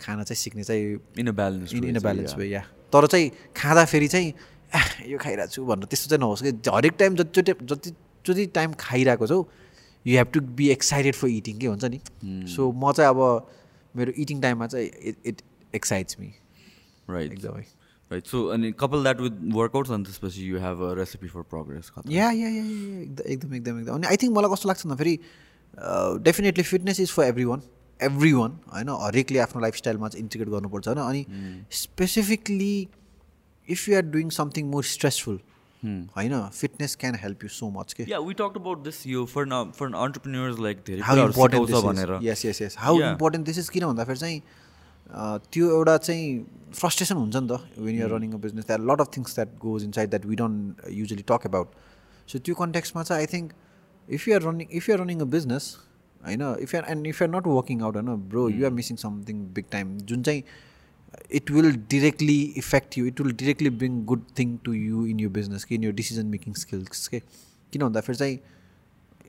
[0.00, 2.62] खाना चाहिँ सिक्ने चाहिँ in a balance in in a balance way yeah
[2.92, 4.32] तर चाहिँ खाँदाखेरि चाहिँ
[4.74, 9.26] "आह, यो खाइरहेको छु भनेर त्यस्तो चाहिँ नहोस् कि। हरेक टाइम जतिचोटि जतिचोटि टाइम खाइरहेको
[9.26, 9.38] छौ
[10.06, 12.00] you have to be excited for eating के हुन्छ नि?
[12.54, 13.20] सो म चाहिँ अब
[13.94, 15.42] मेरो इटिङ टाइममा चाहिँ it it
[15.74, 16.32] excites me
[17.10, 17.64] right एकदमै।
[18.10, 21.90] राइट सो अनि कपाल द्याट विथ वर्कआउट्स अनि त्यसपछि you have a recipe for progress
[22.08, 25.18] yeah yeah yeah yeah, एकदम एकदम एकदम अनि आई थिङ्क मलाई कस्तो लाग्छ भन्दाखेरि
[26.22, 27.62] definitely fitness is for every one
[28.00, 32.72] every one होइन हरेकले आफ्नो लाइफस्टाइलमा चाहिँ इन्टिग्रेट गर्नुपर्छ होइन अनि specifically
[33.68, 35.40] if you are doing something more stressful
[35.82, 39.44] होइन fitness can help you so much के yeah we talk about this यो फर
[39.72, 43.12] फर अन्टरप्रिन्यर्स लाइक धेरै हाउ इम्पोर्टेन्ट भनेर yes yes yes how Yeah.
[43.12, 44.40] Important this is किन भन्दाखेरि चाहिँ
[45.10, 49.10] त्यो एउटा चाहिँ फ्रस्ट्रेसन हुन्छ नि त when you're running a business that lot of
[49.16, 51.70] things that goes inside that we don't usually talk about
[52.28, 53.52] so त्यो कन्टेक्समा चाहिँ I think
[54.08, 55.76] if you're running if you're running a business
[56.20, 59.64] होइन if you're and if you're not working out होइन bro you're missing something big
[59.70, 60.42] time जुन चाहिँ
[61.32, 65.30] it will directly effect you it will directly bring good thing to you in यो
[65.38, 68.38] business कि in यो decision making skills के किन भन्दाखेरि चाहिँ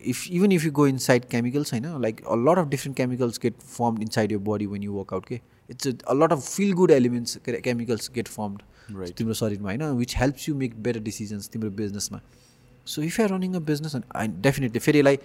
[0.02, 3.62] even if you go inside chemicals I know like a lot of different chemicals get
[3.62, 5.42] formed inside your body when you work out okay?
[5.74, 8.62] It's a, a lot of feel good elements che- chemicals get formed
[9.00, 9.12] Right.
[9.18, 12.20] तिम्रो शरीरमा होइन which helps you make better decisions तिम्रो बिजनेसमा
[12.94, 15.18] so if you're running a business and I definitely फेरि यसलाई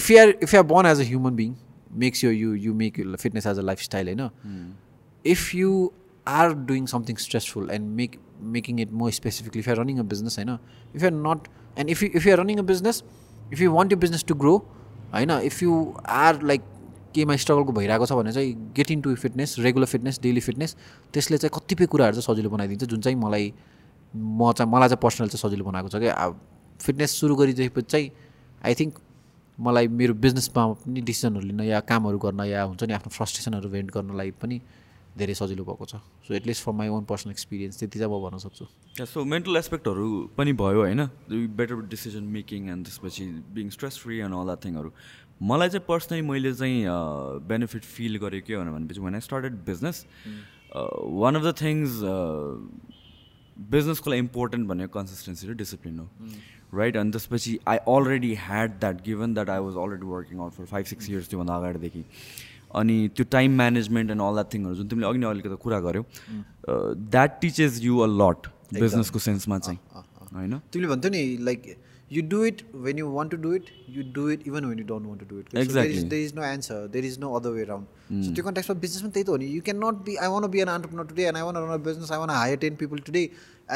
[0.00, 1.52] if you're if you're born as a human being
[2.04, 4.24] make sure you you make your fitness as a lifestyle होइन
[5.34, 5.70] if you
[6.38, 8.16] are doing something stressful and make
[8.56, 10.52] making it more specifically if you're running a business होइन
[10.98, 13.00] if you're not and if you if you're running a business
[13.56, 14.56] if you want your business to grow
[15.14, 15.78] होइन if you
[16.22, 16.66] are like
[17.14, 20.76] केमा स्ट्रगलको भइरहेको छ भने चाहिँ get into fitness regular fitness daily fitness
[21.12, 23.52] त्यसले चाहिँ कतिपय कुराहरू चाहिँ सजिलो बनाइदिन्छ जुन चाहिँ मलाई
[24.14, 26.14] म चाहिँ मलाई चाहिँ पर्सनल चाहिँ सजिलो बनाएको छ क्या।
[26.80, 28.10] फिटनेस सुरु गरिदिएपछि चाहिँ
[28.64, 29.00] आई थिङ्क
[29.58, 33.90] मलाई मेरो बिजनेसमा पनि डिसिजनहरू लिन या कामहरू गर्न या हुन्छ नि आफ्नो फ्रस्ट्रेसनहरू भेन्ट
[33.90, 34.60] गर्नलाई पनि
[35.18, 38.38] धेरै सजिलो भएको छ। So at least for my own personal experience त्यति चाहिँ म भन्न
[38.38, 38.64] सक्छु।
[39.02, 40.06] सो मेन्टल एस्पेक्टहरू
[40.38, 41.02] पनि भयो होइन?
[41.58, 44.90] बेटर डिसिजन मेकिङ एन्ड त्यसपछि being stress free and all that थिङहरू
[45.42, 46.84] मलाई चाहिँ पर्सनली मैले चाहिँ
[47.48, 50.04] बेनिफिट फिल गरेँ के भनेपछि when I started business
[50.74, 52.02] one of the things
[53.56, 56.08] बिजनेसको लागि इम्पोर्टेन्ट भनेको कन्सिस्टेन्सी र डिसिप्लिन हो।
[56.74, 60.64] राइट अनि त्यसपछि I already had that given that I was already working out for
[60.74, 62.04] five six years त्योभन्दा अगाडिदेखि।
[62.74, 66.02] अनि त्यो time management and all that थिङहरू जुन तिमीले अघि नै अलिकति कुरा गर्यौ
[67.10, 69.78] that teaches you a lot बिजनेसको सेन्समा चाहिँ।
[70.34, 70.58] होइन?
[70.72, 71.76] तिमीले भन्थ्यौ नि like
[72.10, 74.84] you do it when you want to do it you do it even when you
[74.86, 76.04] don't want to do it Exactly.
[76.10, 79.24] There is no answer there is no other way round so त्यो कन्टेक्समा बिजनेसमा त्यही
[79.24, 81.42] त हो नि you can not be I want be an entrepreneur today and I
[81.42, 83.22] want run a business I want hire ten people today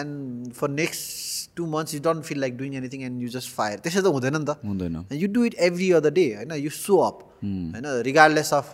[0.02, 3.78] and for next two months you don't feel like doing anything and you just fire
[3.80, 6.96] त्यसै त हुँदैन नि त हुँदैन you do it every other day होइन you so
[7.08, 8.72] up होइन regardless of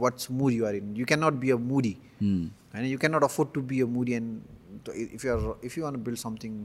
[0.00, 3.52] what's mood you're in you can not be a moody होइन you can not afford
[3.54, 6.62] to be a moody and if you're if you want build something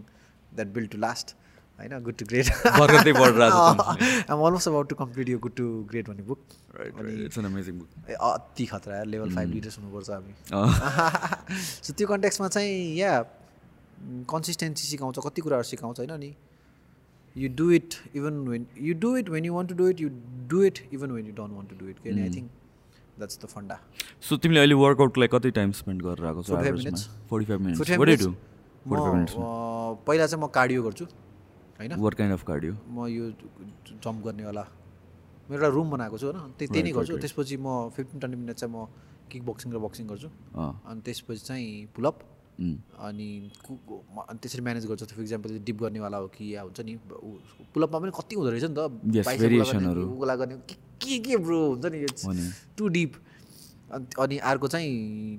[0.52, 1.36] that build to last
[1.80, 2.50] होइन good to great
[3.46, 6.40] I'm almost about to complete यो good to great भन्ने book
[7.46, 10.34] amazing book अति खतरा level five leaders हुनुपर्छ हामी।
[11.84, 13.12] So त्यो कन्टेक्समा चाहिँ या
[14.30, 16.32] कन्सिस्टेन्सी सिकाउँछ कति कुराहरू सिकाउँछ होइन नि?
[17.36, 20.10] You do it even when you do it when you want to do it you
[20.50, 22.50] do it even when you don't want to do it किन I think
[23.18, 23.80] that's the funda
[24.24, 27.04] so तिमीले अहिले वर्कआउटलाई कति time spend गरेर आएको छौ 45 minutes.
[27.30, 28.36] Forty five minutes 45 what minutes, do म
[28.88, 29.38] forty five minutes uh,
[30.08, 31.06] पहिला चाहिँ म कार्डियो गर्छु।
[31.80, 31.92] होइन?
[32.00, 33.26] वाट काइन्ड अफ कार्डियो म यो
[34.04, 34.64] जम्प गर्नेवाला
[35.50, 38.74] मेरो एउटा रुम बनाएको छु होइन त्यही नै गर्छु। त्यसपछि म फिफ्टिन ट्वेन्टी मिनट चाहिँ
[38.74, 38.88] म
[39.32, 42.18] किक बक्सिङ र बक्सिङ गर्छु। अनि त्यसपछि चाहिँ पुलअप
[43.06, 43.28] अनि
[44.42, 46.96] त्यसरी म्यानेज गर्छु। फर इक्जाम्पल डिप गर्नेवाला हो कि या हुन्छ नि
[47.74, 48.80] पुलअपमा पनि कति हुँदो रहेछ नि त।
[50.40, 50.56] गर्ने,
[51.04, 51.60] के के ब्रो?
[51.76, 53.12] हुन्छ नि। टु डिप
[54.20, 54.90] अनि अर्को चाहिँ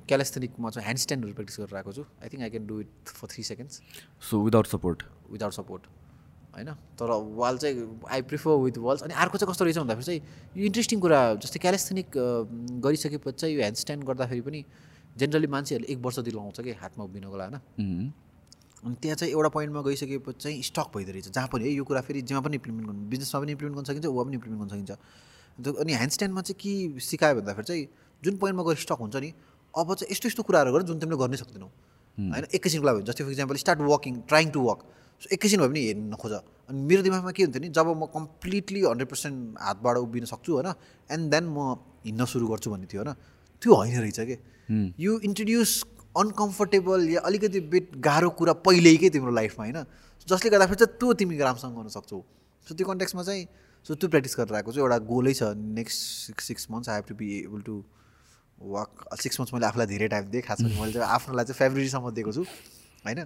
[0.09, 3.27] क्यालेस्थेनिकमा चाहिँ ह्यान्ड स्ट्यान्डहरू प्र्याक्टिस गरेर आएको छु। I think I can do it for
[3.33, 3.81] three seconds
[4.31, 5.83] so without support without support
[6.57, 6.71] होइन?
[6.99, 10.21] तर वाल चाहिँ आई प्रिफर विथ वाल्स अनि अर्को चाहिँ कस्तो रहेछ भन्दाखेरि चाहिँ
[10.57, 12.07] यो इन्ट्रेस्टिङ कुरा जस्तै क्यालेस्थेनिक
[12.85, 14.61] गरिसकेपछि चाहिँ यो ह्यान्ड स्ट्यान्ड गर्दाखेरि पनि
[15.17, 18.13] जेनरली मान्छेहरूले एक वर्ष दिल लाउँछ कि हातमा उभिनुको लागि होइन?
[18.85, 22.01] अनि त्यहाँ चाहिँ एउटा पोइन्टमा गइसकेपछि चाहिँ स्टक भइदो रहेछ। जहाँ पनि है यो कुरा
[22.09, 24.91] फेरि जहाँ पनि इम्प्लिमेन्ट गर्नु बिजनेसमा पनि इम्प्लिमेन्ट गर्न सकिन्छ वा पनि इम्प्लिमेन्ट गर्न सकिन्छ।
[25.57, 27.85] अन्त अनि ह्यान्ड स्ट्यान्डमा चाहिँ के सिकायो भन्दाखेरि चाहिँ
[28.23, 29.31] जुन पोइन्टमा गएर स्टक हुन्छ नि
[29.75, 31.69] अब चाहिँ यस्तो यस्तो कुराहरू गर जुन तिमीले गर्नै सक्दैनौ।
[32.19, 34.79] होइन एकैछिनको लागि जस्तै for example start walking trying to walk
[35.23, 36.33] so एकैछिन भए पनि हेर्न नखोज
[36.69, 40.73] अनि मेरो दिमागमा के हुन्थ्यो नि जब म कम्प्लिटली हन्ड्रेड पर्सेन्ट हातबाट उभिन सक्छु होइन
[41.11, 41.59] एन्ड देन म
[42.07, 43.15] हिँड्न सुरु गर्छु भन्ने थियो होइन
[43.63, 44.37] त्यो होइन रहेछ कि?
[44.99, 45.73] यु इन्ट्रोड्युस
[46.17, 49.85] अनकम्फर्टेबल या अलिकति बिट गाह्रो कुरा पहिल्यै तिम्रो लाइफमा होइन
[50.29, 52.21] जसले गर्दाखेरि चाहिँ त्यो तिमी राम्रोसँग गर्न सक्छौ।
[52.67, 53.45] सो त्यो कन्टेक्समा चाहिँ
[53.87, 55.43] सो त्यो प्र्याक्टिस गरेर आएको छु। एउटा गोलै छ
[55.81, 57.75] next six six months I have to be able to
[58.59, 58.91] walk
[59.23, 62.33] six months मैले आफूलाई धेरै टाइम दिएँ खास गरी मैले चाहिँ आफ्नोलाई चाहिँ फेब्रुअरीसम्म दिएको
[62.33, 63.25] छु होइन।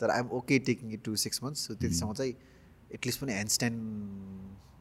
[0.00, 2.34] तर I'm okay taking it to six months so त्यतिसम्म चाहिँ
[2.94, 3.76] एटलिस्ट पनि ह्यान्ड स्ट्यान्ड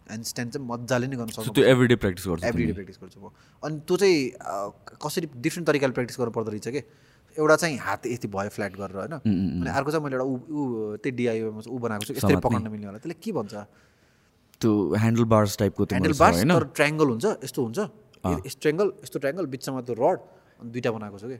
[0.07, 2.97] ह्यान्ड स्ट्यान्ड चाहिँ मजाले नै गर्न सक्छु त्यो एभ्री डे प्र्याक्टिस गर्छु एभ्री डे प्र्याक्टिस
[3.03, 3.29] गर्छु म।
[3.63, 4.17] अनि त्यो चाहिँ
[5.03, 6.81] कसरी डिफ्रेन्ट तरिकाले प्र्याक्टिस गर्नु पर्दो रहेछ कि?
[7.37, 9.13] एउटा चाहिँ हात यति भयो फ्ल्याट गरेर होइन?
[9.19, 12.97] अनि अर्को चाहिँ मैले एउटा ऊ त्यही डिआइओमा ऊ बनाएको छु। समात्ने। पकाउन मिल्ने होला।
[13.03, 13.53] त्यसले के भन्छ?
[14.61, 17.79] त्यो ह्यान्डल बार्स टाइपको ह्यान्डल बार्स तर ट्रायङ्गल हुन्छ। यस्तो हुन्छ।
[18.47, 20.19] यस्तो ट्रायङ्गल यस्तो ट्रायङ्गल बिचमा त्यो रड
[20.61, 21.39] अनि दुइटा बनाएको छु कि?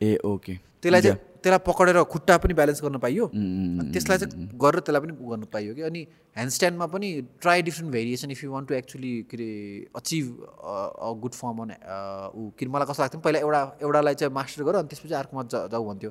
[0.00, 4.80] ए ओके त्यसलाई चाहिँ त्यसलाई पक्रेर खुट्टा पनि ब्यालेन्स गर्न पाइयो। अनि त्यसलाई चाहिँ गरेर
[4.80, 5.82] त्यसलाई पनि गर्नु पाइयो कि?
[5.88, 6.00] अनि
[6.36, 7.08] ह्यान्डस्ट्यान्डमा पनि
[7.42, 9.50] try different variation if you want to actually के अरे
[9.96, 11.70] achieve a good form on
[12.36, 15.66] ऊ। किन मलाई कस्तो लाग्थ्यो पहिला एउटा एउटालाई चाहिँ मास्टर गर अनि त्यसपछि अर्कोमा जा
[15.72, 16.10] जाऊ भन्थ्यो।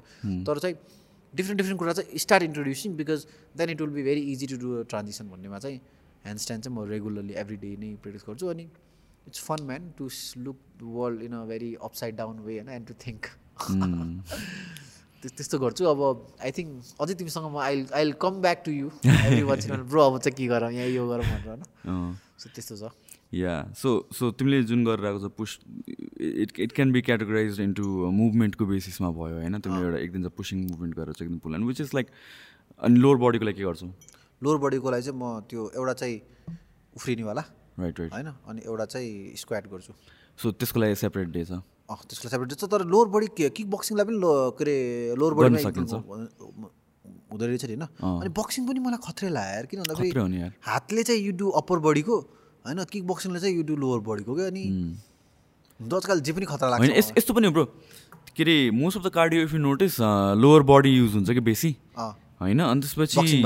[0.49, 0.75] तर चाहिँ
[1.34, 3.25] डिफ्रेन्ट डिफ्रेन्ट कुरा चाहिँ start introducing because
[3.57, 5.77] then it will be very easy to do transition भन्नेमा चाहिँ
[6.25, 8.65] ह्यान्डस्ट्यान्ड चाहिँ म रेगुलरली एभ्री डे नै प्र्याक्टिस गर्छु। अनि
[9.27, 10.09] it's fun man to
[10.45, 10.57] look
[10.97, 13.21] world in a very upside down way होइन एन्ड टु थिङ्क
[15.20, 15.99] त्यस्तो गर्छु। अब
[16.39, 16.70] आई थिङ्क
[17.01, 20.72] अझै तिमीसँग म I I come back to you bro अब चाहिँ के गरौँ?
[20.72, 21.63] यहाँ यो गरौँ भनेर होइन?
[22.39, 22.91] सो त्यस्तो छ।
[23.30, 25.59] या सो सो तिमीले जुन गरिरहेको छ push
[26.17, 29.59] it it can be categorize into मुभमेन्टको बेसिसमा भयो होइन?
[29.59, 32.07] तिमीले एउटा एकदम चाहिँ पुसिङ मुभमेन्ट गरेर चाहिँ एकदम पुल विच इज लाइक
[32.80, 33.88] अनि लोवर बडीको लागि के गर्छौ?
[34.41, 36.17] लोवर बडीको लागि चाहिँ म त्यो एउटा चाहिँ
[36.95, 37.43] उफ्रिनेवाला
[37.80, 38.28] राइट राइट होइन?
[38.47, 39.93] अनि एउटा चाहिँ स्क्वाट गर्छु।
[40.39, 44.05] सो त्यसको लागि सेपरेट डे छ। त्यसको सेपरेट छ तर लोवर बडी के किक बक्सिङलाई
[44.05, 44.75] पनि लो के अरे
[45.17, 47.85] लोवर बडीमा सकिन्छ। हुँदो रहेछ नि होइन?
[48.01, 52.15] अनि बक्सिङ पनि मलाई खत्रै लाग्यो यार किन भन्दाखेरि हातले चाहिँ यु डु अप्पर बडीको
[52.65, 54.47] होइन किक बक्सिङले चाहिँ यु डु लोवर बडीको क्या?
[54.47, 54.63] अनि
[55.79, 57.65] आजकल जे पनि खतरा लाग्छ यस यस्तो पनि ब्रो।
[58.35, 59.99] के अरे most of the cardio if you notice
[60.43, 61.71] lower body use हुन्छ कि बेसी?
[62.41, 63.43] होइन अनि त्यसपछि.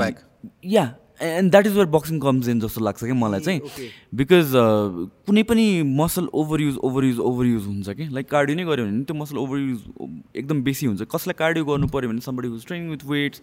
[0.64, 0.84] Yeah
[1.24, 3.88] and that is where boxing comes in जस्तो लाग्छ कि मलाई चाहिँ। okay.
[4.14, 4.52] बिकज
[5.26, 5.66] कुनै पनि
[6.00, 8.08] muscle over use over use over use हुन्छ कि?
[8.14, 9.80] लाइक कार्डियो नै गऱ्यो भने त्यो मसल ओभर युज
[10.36, 13.42] एकदम बेसी हुन्छ। कसलाई कार्डियो गर्नु पऱ्यो भने somebody who's training with weights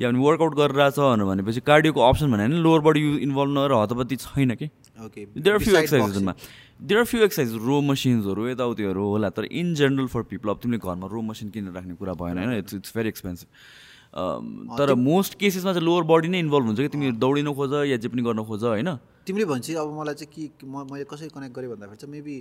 [0.00, 4.54] या भने वर्कआउट गरिरहेछ भनेपछि कार्डियोको अप्सन भने लोवर बडी युज इन्भल्भ नगरेर हतपत्ती छैन
[4.54, 4.68] कि?
[4.98, 6.34] There are few एक्सर्साइजेसमा
[6.80, 10.78] there are few exercise row मसिन्सहरू यताउतिहरू होला। तर इन जेनरल फर पिपल अब तिमीले
[10.78, 12.52] घरमा रो मसिन किनेर राख्ने कुरा भएन होइन?
[12.58, 13.48] इट्स इट्स भेरी एक्सपेन्सिभ
[14.14, 18.08] तर मोस्ट केसेसमा चाहिँ लोवर बडी नै इन्भल्भ हुन्छ कि तिमी दौडिन खोज या जे
[18.08, 18.90] पनि गर्न खोज होइन?
[19.26, 22.36] तिमीले भन्छ अब मलाई चाहिँ के म मैले कसरी कनेक्ट गरेँ भन्दाखेरि चाहिँ मेबी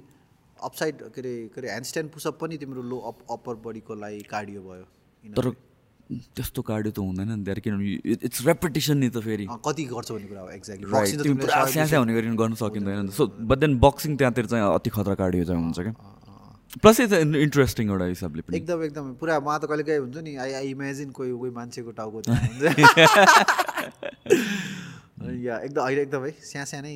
[0.63, 4.61] अपसाइड के अरे के अरे ह्यान्डस्ट्यान्ड पुसअप पनि तिम्रो लो अप अप्पर बडीको लागि कार्डियो
[4.61, 4.85] भयो
[5.23, 5.49] तर.
[6.13, 10.27] त्यस्तो कार्डियो त हुँदैन नि त्यहाँ किनभने इट्स रेपिटेसन नि त फेरि। कति गर्छ भन्ने
[10.29, 15.43] कुरा एक्ज्याक्टली हुने गरी गर्न सकिँदैन। सो बट देन बक्सिङ त्यहाँतिर चाहिँ अति खतरा कार्डियो
[15.45, 15.93] चाहिँ हुन्छ क्या।
[16.81, 20.35] प्लस इट्स इन्ट्रेस्टिङ एउटा हिसाबले पनि एकदम एकदम। पुरा म त कहिले काहीँ हुन्छ नि।
[20.35, 22.57] आई आई इमेजिन कोही कोही मान्छेको टाउको अनि
[25.45, 26.95] या एकदम अहिले एकदम स्या स्या नै।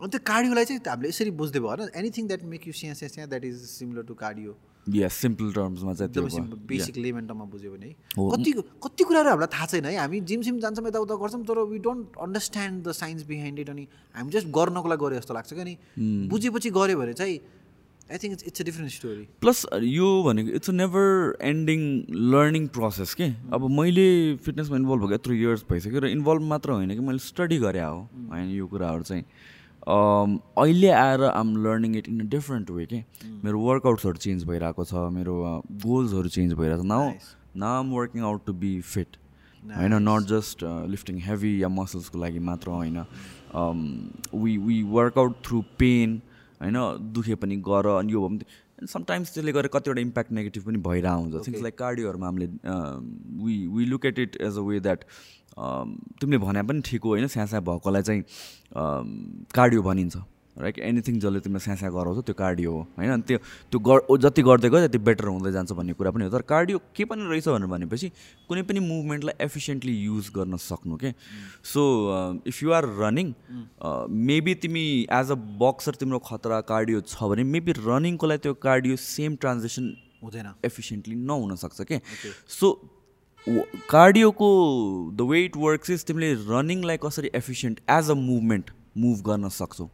[0.00, 1.90] अनि त्यो कार्डियोलाई चाहिँ हामीले यसरी बुझ्दै भयो होइन?
[1.96, 4.56] Anything that make you say say say that is similar to cardio
[4.86, 8.50] yeah simple टर्म्समा चाहिँ एकदमै सिम्पल बेसिक लेमेन्टमा बुझ्यो भने। हो। कति
[8.84, 12.04] कति कुराहरू हामीलाई थाहा छैन है। हामी जिम सिम जान्छौँ यताउता गर्छौँ तर we don't
[12.22, 15.74] understand the science behind it अनि हामी जस्ट गर्नको लागि गरे जस्तो लाग्छ क्या नि।
[16.30, 17.36] बुझेपछि गऱ्यो भने चाहिँ
[18.12, 21.80] I think it's a different story plus यो भनेको it's a never ending
[22.32, 23.26] learning process के?
[23.52, 24.06] अब मैले
[24.44, 27.98] फिटनेसमा इन्भल्भ भएको यत्रो इयर्स भइसक्यो र इन्भल्भ मात्र होइन कि मैले स्टडी गरेँ हो
[28.30, 33.02] होइन यो कुराहरू चाहिँ। अम, अहिले आएर आम learning it in a different way के?
[33.44, 35.34] मेरो वर्कआउट्सहरू चेन्ज भइरहेको छ मेरो
[35.86, 37.12] गोल्सहरू चेन्ज भइरहेको छ। Now
[37.56, 39.16] now I'm working out to be fit
[39.76, 39.94] होइन?
[40.08, 42.98] नट जस्ट लिफ्टिङ हेभी या मसल्सको लागि मात्र होइन।
[44.34, 46.20] We we workout through pain
[46.60, 46.76] होइन
[47.14, 51.20] दुखे पनि गर अनि यो भयो भने समटाइम्स त्यसले गर्दा कतिवटा इम्प्याक्ट नेगेटिभ पनि भइरहेको
[51.22, 52.46] हुन्छ थिङ्स लाइक कार्डियोहरूमा हामीले
[53.44, 55.04] we we look at it as a way that
[56.20, 57.26] तिमीले भने पनि ठिक हो होइन?
[57.34, 58.22] स्यास्या भएकोलाई चाहिँ
[59.54, 60.16] कार्डियो भनिन्छ।
[60.56, 63.10] राइट एनिथिङ जसले तिमीलाई स्यास्या गराउँछ त्यो कार्डियो हो। होइन?
[63.10, 63.38] अनि त्यो
[63.72, 67.04] त्यो जति गर्दै गयो त्यति बेटर हुँदै जान्छ भन्ने कुरा पनि हो। तर कार्डियो के
[67.04, 68.08] पनि रहेछ भनेर भनेपछि
[68.48, 71.12] कुनै पनि मुभमेन्टलाई एफिसियन्टली युज गर्न सक्नु के
[71.72, 71.82] so
[72.46, 73.32] if you are running
[74.26, 78.96] maybe तिमी एज अ बक्सर तिम्रो खतरा कार्डियो छ भने मेबी रनिङको लागि त्यो कार्डियो
[79.04, 82.00] सेम ट्रान्जेक्सन हुँदैन। एफिसियन्टली नहुनसक्छ के
[82.58, 82.72] so
[83.90, 84.48] कार्डियोको
[85.16, 89.88] the way it works is तिमीले रनिङलाई कसरी efficient as a movement move गर्न सक्छौ।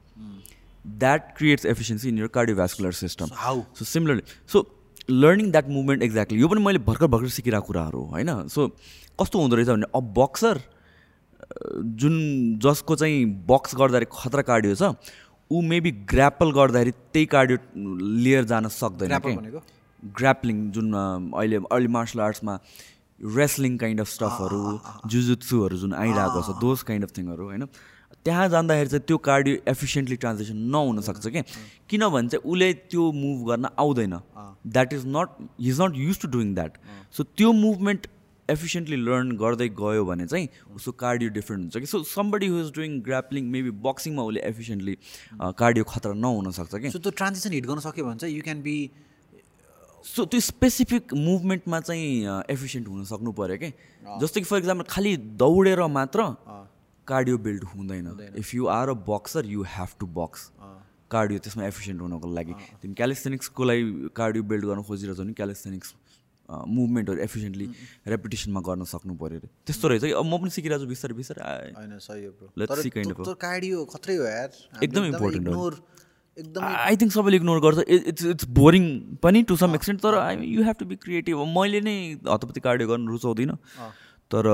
[0.85, 4.23] That creates efficiency in your cardiovascular system how so similarly
[4.53, 4.67] so
[5.11, 8.49] learning that movement exactly यो पनि मैले भर्खर भर्खर सिकिरहेको कुराहरू हो होइन?
[8.49, 8.69] सो
[9.21, 10.61] कस्तो हुँदो रहेछ भने अब बक्सर
[12.03, 12.15] जुन
[12.65, 14.95] जसको चाहिँ बक्स गर्दाखेरि खतरा कार्डियो छ
[15.51, 17.59] ऊ मेबी ग्रापल गर्दाखेरि त्यही कार्डियो
[18.25, 19.09] लिएर जान सक्दैन
[20.03, 22.59] ग्राप्लिङ जुन अहिले अर्ली मार्सल आर्ट्समा
[23.21, 24.61] रेस्लिङ काइन्ड अफ स्टफहरू
[25.15, 27.67] जुजुत्सुहरू जुन आइरहेको छ दोज काइन्ड अफ थिङहरू होइन?
[28.25, 31.43] त्यहाँ जाँदाखेरि चाहिँ त्यो कार्डियो एफिसियन्टली ट्रान्जेक्सन नहुन सक्छ क्या
[31.91, 34.17] किनभने चाहिँ उसले त्यो मुभ गर्न आउँदैन।
[34.67, 35.29] That is not
[35.61, 36.79] he is not use to doing that
[37.17, 38.07] so त्यो मुभमेन्ट
[38.49, 41.87] एफिसियन्टली लर्न गर्दै गयो भने चाहिँ उसको कार्डियो डिफ्रेन्ट हुन्छ कि?
[41.87, 44.97] So somebody who is doing grappling maybe बक्सिङमा उसले एफिसियन्टली
[45.59, 46.91] कार्डियो खतरा नहुन सक्छ कि?
[46.91, 48.77] सो त्यो ट्रान्जेक्सन हिट गर्न सक्यो भने चाहिँ यु क्यान बी
[50.05, 53.73] सो त्यो स्पेसिफिक मुभमेन्टमा चाहिँ एफिसियन्ट हुन सक्नु पऱ्यो कि?
[54.21, 56.21] जस्तो कि फर इक्जाम्पल खालि दौडेर मात्र
[57.13, 58.07] कार्डियो बिल्ड हुँदैन.
[58.37, 60.41] If you are a boxer you have to box
[61.11, 62.55] cardio त्यसमा एफिसियन्ट हुनको लागि.
[62.83, 63.83] तिमी क्यालिस्थेनिक्सको लागि
[64.17, 65.95] कार्डियो बिल्ड गर्न खोजिरहेछौ भने क्यालिस्थेनिक्स
[66.49, 67.67] मुभमेन्टहरू एफिसियन्टली
[68.13, 69.49] रेपुटेसनमा गर्न सक्नु पऱ्यो अरे.
[69.67, 70.13] त्यस्तो रहेछ कि?
[70.13, 71.41] अब म पनि सिकिरहेको छु बिस्तारै बिस्तारै
[73.45, 74.51] कार्डियो खत्रै हो यार.
[74.83, 75.71] एकदम important हो।
[76.37, 78.85] एकदम आई थिङ्क सबैले इग्नोर गर्छ। इट्स इट्स बोरिङ
[79.23, 81.97] पनि टु सम एक्सटेन्ट तर I you have to be creative मैले नै
[82.29, 83.57] हतपति कार्डियो गर्नु रुचाउँदिनँ।
[84.33, 84.47] तर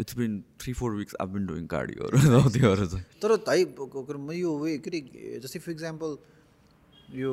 [0.00, 3.64] it's been three four weeks I been doing कार्डियोहरू त्योहरू चाहिँ। तर है
[4.18, 6.16] म यो वे के अरे जस्तै फर इक्जाम्पल
[7.20, 7.32] यो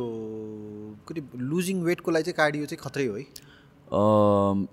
[1.07, 1.21] के अरे
[1.51, 3.25] लुजिङ वेटको लागि चाहिँ कार्डियो चाहिँ खत्रै हो है?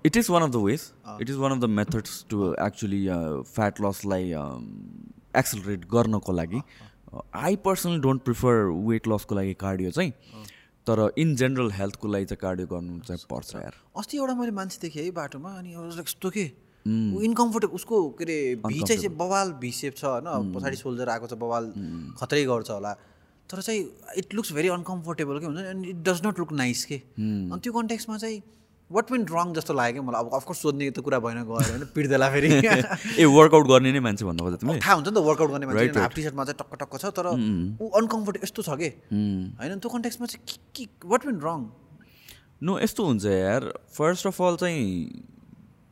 [0.05, 0.81] It is one of the ways
[1.21, 3.03] it is one of the methods to actually
[3.53, 4.31] fat लसलाई
[5.39, 6.61] accelerate गर्नको लागि.
[7.35, 8.53] I personally don't prefer
[8.89, 10.11] weight लसको लागि कार्डियो चाहिँ
[10.87, 14.79] तर इन जेनरल हेल्थको लागि चाहिँ कार्डियो गर्नु चाहिँ पर्छ यार। अस्ति एउटा मैले मान्छे
[14.81, 16.45] देखेँ है बाटोमा अनि यस्तो के
[16.85, 20.53] इन्कम्फोर्टेबल उसको के अरे भी चाहिँ बवाल भी सेप छ होइन?
[20.53, 21.71] पछाडि सोल्जर आएको छ बवाल
[22.19, 22.93] खत्रै गर्छ होला।
[23.49, 23.81] तर चाहिँ
[24.17, 26.95] इट लुक्स भेरी अनकम्फोर्टेबल के हुन्छ and it does not look nice के?
[27.17, 28.41] अनि त्यो कन्टेक्समा चाहिँ
[28.89, 30.21] वाट वेन्ट रङ जस्तो लाग्यो क्या मलाई?
[30.21, 31.85] अब अफकोर्स सोध्ने त कुरा भएन गएर होइन?
[31.95, 32.49] पिट्देला फेरि।
[33.21, 34.79] ए वर्कआउट गर्ने नै मान्छे भन्नु खोज्दा तिमीले?
[34.85, 37.27] थाहा हुन्छ नि त वर्कआउट गर्ने मान्छे हाफ टी सर्टमा चाहिँ टक्क टक्क छ तर
[37.33, 38.89] ऊ अनकम्फोर्टेबल यस्तो छ कि?
[39.57, 39.79] होइन?
[39.81, 41.65] त्यो कन्टेक्समा चाहिँ के के वाट वेन्ट रङ
[42.61, 44.85] नो यस्तो हुन्छ यार। फर्स्ट अफ अल चाहिँ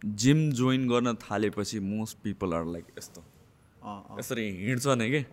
[0.03, 3.23] जिम जोइन गर्न थालेपछि मोस्ट पिपल आर लाइक यस्तो।
[4.19, 5.25] यसरी हिँड्छ नै कि?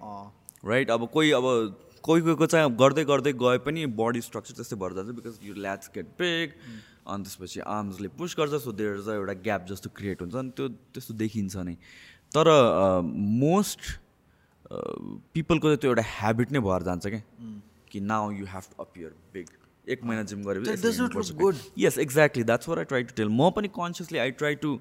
[0.64, 1.44] राइट अब कोही अब
[2.05, 5.55] कोही कोहीको चाहिँ अब गर्दै गर्दै गए पनि बडी स्ट्रक्चर त्यस्तै भएर जान्छ because you
[5.55, 6.52] lats get big
[7.06, 10.68] अनि त्यसपछि आर्म्सले पुस गर्छ सो देयर चाहिँ एउटा ग्याप जस्तो क्रिएट हुन्छ अनि त्यो
[10.68, 11.74] त्यस्तो देखिन्छ नै।
[12.32, 12.47] तर
[13.05, 13.80] मोस्ट
[15.34, 17.22] पिपलको चाहिँ त्यो एउटा ह्याबिट नै भएर जान्छ क्या
[17.90, 19.48] कि now you have to appear big
[19.89, 20.73] एक महिना जिम गरेपछि.
[21.78, 24.78] Yes exactly that's what I try to tell म पनि कन्सियसली आई ट्राई टु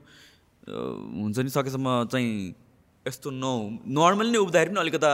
[0.70, 2.32] हुन्छ नि सकेसम्म चाहिँ
[3.06, 5.12] यस्तो न नर्मली नै उब्दाखेरि पनि अलिकता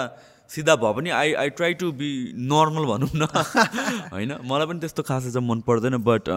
[0.50, 2.10] सिधा भए पनि I I try to be
[2.52, 3.26] normal भनौँ न।
[4.14, 4.34] होइन?
[4.46, 6.30] मलाई पनि त्यस्तो खासै चाहिँ मन पर्दैन but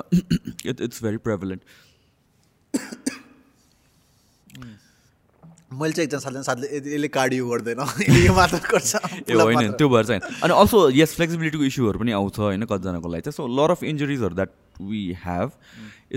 [0.67, 1.63] it it's very prevalent
[5.81, 7.81] मैले चाहिँ एकजना साथीले साथीले यसले कार्डियो गर्दैन
[8.27, 8.95] यो मात्र गर्छ
[9.31, 13.29] ए होइन त्यो भएर चाहिँ अनि अल्सो यस फ्लेक्सिबिलिटीको इस्युहरू पनि आउँछ होइन कतिजनाको लागि
[13.29, 14.57] चाहिँ so lot of इन्जुरिजहरू that
[14.93, 15.53] we have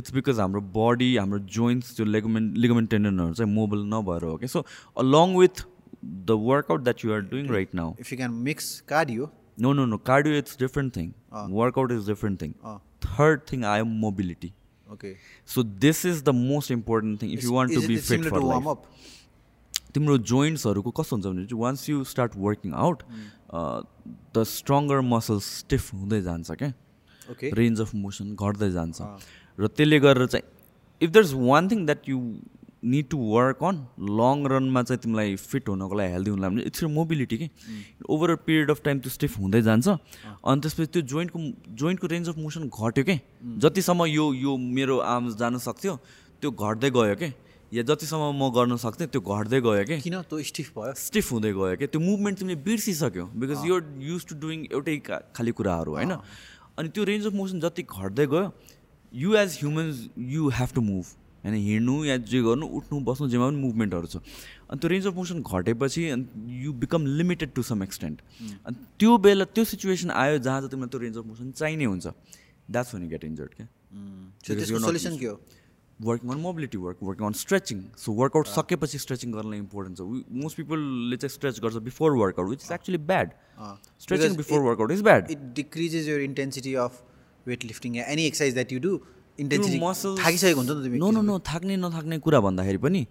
[0.01, 4.47] it's because हाम्रो बडी हाम्रो जोइन्ट्स त्यो लेगमेन्ट लिगमेन्ट टेन्डनहरू चाहिँ मोबल नभएर हो कि
[4.55, 4.65] so
[5.05, 5.65] along with
[6.31, 9.85] the workout that you are doing right now if you can mix cardio No, no,
[9.85, 9.97] no.
[9.99, 11.13] Cardio it's different thing.
[11.49, 12.55] Workout is different thing.
[13.01, 14.53] Third thing, I am mobility.
[14.91, 15.15] Okay
[15.45, 18.65] So this is the most important thing if you want to be fit for life.
[19.93, 23.03] तिम्रो जोइन्ट्सहरूको कस्तो हुन्छ भने चाहिँ once you start working out
[24.35, 26.73] the stronger muscles stiff हुँदै जान्छ क्या।
[27.31, 29.01] Okay range of motion घट्दै जान्छ।
[29.57, 30.45] र त्यसले गरेर चाहिँ
[31.01, 32.19] if there is one thing that you
[32.81, 33.75] need to work on
[34.19, 37.49] long रनमा चाहिँ तिमीलाई फिट हुनको लागि हेल्दी हुनुलाई भने इट्स मोबिलिटी कि।
[38.09, 41.39] Over a period of time त्यो स्टिफ हुँदै जान्छ। अनि त्यसपछि त्यो जोइन्टको
[41.77, 43.19] जोइन्टको रेन्ज अफ मोसन घट्यो कि।
[43.61, 45.93] जतिसम्म यो यो मेरो आर्म्स जान सक्थ्यो
[46.41, 47.29] त्यो घट्दै गयो कि।
[47.73, 50.21] या जतिसम्म म गर्न सक्थेँ त्यो घट्दै गयो कि। किन?
[50.21, 54.35] त्यो स्टिफ भयो। स्टिफ हुँदै गयो क्या त्यो मुभमेन्ट तिमीले बिर्सिसक्यो because you're used to
[54.35, 56.11] doing एउटै का- खालि कुराहरू होइन?
[56.77, 58.51] अनि त्यो रेन्ज अफ मोसन जति घट्दै गयो
[59.13, 61.05] you age humans you have to move
[61.45, 64.17] होइन हिँड्नु या जे गर्नु उठ्नु बस्नु जेमा पनि मुभमेन्टहरू छ।
[64.69, 66.25] अनि त्यो रेन्ज अफ मोसन घटेपछि अनि
[66.63, 68.21] you become limited to some extent
[68.65, 72.07] अनि त्यो बेला त्यो सिचुएसन आयो जहाँ चाहिँ तिमीलाई त्यो रेन्ज अफ मोसन चाहिने हुन्छ।
[72.71, 73.67] That's one you get injured क्या?
[74.85, 75.41] सोल्युसन के हो?
[76.07, 80.01] Working on mobility work working on stretching so workout सकेपछि स्ट्रेचिङ गर्नलाई इम्पोर्टेन्ट छ.
[80.43, 83.31] मोस्ट पिपलले चाहिँ स्ट्रेच गर्छ before workout which is actually bad
[84.05, 87.01] stretching before workout is bad it decreases your intensity of
[87.45, 88.99] weight lifting any exercise that you do
[89.39, 93.05] intensity muscles- थाकिसकेको हुन्छ नि no no no थाक्ने नथाक्ने कुरा भन्दाखेरि पनि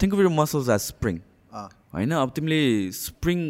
[0.00, 1.20] think of your muscles as spring
[1.54, 2.12] होइन?
[2.12, 2.60] अब तिमीले
[2.98, 3.40] स्प्रिङ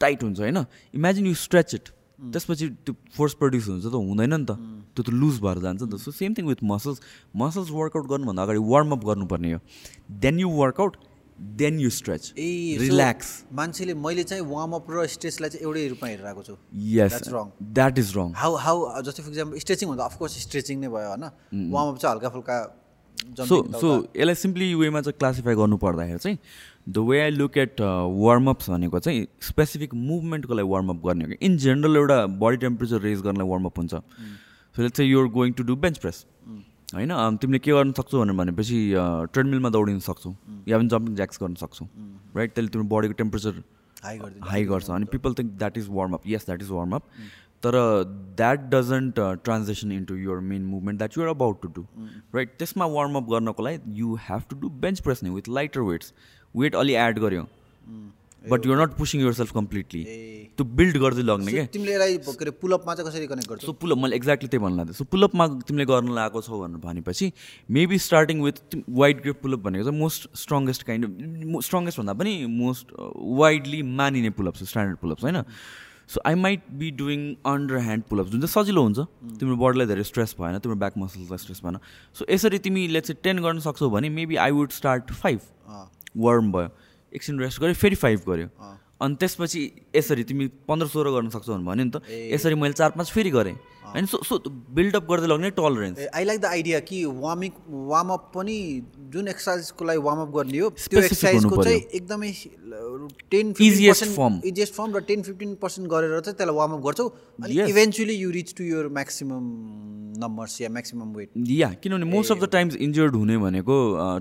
[0.00, 0.64] टाइट हुन्छ होइन?
[0.94, 1.88] इमेजिन यु स्ट्रेच इट
[2.20, 4.52] त्यसपछि त्यो फोर्स प्रड्युस हुन्छ त हुँदैन नि त।
[4.94, 7.00] त्यो त लुज भएर जान्छ नि त। So same thing with muscles
[7.36, 9.60] muscles workout गर्नुभन्दा अगाडि वार्मअप गर्नुपर्ने हो।
[10.20, 10.96] Then you workout
[11.56, 16.26] then you stretch a relax मान्छेले मैले चाहिँ वार्मअप र स्ट्रेचलाई चाहिँ एउटै रूपमा हेरेर
[16.26, 16.56] आएको छु।
[16.96, 17.48] Yes wrong.
[17.62, 21.24] That is wrong how how जस्तै फर इक्जाम्पल स्ट्रेचिङ भन्दा अफकोर्स स्ट्रेचिङ नै भयो होइन?
[21.72, 22.56] वार्मअप चाहिँ हल्का फुल्का
[23.48, 26.38] सो सो यसलाई सिम्पली वेमा चाहिँ क्लासिफाई गर्नु पर्दाखेरि चाहिँ
[26.92, 31.36] the way I look at warm ups भनेको चाहिँ स्पेसिफिक मुभमेन्टको लागि वार्मअप गर्ने हो कि?
[31.46, 35.62] इन जेनरल एउटा बडी टेम्परेचर रेज गर्नलाई वार्मअप हुन्छ। सो लेट्स चाहिँ you're going to
[35.64, 36.24] do bench press
[36.94, 37.10] होइन?
[37.10, 38.78] अम, तिमीले के गर्न सक्छौ भनेर भनेपछि
[39.32, 40.34] ट्रेडमिलमा दौडिन सक्छौ
[40.68, 41.86] या पनि जम्पिङ ज्याक्स गर्न सक्छौ
[42.36, 43.62] राइट त्यसले तिम्रो बडीको टेम्परेचर
[44.04, 47.02] हाई गरिदिनु हाई गर्छ अनि people think that is warm up yes that is warm up
[47.64, 47.74] तर
[48.36, 51.86] that doesn't transaction into your main movement that you're about to do
[52.34, 56.12] right त्यसमा वार्मअप गर्नको लागि you have to do bench press नै with lighter weights
[56.54, 57.46] weight अलि add गऱ्यो।
[58.42, 60.02] But you're not pushing yourself completely
[60.58, 61.64] त्यो build गर्दै लग्ने क्या?
[61.72, 63.66] तिमीले यसलाई के अरे पुलअपमा चाहिँ कसरी कनेक्ट गर्छौ?
[63.66, 67.32] सो पुलअप मैले एक्ज्याक्टली त्यही भन्नु लाग्थेँ सो पुलअपमा तिमीले गर्न लगाएको छौ भनेर भनेपछि
[67.68, 72.96] maybe starting with wide grip pullup भनेको चाहिँ मोस्ट स्ट्रङ्गेस्ट काइन्ड स्ट्रङ्गेस्ट भन्दा पनि मोस्ट
[73.42, 75.42] वाइडली मानिने पुलअप्स स्ट्यान्डर्ड पुलअप्स होइन?
[76.08, 78.98] So I might be doing under hand pullups जुन चाहिँ सजिलो हुन्छ
[79.38, 81.78] तिम्रो बडीलाई धेरै स्ट्रेस भएन तिम्रो ब्याक मसल्सलाई स्ट्रेस भएन।
[82.16, 85.40] सो यसरी तिमी लेट्स टेन गर्न सक्छौ भने maybe I would start five
[86.14, 86.68] warm भयो
[87.12, 88.48] एकछिन रेस्ट गऱ्यो फेरि फाइभ गऱ्यो।
[89.00, 89.60] अनि त्यसपछि
[89.96, 92.02] यसरी तिमी पन्ध्र सोह्र गर्न सक्छौ भने भन्यो नि त।
[92.34, 93.56] यसरी मैले चार पाँच फेरि गरेँ।
[93.90, 97.50] होइन सो सो बिल्डअप गर्दै लग्ने tolerance I like the idea कि वार्मिङ
[97.90, 98.56] वार्मअप पनि
[99.10, 102.30] जुन एक्सर्साइजको लागि वार्मअप गर्ने हो त्यो एक्सर्साइजको चाहिँ एकदमै
[103.30, 104.38] ten Easiest form.
[104.44, 107.08] Easiest form र टेन फिफ्टिन पर्सेन्ट गरेर चाहिँ त्यसलाई वार्मअप गर्छौ।
[107.42, 107.58] अनि.
[107.70, 109.44] Eventually you reach to your maximum
[110.20, 113.76] numbers yeah maximum weight या किनभने most of the times injured हुने भनेको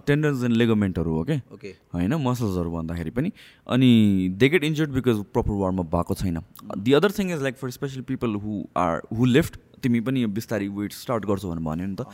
[0.08, 3.32] टेन्डन्स एन्ड लेगमेन्टहरू हो क्या ओके होइन मसल्सहरू भन्दाखेरि पनि।
[3.68, 3.90] अनि
[4.36, 6.42] they get injured because proper warm up भएको छैन।
[6.78, 10.68] The other thing is like for specially people who are who lift तिमी पनि बिस्तारै
[10.78, 12.06] वेट स्टार्ट गर्छौ भनेर भन्यो नि त।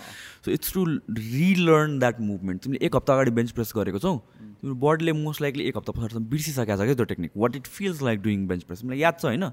[0.45, 4.75] So it's to relearn that movement तिमीले एक हप्ता अगाडि बेन्च प्रेस गरेको छौ। तिम्रो
[4.83, 8.21] बडीले मोस्ट लाइकली एक हप्ता पछाडिसम्म बिर्सिसकेको छ क्या त्यो technique what it feels like
[8.21, 9.49] doing bench press तिमीलाई याद छ होइन?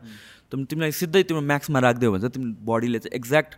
[0.52, 3.56] तिमी तिमीलाई सिधै तिम्रो म्याक्समा राखिदियो भने चाहिँ तिम्रो बडीले चाहिँ एक्ज्याक्ट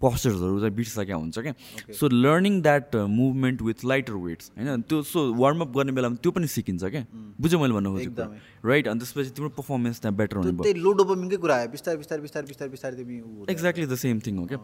[0.00, 1.54] पोस्चर्सहरू चाहिँ बिर्सिसकेको हुन्छ क्या।
[1.94, 6.46] So learning that movement with lighter weights होइन त्यो सो वार्मअप गर्ने बेलामा त्यो पनि
[6.46, 7.04] सिकिन्छ क्या।
[7.40, 11.56] बुझ्यो मैले भन्नु खोजेको। राइट अनि त्यसपछि तिम्रो पर्फर्मेन्स त्यहाँ बेटर हुने लो डोपामिनकै कुरा
[11.56, 14.58] आयो। बिस्तारै बिस्तारै बिस्तारै बिस्तारै बिस्तारै तिमी उ हुँदै- एक्ज्याक्टली द सेम थिङ हो क्या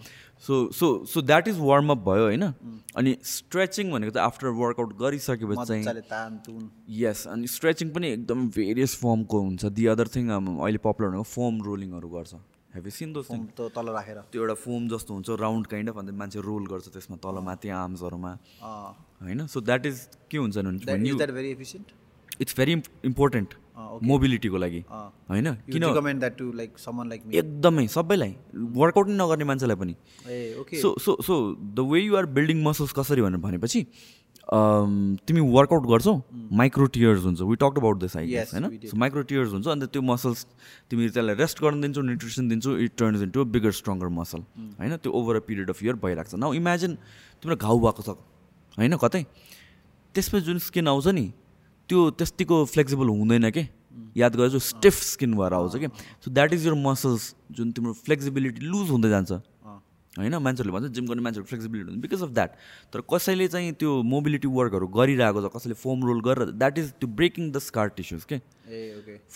[0.47, 2.44] so so so that is warm up भयो होइन?
[2.97, 6.70] अनि स्ट्रेचिङ भनेको चाहिँ आफ्टर वर्कआउट गरिसकेपछि चाहिँ
[7.01, 11.62] यस अनि स्ट्रेचिङ पनि एकदम भेरियस फर्मको हुन्छ। दि अदर थिङ अहिले पपुलर भनेको फोम
[11.62, 12.35] रोलिङहरू गर्छ।
[12.74, 15.90] Have seen those thing foam त तल राखेर। त्यो एउटा फोम जस्तो हुन्छ राउन्ड काइन्ड
[15.90, 18.32] अफ अन्त मान्छे रोल गर्छ त्यसमा तल माथि आर्म्सहरूमा
[18.62, 19.47] होइन?
[19.47, 19.97] सो द्याट इज
[20.30, 21.51] के हुन्छ भने
[22.40, 22.72] इट्स भेरी
[23.05, 25.47] इम्पोर्टेन्ट मोबिलिटीको लागि। होइन?
[25.47, 25.84] यु किन
[27.34, 29.94] एकदमै सबैलाई। वर्कआउट नै नगर्ने मान्छेलाई पनि।
[30.80, 33.86] So so so the way you are building muscles कसरी भनेर भनेपछि
[34.51, 36.14] um, तिमी वर्कआउट गर्छौ
[36.60, 38.22] माइक्रो टियर्स हुन्छ। We talk about this we
[38.52, 38.64] होइन.
[38.90, 40.47] सो माइक्रो टियर्स हुन्छ अन्त त्यो मसल्स
[40.90, 44.40] तिमी त्यसलाई रेस्ट गर्न दिन्छौ न्युट्रिसन दिन्छौ it turns into bigger stronger muscle
[44.80, 44.97] होइन?
[44.97, 46.97] त्यो over a period of year भइरहेको छ। नाउ इमेजिन
[47.42, 48.18] तिम्रो घाउ भएको छ।
[48.78, 49.22] होइन कतै?
[50.14, 51.26] त्यसमा जुन स्किन आउँछ नि
[51.91, 53.67] त्यो त्यत्तिको फ्लेक्सिबल हुँदैन के?
[54.17, 55.87] याद गरेर स्टिफ स्किन भएर आउँछ कि?
[56.23, 59.33] So that is your muscles जुन तिम्रो फ्लेक्सिबिलिटी लुज हुँदै जान्छ।
[60.19, 62.55] होइन मान्छेहरूले भन्छ जिम गर्ने मान्छेहरू फ्लेक्सिबिलिटी हुन्छ बिकज अफ द्याट
[62.93, 67.09] तर कसैले चाहिँ त्यो मोबिलिटी वर्कहरू गरिरहेको छ कसैले फोम रोल गरेर द्याट इज त्यो
[67.20, 68.39] ब्रेकिङ द स्कार टिस्युज के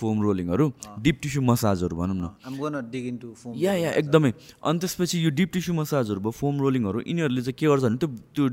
[0.00, 0.66] फोम रोलिङहरू
[1.02, 4.32] डिप टिस्यु मसाजहरू भनौँ न। I'm gonna dig into foam yeah yeah एकदमै।
[4.64, 8.08] अनि त्यसपछि यो डिप टिस्यु मसाजहरू भयो फोम रोलिङहरू यिनीहरूले चाहिँ के गर्छ भने त्यो
[8.34, 8.48] त्यो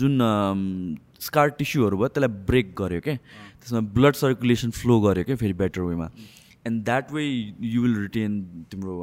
[0.00, 0.16] जुन
[1.28, 3.16] स्कार टिस्युहरू भयो त्यसलाई ब्रेक गर्यो क्या
[3.60, 6.08] त्यसमा ब्लड सर्कुलेसन फ्लो गर्यो क्या फेरि बेटर वेमा
[6.66, 8.40] and that way you will retain
[8.70, 8.94] तिम्रो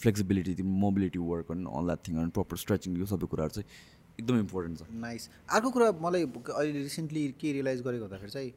[0.00, 3.68] फ्लेक्सिबिलिटी तिम्रो मोबिलिटी वर्क अनि all that thing proper stretching यो सबै कुराहरू चाहिँ
[4.20, 8.50] एकदम इम्पोर्टेन्ट छ। नाइस अर्को कुरा मलाई अहिले रिसेन्टली के रियलाइज गरेको भन्दाखेरि चाहिँ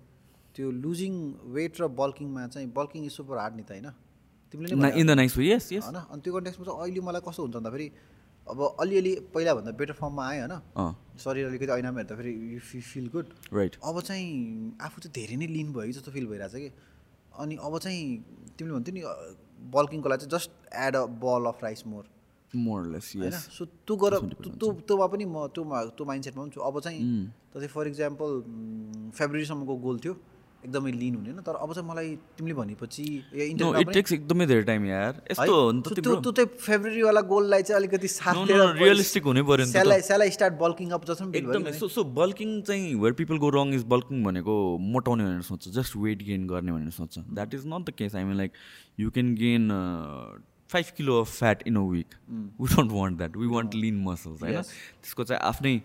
[0.55, 1.13] त्यो लुजिङ
[1.53, 3.87] वेट र बल्किङमा चाहिँ बल्किङ इज सुपर हार्ड नि त होइन?
[4.53, 5.97] तिमीले नै in the nice way yes yes होइन?
[6.13, 7.87] अनि त्यो कन्टेक्समा चाहिँ अहिले मलाई कस्तो हुन्छ भन्दाखेरि
[8.47, 10.95] अब अलिअलि पहिलाभन्दा बेटर फर्ममा आयो होइन?
[11.23, 12.59] शरीर अलिकति ऐनामा हेर्दाखेरि यु
[12.91, 14.27] फिल गुड राइट अब चाहिँ
[14.87, 16.69] आफू चाहिँ धेरै नै लिन भयो कि जस्तो फिल भइरहेछ कि।
[17.39, 18.01] अनि अब चाहिँ
[18.57, 19.01] तिमीले भन्थ्यौ नि
[19.73, 22.03] बल्किङको लागि चाहिँ just add a ball of rice more
[22.55, 23.27] more or less होइन?
[23.27, 26.79] यस सो त्यो गर त्यो त्यो- त्योमा पनि म त्योमा त्यो माइन्डसेटमा पनि छु। अब
[26.79, 26.99] चाहिँ
[27.49, 28.29] त चाहिँ फर इक्जाम्पल
[29.17, 30.13] फेब्रुअरीसम्मको गोल थियो।
[30.63, 33.03] एकदमै लिन हुने तर अब चाहिँ मलाई तिमीले भनेपछि
[34.13, 35.21] एकदमै धेरै टाइम यार?
[35.31, 38.07] यस्तो हो नि त त्यो- चाहिँ फेब्रुअरीवाला गोललाई चाहिँ अलिकति
[38.79, 42.61] realistic हुनै पऱ्यो नि त सेलाई सेलाई स्टार्ट बल्किङ अप जस्तो एकदमै। सो सो बल्किङ
[42.61, 44.55] चाहिँ where people go wrong is bulking भनेको
[44.95, 48.23] मोटाउने भनेर सोच्छ। जस्ट वेट गेन गर्ने भनेर सोच्छ। That is not the case I
[48.23, 48.51] mean like
[48.99, 49.69] you can gain
[50.69, 52.15] five kilo of fat in a week
[52.61, 54.61] we don't want that we want lean muscles होइन?
[54.61, 55.75] त्यसको चाहिँ आफ्नै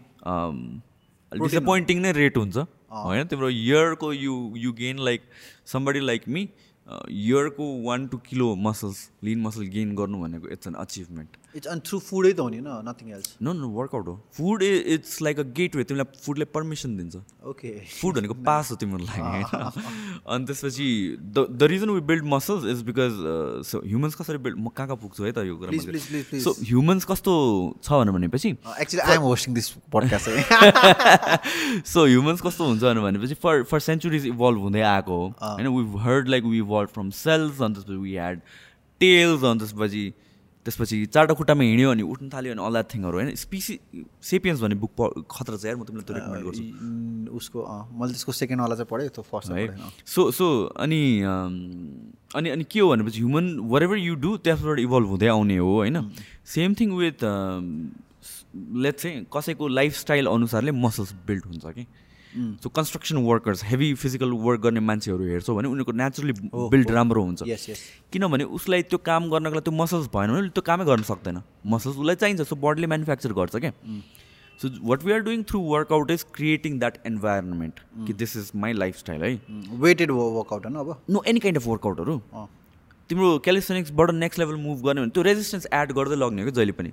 [1.32, 2.59] डिसपोइन्टिङ नै रेट हुन्छ।
[2.90, 5.23] होइन तिम्रो इयरको you you gain like
[5.66, 6.48] somebody like me
[6.86, 11.81] इयरको one two kilo muscles lean muscle gain गर्नु भनेको इट्स एन अचिभमेन्ट इट्स अनि
[11.89, 14.15] थ्रु फुडै त हो नि nothing else no no workout हो.
[14.37, 15.43] Food it's like a
[15.77, 17.16] gateway तिमीलाई फुडले पर्मिसन दिन्छ.
[17.51, 17.70] ओके
[18.01, 19.45] फुड भनेको पास हो तिम्रो लागि होइन
[20.29, 20.89] अनि त्यसपछि
[21.19, 23.16] the the reason we build muscles is because
[23.70, 27.33] so humans कसरी बिल्ड म कहाँ कहाँ पुग्छु है त यो कुरा सो ह्युमन्स कस्तो
[27.83, 28.49] छ भनेपछि
[28.81, 30.29] actually I am hosting this podcast
[31.95, 35.27] so humans कस्तो हुन्छ भनेपछि फर फर सेन्चुरिज इभल्भ हुँदै आएको हो.
[35.43, 38.41] होइन we heard like we evolve from cells अनि त्यसपछि वी ह्याड
[39.01, 40.05] टेल्स अनि त्यसपछि
[40.69, 43.35] त्यसपछि चारवटा खुट्टामा हिँड्यो अनि उठ्नु थाल्यो अनि अल द्याट थिङहरू होइन?
[43.45, 43.74] स्पिसी
[44.31, 48.32] सेपियन्स भन्ने बुक खतरा छ यार म तिमीलाई त्यो रेकमेन्ड गर्छु। उसको अँ, मैले त्यसको
[48.32, 49.66] सेकेन्डवाला चाहिँ पढेँ त्यो फर्स्ट है
[50.07, 50.47] सो सो
[50.85, 51.01] अनि
[52.36, 55.73] अनि अनि के हो भनेपछि human whatever you do त्यसबाट इभल्भ हुँदै आउने हो
[55.74, 55.97] होइन?
[56.55, 57.24] सेम थिङ विथ
[58.85, 61.86] लेट चाहिँ कसैको लाइफस्टाइल अनुसारले मसल्स बिल्ड हुन्छ कि?
[62.39, 66.32] So construction workers heavy physical work गर्ने मान्छेहरू हेर्छौ भने उनीहरूको नेचुरली
[66.73, 67.43] बिल्ड राम्रो हुन्छ।
[68.12, 71.97] किनभने उसलाई त्यो काम गर्नको लागि त्यो मसल्स भएन भने त्यो कामै गर्न सक्दैन। मसल्स
[71.97, 73.73] उसलाई चाहिन्छ सो बडीले म्यानुफ्याक्चर गर्छ क्या।
[74.60, 78.73] So what we are doing through workout is creating that environment कि दिस इज माई
[78.74, 79.32] लाइफस्टाइल है।
[79.81, 80.97] वेटेड वर्कआउट होइन अब?
[81.10, 82.20] नो एनी काइन्ड अफ वर्कआउटहरू।
[83.10, 86.72] तिम्रो क्यालिस्थेनिक्सबाट नेक्स्ट लेभल मुभ गर्ने भने त्यो रेजिस्टेन्स एड गर्दै लग्ने हो कि जहिले
[86.78, 86.90] पनि।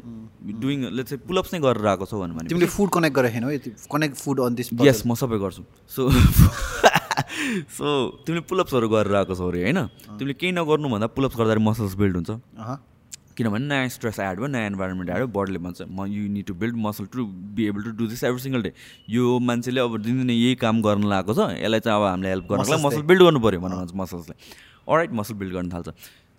[0.63, 3.57] डुइङ लेट्स चाहिँ पुलअप्स नै गरेर आएको छौ भने तिमीले फुड कनेक्ट हेर्नु है
[3.91, 6.01] connect food on this yes म सबै गर्छु। सो
[7.77, 7.85] सो
[8.25, 9.79] तिमीले पुलअप्सहरू गरेर आएको छौ अरे होइन?
[10.19, 12.31] तिमीले केही नगर्नु भन्दा पुलअप्स गर्दाखेरि मसल्स बिल्ड हुन्छ।
[13.35, 16.75] किनभने नयाँ स्ट्रेस एड भयो नयाँ इन्भाइरोमेन्ट आयो बडीले भन्छ म you need to build
[16.79, 17.25] muscle to
[17.55, 18.71] be able to do this every single day
[19.11, 22.71] यो मान्छेले अब दिनदिनै यही काम गर्न लागेको छ। यसलाई चाहिँ अब हामीले हेल्प गर्नको
[22.71, 24.37] लागि मसल बिल्ड गर्नु पऱ्यो भनौँ भन्छ मसल्सलाई
[24.89, 25.89] अलराइट मसल बिल्ड गर्न थाल्छ।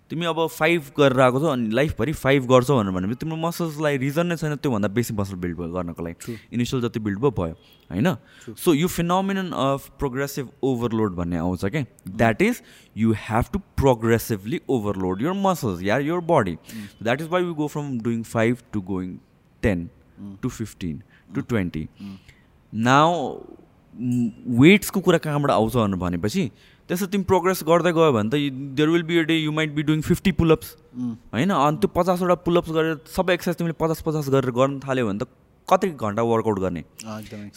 [0.09, 4.27] तिमी अब फाइभ गरेर आएको छौ अनि लाइफभरि फाइभ गर्छौ भनेर भनेपछि तिम्रो मसल्सलाई रिजन
[4.27, 7.55] नै छैन त्योभन्दा बेसी मसल बिल्ड गर्नको लागि। इनिसियल जति बिल्ड भयो भयो
[7.91, 8.15] होइन?
[8.55, 12.61] सो यो फिनोमिनन अफ प्रोग्रेसिभ ओभरलोड भन्ने आउँछ क्या that is
[12.97, 16.55] you have to progressively overload muscles yeah your body.
[16.97, 19.13] So that is why we go from doing 5 to going
[19.63, 19.83] 10
[20.41, 21.03] to 15
[21.35, 21.87] to 20
[22.73, 23.09] now
[24.59, 26.51] वेट्सको कुरा कहाँबाट आउँछ भनेर भनेपछि
[26.89, 28.35] त्यसो तिमी प्रोग्रेस गर्दै गयो भने त
[28.75, 30.75] there will be a day you might be doing fifty pullups
[31.33, 31.49] होइन?
[31.51, 35.27] अनि त्यो पचासवटा पुलअप्स गरेर सबै एक्सर्साइज तिमीले पचास पचास गरेर गर्न थाल्यो भने त
[35.67, 36.83] कति घन्टा वर्कआउट गर्ने?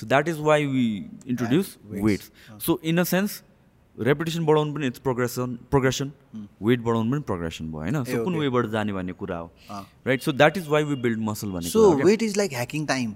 [0.00, 0.86] So that is why we
[1.26, 2.30] introduce weights
[2.66, 3.04] so in a.
[3.12, 3.42] Sense
[3.98, 6.10] repetition बढाउनु पनि इट्स प्रोग्रेसन प्रोग्रेसन
[6.62, 8.04] वेट बढाउनु पनि प्रोग्रेसन भयो होइन?
[8.04, 9.50] सो कुन वेबाट जाने भन्ने कुरा हो?
[10.06, 13.14] Right so that is why we build muscle भन्ने so weight is like hacking time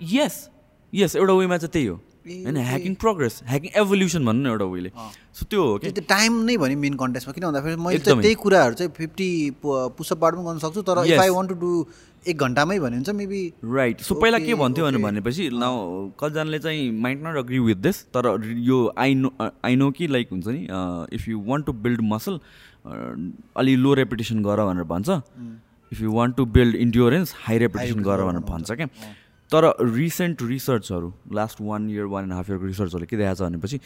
[0.00, 0.48] yes
[0.92, 4.90] yes एउटा वेमा चाहिँ त्यही हो। होइन ह्याकिङ प्रोग्रेस ह्याकिङ एभोल्युसन भन्नु न एउटा वेले
[4.90, 5.90] सो त्यो हो कि?
[5.90, 9.28] त्यो टाइम नै भने मेन कन्टेस्टमा किन भन्दाखेरि मैले चाहिँ। त्यही कुराहरू चाहिँ फिफ्टी
[9.62, 11.20] पुसअपबाट पनि गर्न सक्छु तर if.
[11.20, 11.70] I want to do
[12.26, 13.40] एक घन्टामै भन्यो भने चाहिँ मेबी
[13.76, 14.98] राइट सो पहिला के भन्थ्यो भने.
[14.98, 15.74] भनेपछि नाउ
[16.20, 18.24] कतिजनाले चाहिँ mind not agree with this तर
[18.68, 20.62] यो आई नो आई नो कि लाइक हुन्छ नि
[21.16, 22.40] if you want to build muscle
[23.56, 25.08] अलि लो रेपुटेसन गर भनेर भन्छ।
[25.92, 28.88] If you want to build endurance high repetition गर भनेर भन्छ क्या।
[29.54, 33.80] तर recent रिसर्चहरू last one year one and half इयरको रिसर्चहरूले के देखाएको छ भनेपछि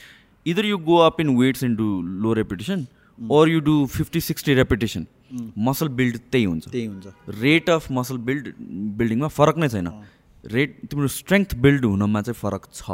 [0.47, 1.90] either you go up in weights in to
[2.24, 2.86] low repetition
[3.19, 5.07] or you do 50 60 repetition
[5.59, 7.07] muscle build त्यही हुन्छ। त्यही हुन्छ।
[7.40, 8.53] रेट अफ मसल बिल्ड
[8.99, 9.89] बिल्डिङमा फरक नै छैन।
[10.45, 12.90] रेट तिम्रो स्ट्रेङ्थ बिल्ड हुनमा चाहिँ फरक छ।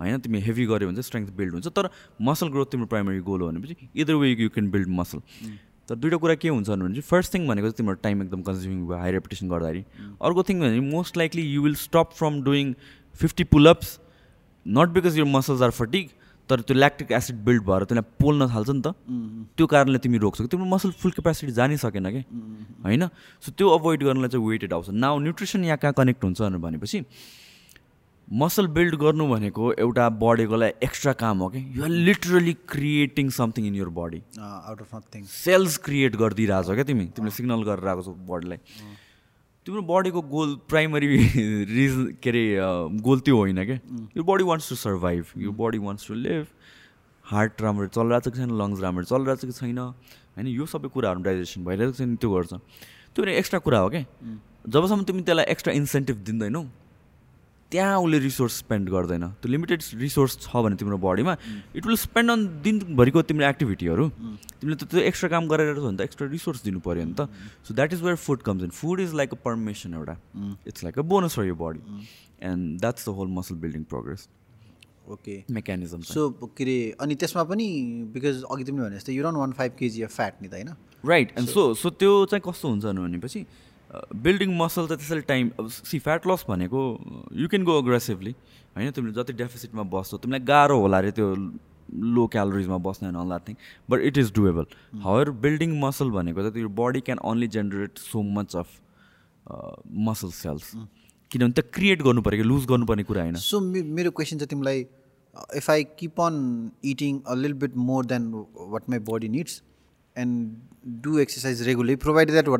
[0.00, 0.18] होइन?
[0.18, 1.90] तिमी हेभी गऱ्यो भने चाहिँ स्ट्रेङ्थ बिल्ड हुन्छ। तर
[2.22, 5.18] मसल ग्रोथ तिम्रो प्राइमरी गोल हो भनेपछि either way you can build muscle
[5.88, 8.86] तर दुइटा कुरा के हुन्छ भने चाहिँ फर्स्ट थिङ भनेको चाहिँ तिम्रो टाइम एकदम कन्ज्युमिङ
[8.86, 9.84] भयो हाई रेपुटेसन गर्दाखेरि।
[10.22, 12.74] अर्को थिङ भने most likely you will stop from doing
[13.14, 13.98] fifty pullups
[14.66, 16.10] not because यो मसल्स आर फटिक
[16.48, 18.94] तर त्यो ल्याक्टिक एसिड बिल्ड भएर त्यसलाई पोल्न थाल्छ नि त।
[19.56, 22.22] त्यो कारणले तिमी रोक्छौ। तिम्रो मसल फुल क्यापेसिटी जानै सकेन कि?
[22.84, 23.06] होइन?
[23.42, 27.04] सो त्यो अभोइड गर्नलाई चाहिँ वेटेड आउँछ नाउ न्युट्रिसन यहाँ कहाँ कनेक्ट हुन्छ भनेपछि
[28.28, 31.58] मसल बिल्ड गर्नु भनेको एउटा बडीको लागि एक्स्ट्रा काम हो कि?
[31.76, 36.84] You're literally creating something in your body out of nothing cells create गरिदिइरहेको छ क्या
[36.84, 37.06] तिमी?
[37.16, 38.58] तिमीले सिग्नल गरेर आएको छौ बडीलाई
[39.66, 41.06] तिम्रो बडीको गोल प्राइमरी
[41.70, 42.44] रिजन के अरे
[43.06, 43.78] गोल त्यो होइन क्या
[44.16, 46.46] यो बडी वान्ट्स टु सर्भाइभ यो body wants to live
[47.24, 48.50] heart राम्ररी चलिरहेको छ कि छैन?
[48.62, 49.78] लङ्स राम्ररी चलिरहेको छ कि छैन?
[50.36, 52.52] होइन यो सबै कुराहरू डाइजेसन भइरहेको छ नि त्यो गर्छ।
[53.14, 54.04] त्यो एक्स्ट्रा कुरा हो क्या
[54.66, 56.62] जबसम्म तिमी त्यसलाई एक्स्ट्रा इन्सेन्टिभ दिँदैनौ
[57.72, 61.32] त्यहाँ उसले रिसोर्स स्पेन्ड गर्दैन। त्यो लिमिटेड रिसोर्स छ भने तिम्रो बडीमा
[61.76, 65.96] इट विल स्पेन्ड अन दिनभरिको तिम्रो एक्टिभिटीहरू तिमीले त त्यो एक्स्ट्रा काम गरेर छ भने
[65.96, 67.28] त एक्स्ट्रा रिसोर्स दिनु पऱ्यो नि त।
[67.66, 70.16] So that is where food comes in food is like a permission एउटा।
[70.66, 71.80] It's like a bonus for your body
[72.46, 74.28] and that's the whole muscle building progress
[75.10, 77.66] okay mechanism so के अरे अनि त्यसमा पनि
[78.14, 80.70] बिकज अघि तिमीले भने जस्तै you don't one five KG of fat नि त होइन?
[81.04, 83.46] राइट एन्ड सो सो त्यो चाहिँ कस्तो हुन्छ भनेपछि
[84.16, 86.80] बिल्डिङ मसल चाहिँ त्यसरी टाइम अब सी फ्याट लस भनेको
[87.42, 88.34] यु क्यान गो अग्रेसिभली
[88.76, 88.90] होइन?
[88.90, 91.34] तिमीले जति डेफिसिटमा बस्छौ तिमीलाई गाह्रो होला अरे त्यो
[92.16, 93.56] लो क्यालोरिजमा बस्ने all that thing
[93.90, 94.66] but it is doable
[95.02, 98.68] however building muscle भनेको चाहिँ त्यो body can only generate so much of
[100.08, 100.72] muscle cells
[101.30, 104.86] किनभने त्यो क्रिएट गर्नु पऱ्यो कि लुज गर्नुपर्ने कुरा होइन। सो मेरो क्वेसन चाहिँ तिमीलाई
[105.56, 106.34] if I keep on
[106.92, 108.30] eating a लिल bit more than
[108.74, 109.62] what my body needs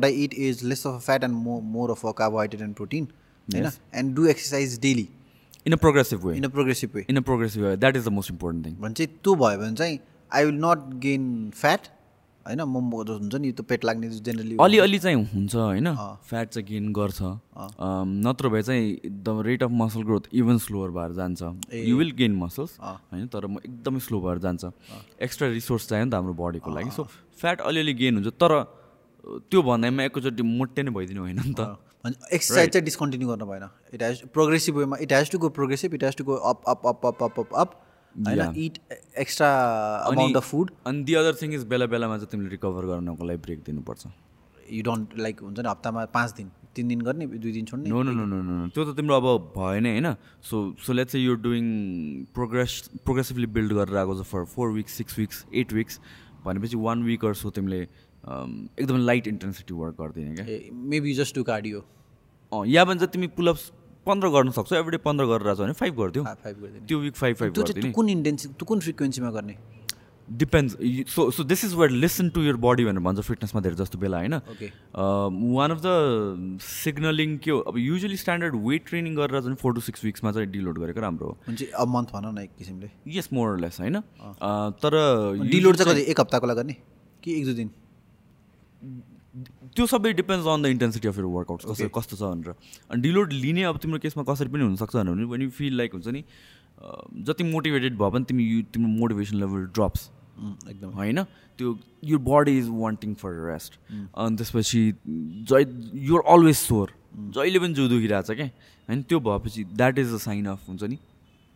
[0.05, 3.07] I it is less of fat and mo more of a carbohydrate and protein
[3.53, 5.09] होइन and do exercise daily
[5.65, 8.07] in a progressive way in a progressive way in a progressive way that is the
[8.07, 9.99] most important thing भने चाहिँ त्यो भयो भने चाहिँ
[10.33, 11.87] I will not gain fat
[12.47, 15.87] होइन मोमो जस्तो हुन्छ नि त्यो पेट लाग्ने जेनरली अलिअलि चाहिँ हुन्छ होइन?
[16.29, 17.21] फ्याट चाहिँ गेन गर्छ।
[18.23, 21.41] नत्र भए चाहिँ the rate of muscle growth even slower भएर जान्छ।
[21.73, 23.27] यु विल गेन मसल्स होइन?
[23.27, 24.63] तर म एकदमै स्लो भएर जान्छ।
[25.21, 27.03] एक्स्ट्रा रिसोर्स चाहियो नि त हाम्रो बडीको लागि। सो
[27.41, 28.51] फ्याट अलिअलि गेन हुन्छ तर
[29.51, 31.75] त्यो भन्दैमा एकैचोटि मोटे नै भइदिनु होइन नि त।
[32.07, 33.63] एक्सर्साइज चाहिँ डिस्कन्टिन्यू गर्नु भएन।
[33.93, 36.87] इट हेज प्रोग्रेसिभ वेमा it has to go progressive it has to go up up
[36.87, 37.69] up up up up
[38.17, 39.49] extra
[40.11, 43.39] amount of food अनि दि अदर थिङ इज बेला बेलामा चाहिँ तिमीले रिकभर गर्नको लागि
[43.45, 44.07] ब्रेक दिनुपर्छ।
[44.71, 47.89] यु डोन्ट लाइक हुन्छ नि हप्तामा पाँच दिन तिन दिन गर्ने दुई दिन छोड्ने?
[47.89, 49.27] No no no no no त्यो त तिम्रो अब
[49.57, 50.07] भएन होइन?
[50.43, 51.65] So so let's you're doing
[52.33, 55.99] progress progressively build गरेर आएको छ for four weeks six weeks eight weeks
[56.45, 60.45] भनेपछि वान विक सो तिमीले एकदमै लाइट इन्टेन्सिटी वर्क गरिदिने क्या?
[60.93, 61.85] मेबी जस्ट टु कार्डियो
[62.51, 63.71] अँ या भन्छ तिमी पुलअप्स
[64.07, 67.91] पन्ध्र गर्न सक्छौ एभ्री पन्ध्र गरेर छ भने फाइभ गरिदिने। त्यो विक फाइभ फाइभ त्यो
[67.93, 69.57] कुन इन्टेन्सी त्यो कुन फ्रिक्वेन्सीमा गर्ने?
[70.27, 70.75] Depends
[71.09, 74.17] so so this is where listen to your body भनेर भन्छ फिटनेसमा धेरै जस्तो बेला
[74.17, 74.33] होइन?
[75.53, 79.81] वान अफ द सिग्नलिङ के हो अब युजली स्ट्यान्डर्ड वेट ट्रेनिङ गरेर चाहिँ फोर टु
[79.81, 83.29] सिक्स विक्समा चाहिँ डिलोड गरेको राम्रो हो। हुन्छ अब मन्थ भनौँ न एक किसिमले। यस
[83.33, 83.99] मोर लेस होइन?
[84.83, 84.91] तर
[85.51, 86.75] डिलोड चाहिँ एक हप्ताको लागि गर्ने?
[87.23, 87.69] कि एक दुई दिन?
[89.75, 92.53] त्यो सबै depends on the intensity of your workout कसरी कस्तो छ भनेर।
[92.91, 96.07] अनि डिलोड लिने अब तिम्रो केसमा कसरी पनि हुनसक्छ भने when you feel लाइक हुन्छ
[96.07, 96.23] नि
[97.27, 100.09] जति मोटिभेटेड भयो भने तिमी यु तिम्रो मोटिभेसन लेभल ड्रप्स
[100.69, 101.23] एकदम। होइन?
[101.57, 104.81] त्यो यो body is wanting for rest अनि त्यसपछि
[105.51, 105.61] जै
[106.07, 106.93] युआर अलवेज सोर
[107.37, 108.49] जहिले पनि जिउ दुखिरहेको छ क्या?
[108.89, 109.01] होइन?
[109.03, 110.97] त्यो भएपछि that is a sign of हुन्छ नि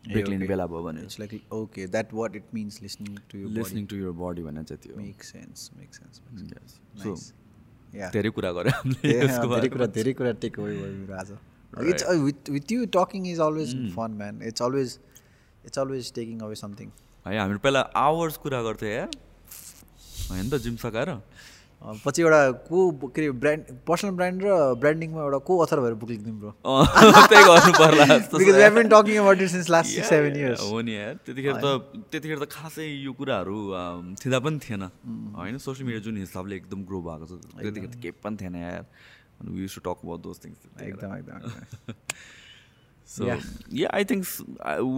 [0.04, 3.48] ब्रेक लिने बेला भयो भने। It's like okay that what it means listening to you
[3.58, 6.14] listening to your body भने चाहिँ त्यो make sense make sense
[7.02, 7.14] so yeah
[7.92, 10.58] धेरै कुरा गऱ्यो हामीले कुरा धेरै कुरा टेक
[11.20, 11.32] आज
[11.88, 14.98] it's with with you talking is always fun man it's always
[15.64, 16.90] it's always taking away something
[17.26, 19.10] है हामी पहिला आवर्स कुरा गर्थ्यो यार
[20.30, 21.10] होइन त जिम सकाएर?
[21.82, 22.40] पछि एउटा
[22.70, 22.78] को
[23.10, 24.48] के अरे ब्रान्ड पर्सनल ब्रान्ड र
[24.82, 28.04] ब्रान्डिङमा एउटा को अथर भएर बुक लेखिदिउँ ब्रो त्यही गर्नु पर्ला।
[28.38, 31.66] Because been talking about it since last six seven years हो नि यार। त्यतिखेर त
[32.12, 33.58] त्यतिखेर त खासै यो कुराहरू
[34.22, 34.82] थिँदा पनि थिएन।
[35.38, 38.84] होइन सोसियल मिडिया जुन हिसाबले एकदम ग्रो भएको छ त्यतिखेर त केही पनि थिएन यार।
[39.42, 41.40] टक अबाउट दोज थिङ्स एकदम एकदम।
[43.08, 44.26] So yeah I think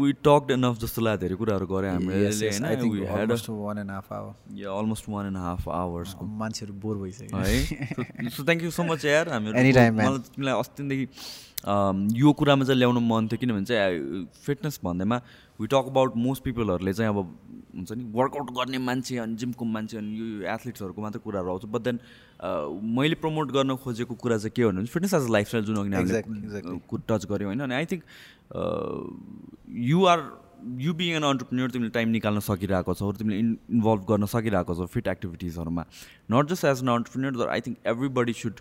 [0.01, 2.64] we talked enough जस्तो लाग्यो धेरै कुराहरू गऱ्यो हामीले होइन
[3.20, 8.28] almost one and half hour yeah almost one and half आवर्सको मान्छेहरू बोर भइसक्यो। है?
[8.28, 9.90] So thank you so much यार। हामीहरू.
[9.98, 11.09] मलाई तिमीलाई अस्तिदेखि
[12.20, 15.20] यो कुरामा चाहिँ ल्याउनु मन थियो किनभने चाहिँ फिटनेस भन्दैमा
[15.60, 17.18] वी टक अबाउट मोस्ट पिपलहरूले चाहिँ अब
[17.76, 21.82] हुन्छ नि वर्कआउट गर्ने मान्छे अनि जिमको मान्छे अनि यो एथलिट्सहरूको मात्रै कुराहरू आउँछ बट
[21.82, 21.98] देन
[22.96, 25.90] मैले प्रमोट गर्न खोजेको कुरा चाहिँ के हो भने फिटनेस एज अ लाइफस्टाइल जुन अघि.
[25.94, 26.20] हामीले
[27.08, 28.02] टच गऱ्यौँ होइन। अनि I think
[29.90, 30.20] you are
[30.80, 34.86] you being an entrepreneur तिमीले टाइम निकाल्न सकिरहेको छौ तिमीले इन इन्भल्भ गर्न सकिरहेको छौ
[34.94, 35.84] fit एक्टिभिटिजहरूमा
[36.32, 37.76] not just as an entrepreneur I think
[38.20, 38.56] everybody should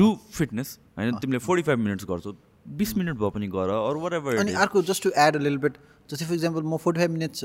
[0.00, 1.14] do fitness होइन?
[1.16, 2.32] तिमीले फोर्टी फाइभ मिनट्स गर्छौ
[2.80, 5.74] बिस मिनट भए पनि गर अरू एभर अनि अर्को जस्ट टु एड अ लिल बेट
[6.10, 7.44] जस्तै फर इक्जाम्पल म फोर्टी फाइभ मिनट्स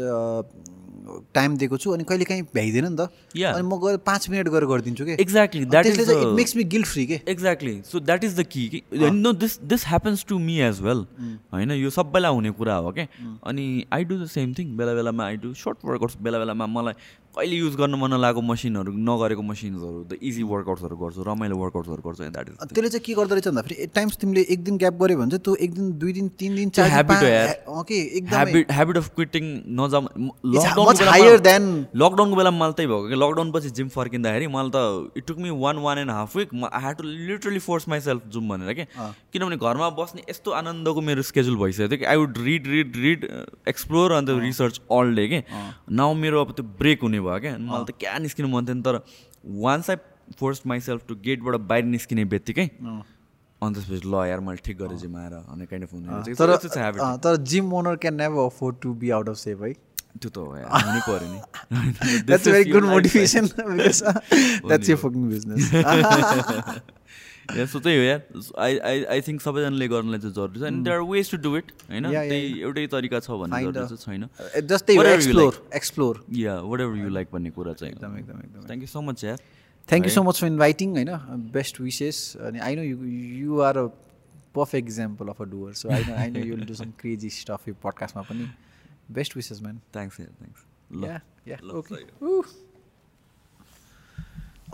[1.36, 3.10] टाइम दिएको छु अनि कहिले काहीँ भ्याइँदैन नि त.
[3.46, 5.12] अनि म गएर पाँच मिनट गरेर गरिदिन्छु कि?
[5.20, 7.20] Exactly that is it makes me guilt free के?
[7.28, 11.06] Exactly so that is the कि no this this happens to me as well
[11.54, 13.08] होइन यो सबैलाई हुने कुरा हो क्या
[13.48, 16.94] अनि I do the same thing बेला बेलामा आई डु सर्ट वर्कआउट्स बेला बेलामा मलाई
[17.38, 22.24] कहिले युज गर्न मन नलागेको मसिनहरू नगरेको मसिन्सहरू द इजी वर्कआउट्सहरू गर्छु रमाइलो वर्कआउट्सहरू गर्छु
[22.24, 25.18] द्याट इज त्यसले चाहिँ के गर्दो रहेछ भन्दाखेरि एट टाइम्स तिमीले एक दिन ग्याप गऱ्यो
[25.18, 27.48] भने चाहिँ त्यो एक दिन दुई दिन तिन दिन चार दिन, habit हो पाँच- यार।
[27.48, 28.18] अँ के?
[28.18, 29.44] एकदम ह्याबिट ह्याबिट अफ क्विटिङ
[29.80, 30.08] नजाम
[31.38, 35.38] than- लकडाउनको बेलामा मलाई त्यही भएको। कि लकडाउन पछि जिम फर्किँदाखेरि मलाई त it took
[35.38, 38.84] me one one and half week I had to literally force myself zoom भनेर कि।
[39.34, 43.28] किनभने घरमा बस्ने यस्तो आनन्दको मेरो स्केड्युल भइसकेको थियो कि I would read read read
[43.70, 45.44] explore and research all day के।
[45.92, 49.00] नाउ मेरो अब त्यो ब्रेक हुने भयो क्या मलाई त क्या निस्किनु मन थिएन तर
[49.62, 49.98] once I
[50.40, 52.68] force myself to गेटबाट बाहिर निस्किने बित्तिकै
[53.62, 57.38] अनि त्यसपछि ल यार मैले ठिक गरेँ जिम आएर अनि काइन्ड अफ हुने तर तर
[57.52, 59.74] gym owner can never afford to be out of shape है
[60.18, 65.82] त्यो त हुनै पऱ्यो नि that's very good motivation that's your fucking business yeah
[67.48, 68.22] so त्यही हो यार
[68.64, 71.72] आई आई आई थिङ्क सबैजनाले गर्नलाई चाहिँ जरुरी छ अनि their ways to do it
[71.90, 72.06] होइन?
[72.12, 76.82] त्यही एउटै तरिका छ भन्ने जरुरी चाहिँ छैन। जस्तै Whatever you explore explore yeah what
[76.82, 79.38] ever you like भन्ने कुरा चाहिँ एकदम एकदम एकदम थ्याङ्क यू सो मच यार
[79.90, 81.12] thank you so much for inviting होइन?
[81.56, 82.22] बेस्ट विसेस
[82.52, 82.98] अनि I know you
[83.46, 83.88] you are a
[84.56, 87.68] perfect example of a doer so I know I know you'll do some crazy stuff
[87.68, 88.52] यो पडकास्टमा पनि.
[89.16, 90.62] Best wishes man thanks यार thanks
[90.92, 91.96] ल yeah या okay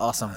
[0.03, 0.31] awesome.